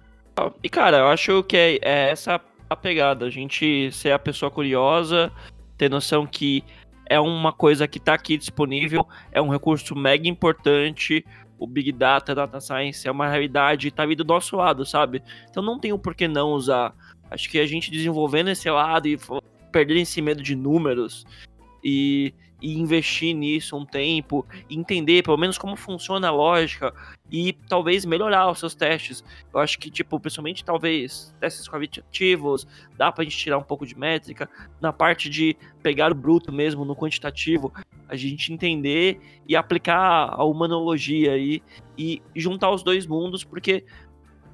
[0.62, 2.40] E cara, eu acho que é, é essa
[2.74, 3.26] a pegada.
[3.26, 5.32] A gente ser a pessoa curiosa,
[5.76, 6.62] ter noção que
[7.06, 11.24] é uma coisa que está aqui disponível, é um recurso mega importante.
[11.58, 15.22] O Big Data, Data Science é uma realidade, está vindo do nosso lado, sabe?
[15.48, 16.94] Então não tem um porquê não usar.
[17.30, 19.18] Acho que a gente desenvolvendo esse lado e
[19.72, 21.24] perdendo esse medo de números
[21.82, 22.34] e
[22.64, 26.94] e investir nisso um tempo, entender pelo menos como funciona a lógica
[27.30, 29.22] e talvez melhorar os seus testes.
[29.52, 32.66] Eu acho que, tipo, principalmente talvez testes qualitativos,
[32.96, 34.48] dá pra gente tirar um pouco de métrica,
[34.80, 37.70] na parte de pegar o bruto mesmo no quantitativo,
[38.08, 41.62] a gente entender e aplicar a humanologia aí
[41.98, 43.84] e juntar os dois mundos, porque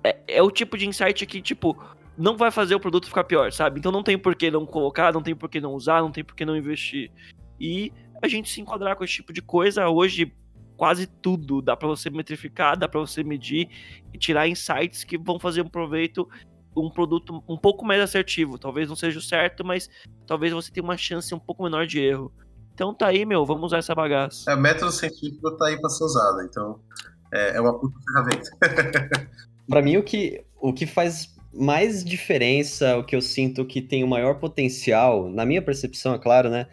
[0.02, 1.80] é, é o tipo de insight que, tipo,
[2.18, 3.78] não vai fazer o produto ficar pior, sabe?
[3.78, 6.24] Então não tem por que não colocar, não tem por que não usar, não tem
[6.24, 7.12] por que não investir
[7.60, 7.92] e
[8.22, 9.88] a gente se enquadrar com esse tipo de coisa.
[9.88, 10.32] Hoje,
[10.76, 13.68] quase tudo dá para você metrificar, dá para você medir
[14.14, 16.28] e tirar insights que vão fazer um proveito,
[16.74, 18.58] um produto um pouco mais assertivo.
[18.58, 19.90] Talvez não seja o certo, mas
[20.26, 22.32] talvez você tenha uma chance um pouco menor de erro.
[22.72, 24.50] Então tá aí, meu, vamos usar essa bagaça.
[24.50, 26.80] É, método científico tá aí para ser usado, então
[27.32, 29.30] é, é uma puta ferramenta.
[29.68, 34.02] para mim, o que, o que faz mais diferença, o que eu sinto que tem
[34.02, 36.66] o maior potencial, na minha percepção, é claro, né?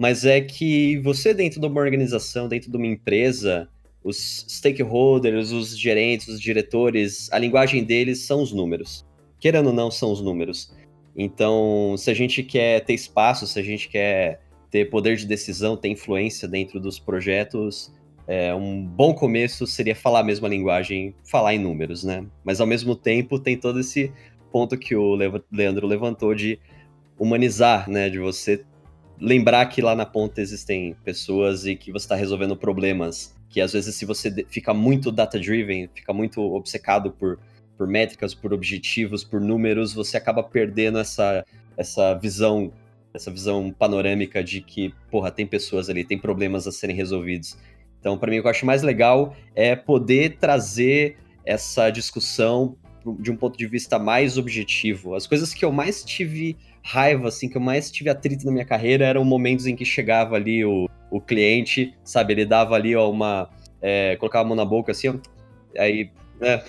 [0.00, 3.68] Mas é que você dentro de uma organização, dentro de uma empresa,
[4.02, 9.06] os stakeholders, os gerentes, os diretores, a linguagem deles são os números.
[9.38, 10.74] Querendo ou não, são os números.
[11.14, 14.40] Então, se a gente quer ter espaço, se a gente quer
[14.70, 17.92] ter poder de decisão, ter influência dentro dos projetos,
[18.26, 22.24] é, um bom começo seria falar a mesma linguagem, falar em números, né?
[22.42, 24.10] Mas ao mesmo tempo tem todo esse
[24.50, 25.14] ponto que o
[25.52, 26.58] Leandro levantou de
[27.18, 28.08] humanizar, né?
[28.08, 28.64] De você
[29.20, 33.34] lembrar que lá na ponta existem pessoas e que você está resolvendo problemas.
[33.48, 37.38] Que às vezes, se você fica muito data-driven, fica muito obcecado por,
[37.76, 41.44] por métricas, por objetivos, por números, você acaba perdendo essa,
[41.76, 42.72] essa visão
[43.12, 47.56] essa visão panorâmica de que, porra, tem pessoas ali, tem problemas a serem resolvidos.
[47.98, 52.76] Então, para mim, o que eu acho mais legal é poder trazer essa discussão
[53.18, 55.14] de um ponto de vista mais objetivo.
[55.14, 58.64] As coisas que eu mais tive raiva, assim, que eu mais tive atrito na minha
[58.64, 63.10] carreira eram momentos em que chegava ali o, o cliente, sabe, ele dava ali, ó,
[63.10, 63.50] uma.
[63.82, 65.14] É, colocava a mão na boca assim, ó,
[65.78, 66.10] aí.
[66.42, 66.62] É,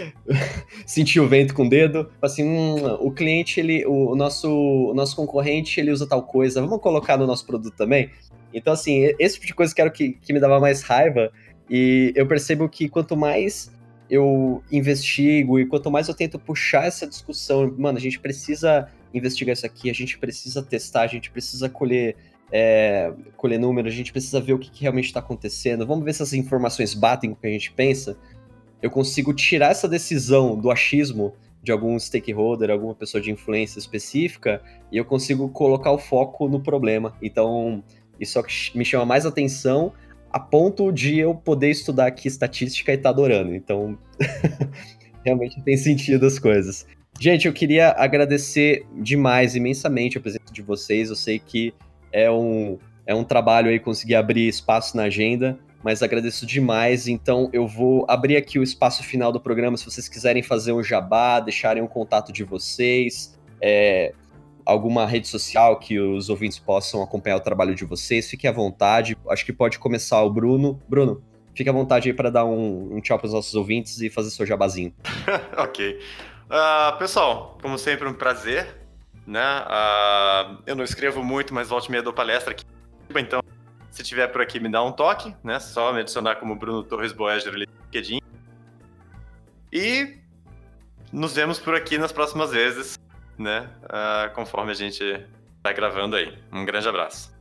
[0.86, 4.94] sentia o vento com o dedo, assim, hum, o cliente, ele, o, o, nosso, o
[4.94, 8.10] nosso concorrente, ele usa tal coisa, vamos colocar no nosso produto também?
[8.54, 11.30] Então, assim, esse tipo de coisa que era o que, que me dava mais raiva,
[11.68, 13.70] e eu percebo que quanto mais
[14.08, 19.52] eu investigo e quanto mais eu tento puxar essa discussão, mano, a gente precisa investigar
[19.52, 22.16] isso aqui, a gente precisa testar, a gente precisa colher,
[22.50, 26.12] é, colher números, a gente precisa ver o que, que realmente está acontecendo, vamos ver
[26.12, 28.16] se as informações batem com o que a gente pensa.
[28.82, 34.62] Eu consigo tirar essa decisão do achismo de algum stakeholder, alguma pessoa de influência específica,
[34.92, 37.16] e eu consigo colocar o foco no problema.
[37.22, 37.82] Então,
[38.20, 38.42] isso é
[38.74, 39.92] me chama mais atenção
[40.30, 43.54] a ponto de eu poder estudar aqui estatística e estar tá adorando.
[43.54, 43.96] Então,
[45.24, 46.86] realmente tem sentido as coisas.
[47.20, 51.10] Gente, eu queria agradecer demais, imensamente, a presença de vocês.
[51.10, 51.72] Eu sei que
[52.12, 57.06] é um, é um trabalho aí conseguir abrir espaço na agenda, mas agradeço demais.
[57.08, 59.76] Então, eu vou abrir aqui o espaço final do programa.
[59.76, 64.12] Se vocês quiserem fazer um jabá, deixarem um contato de vocês, é,
[64.64, 69.16] alguma rede social que os ouvintes possam acompanhar o trabalho de vocês, fiquem à vontade.
[69.28, 70.80] Acho que pode começar o Bruno.
[70.88, 71.22] Bruno,
[71.54, 74.30] fique à vontade aí para dar um, um tchau para os nossos ouvintes e fazer
[74.30, 74.92] seu jabazinho.
[75.56, 75.98] ok.
[76.46, 78.76] Uh, pessoal, como sempre, um prazer.
[79.26, 79.40] Né?
[79.40, 82.64] Uh, eu não escrevo muito, mas volte meia dou palestra aqui.
[83.16, 83.40] Então,
[83.90, 85.58] se tiver por aqui, me dá um toque, né?
[85.60, 88.20] Só me adicionar como Bruno Torres Boeger ali no LinkedIn.
[89.72, 90.18] E
[91.12, 92.98] nos vemos por aqui nas próximas vezes,
[93.38, 93.68] né?
[93.84, 95.24] Uh, conforme a gente
[95.62, 96.36] tá gravando aí.
[96.52, 97.32] Um grande abraço.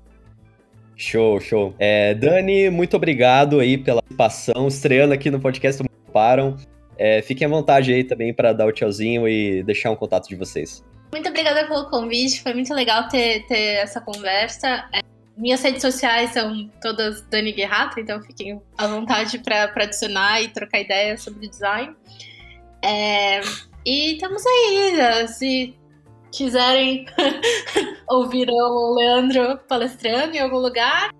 [0.95, 1.75] Show, show.
[1.79, 6.55] É, Dani, muito obrigado aí pela participação, estreando aqui no podcast Param.
[6.97, 10.35] É, fiquem à vontade aí também para dar o tchauzinho e deixar um contato de
[10.35, 10.83] vocês.
[11.11, 14.89] Muito obrigada pelo convite, foi muito legal ter, ter essa conversa.
[14.93, 15.01] É,
[15.37, 20.81] minhas redes sociais são todas Dani Guerrato, então fiquem à vontade para adicionar e trocar
[20.81, 21.95] ideias sobre design.
[22.83, 23.41] É,
[23.85, 25.75] e estamos aí, se
[26.31, 27.05] quiserem
[28.09, 31.11] ouvir o Leandro palestrando em algum lugar,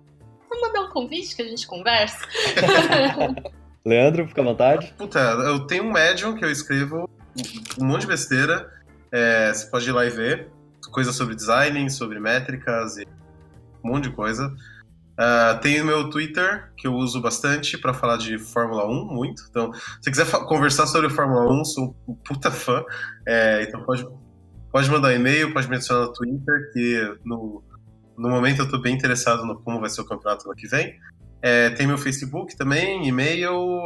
[0.50, 2.18] vou mandar um convite que a gente conversa.
[3.86, 4.94] Leandro, fica à vontade.
[4.96, 7.08] Puta, eu tenho um Medium que eu escrevo
[7.78, 8.72] um monte de besteira.
[9.12, 10.50] É, você pode ir lá e ver.
[10.90, 13.06] Coisas sobre design, sobre métricas e
[13.84, 14.54] um monte de coisa.
[15.14, 19.44] Uh, tem o meu Twitter, que eu uso bastante para falar de Fórmula 1, muito.
[19.48, 22.84] Então, se quiser conversar sobre Fórmula 1, sou um puta fã.
[23.26, 24.04] É, então pode,
[24.72, 27.62] pode mandar um e-mail, pode me adicionar no Twitter, que no,
[28.18, 30.98] no momento eu estou bem interessado no como vai ser o campeonato ano que vem.
[31.46, 33.84] É, tem meu Facebook também, e-mail.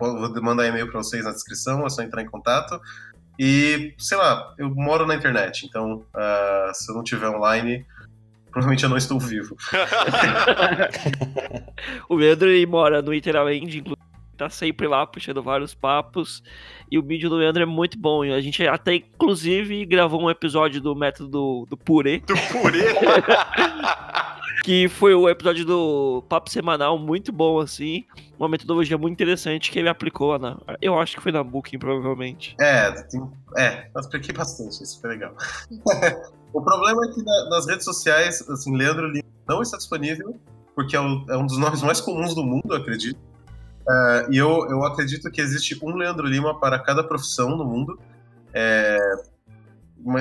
[0.00, 2.80] Vou mandar e-mail para vocês na descrição, é só entrar em contato.
[3.38, 7.84] E, sei lá, eu moro na internet, então uh, se eu não tiver online,
[8.50, 9.54] provavelmente eu não estou vivo.
[12.08, 14.02] o Leandro ele mora no Iteralend, inclusive
[14.34, 16.42] tá sempre lá puxando vários papos.
[16.90, 18.22] E o vídeo do Leandro é muito bom.
[18.22, 22.20] A gente até, inclusive, gravou um episódio do método do, do purê.
[22.20, 22.84] Do purê?
[24.64, 28.02] que foi o episódio do Papo Semanal, muito bom, assim.
[28.38, 30.58] Uma metodologia muito interessante que ele aplicou na.
[30.80, 32.56] Eu acho que foi na Booking, provavelmente.
[32.58, 33.20] É, tem,
[33.58, 35.36] é, eu apliquei bastante, isso foi legal.
[36.54, 40.34] o problema é que na, nas redes sociais, assim, Leandro Lima não está disponível,
[40.74, 43.20] porque é, é um dos nomes mais comuns do mundo, acredito.
[43.86, 48.00] Uh, e eu, eu acredito que existe um Leandro Lima para cada profissão no mundo.
[48.54, 48.98] É,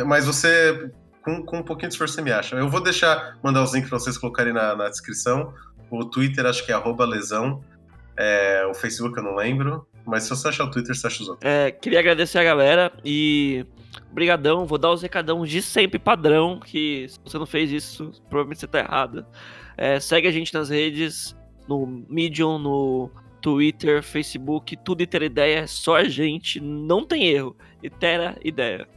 [0.05, 0.91] mas você,
[1.23, 2.55] com, com um pouquinho de esforço, você me acha.
[2.55, 5.53] Eu vou deixar, mandar os links para vocês colocarem na, na descrição.
[5.89, 6.75] O Twitter acho que é
[7.05, 7.63] lesão.
[8.17, 9.87] É, o Facebook eu não lembro.
[10.05, 11.49] Mas se você achar o Twitter, você acha os outros.
[11.49, 13.65] É, queria agradecer a galera e.
[14.11, 18.59] Obrigadão, vou dar os recadão de sempre padrão, que se você não fez isso, provavelmente
[18.59, 19.23] você tá errado.
[19.77, 21.35] É, segue a gente nas redes,
[21.67, 27.55] no Medium, no Twitter, Facebook, tudo Itera Ideia, é só a gente, não tem erro.
[27.83, 28.87] Itera Ideia.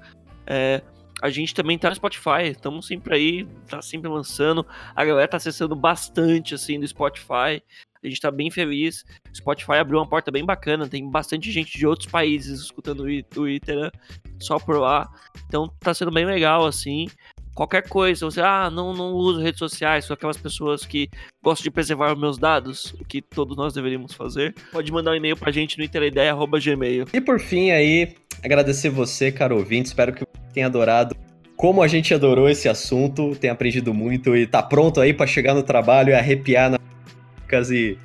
[0.47, 0.81] É,
[1.22, 4.66] a gente também tá no Spotify, estamos sempre aí, tá sempre lançando.
[4.94, 7.62] A galera tá acessando bastante, assim, do Spotify.
[8.02, 9.05] A gente tá bem feliz.
[9.32, 13.05] O Spotify abriu uma porta bem bacana, tem bastante gente de outros países escutando
[13.36, 13.90] o Itera
[14.38, 15.10] só por lá.
[15.47, 17.09] Então tá sendo bem legal, assim
[17.56, 21.08] qualquer coisa, você, ah, não, não uso redes sociais, sou aquelas pessoas que
[21.42, 25.14] gostam de preservar os meus dados, o que todos nós deveríamos fazer, pode mandar um
[25.14, 27.06] e-mail pra gente no interideia.gmail.
[27.12, 28.14] E por fim aí,
[28.44, 31.16] agradecer você, caro ouvinte, espero que tenha adorado
[31.56, 35.54] como a gente adorou esse assunto, tenha aprendido muito e tá pronto aí para chegar
[35.54, 37.96] no trabalho e arrepiar nas e,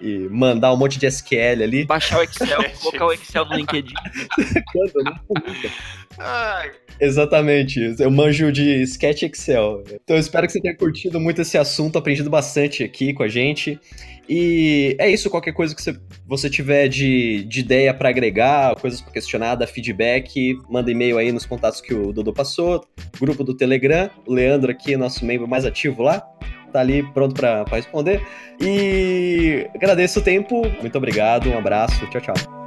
[0.00, 1.84] e mandar um monte de SQL ali.
[1.84, 3.94] Baixar o Excel, colocar o Excel no LinkedIn.
[4.72, 5.04] Quando?
[5.04, 5.70] Nunca.
[6.18, 6.70] Ai,
[7.00, 7.96] Exatamente.
[7.98, 9.82] Eu manjo de Sketch Excel.
[9.86, 13.28] Então eu espero que você tenha curtido muito esse assunto, aprendido bastante aqui com a
[13.28, 13.80] gente.
[14.28, 19.00] E é isso, qualquer coisa que você, você tiver de, de ideia para agregar, coisas
[19.00, 22.86] para questionar, dar feedback, manda e-mail aí nos contatos que o Dudu passou,
[23.18, 26.22] grupo do Telegram, o Leandro aqui, nosso membro mais ativo lá,
[26.70, 28.22] tá ali pronto para responder.
[28.60, 32.59] E agradeço o tempo, muito obrigado, um abraço, tchau, tchau.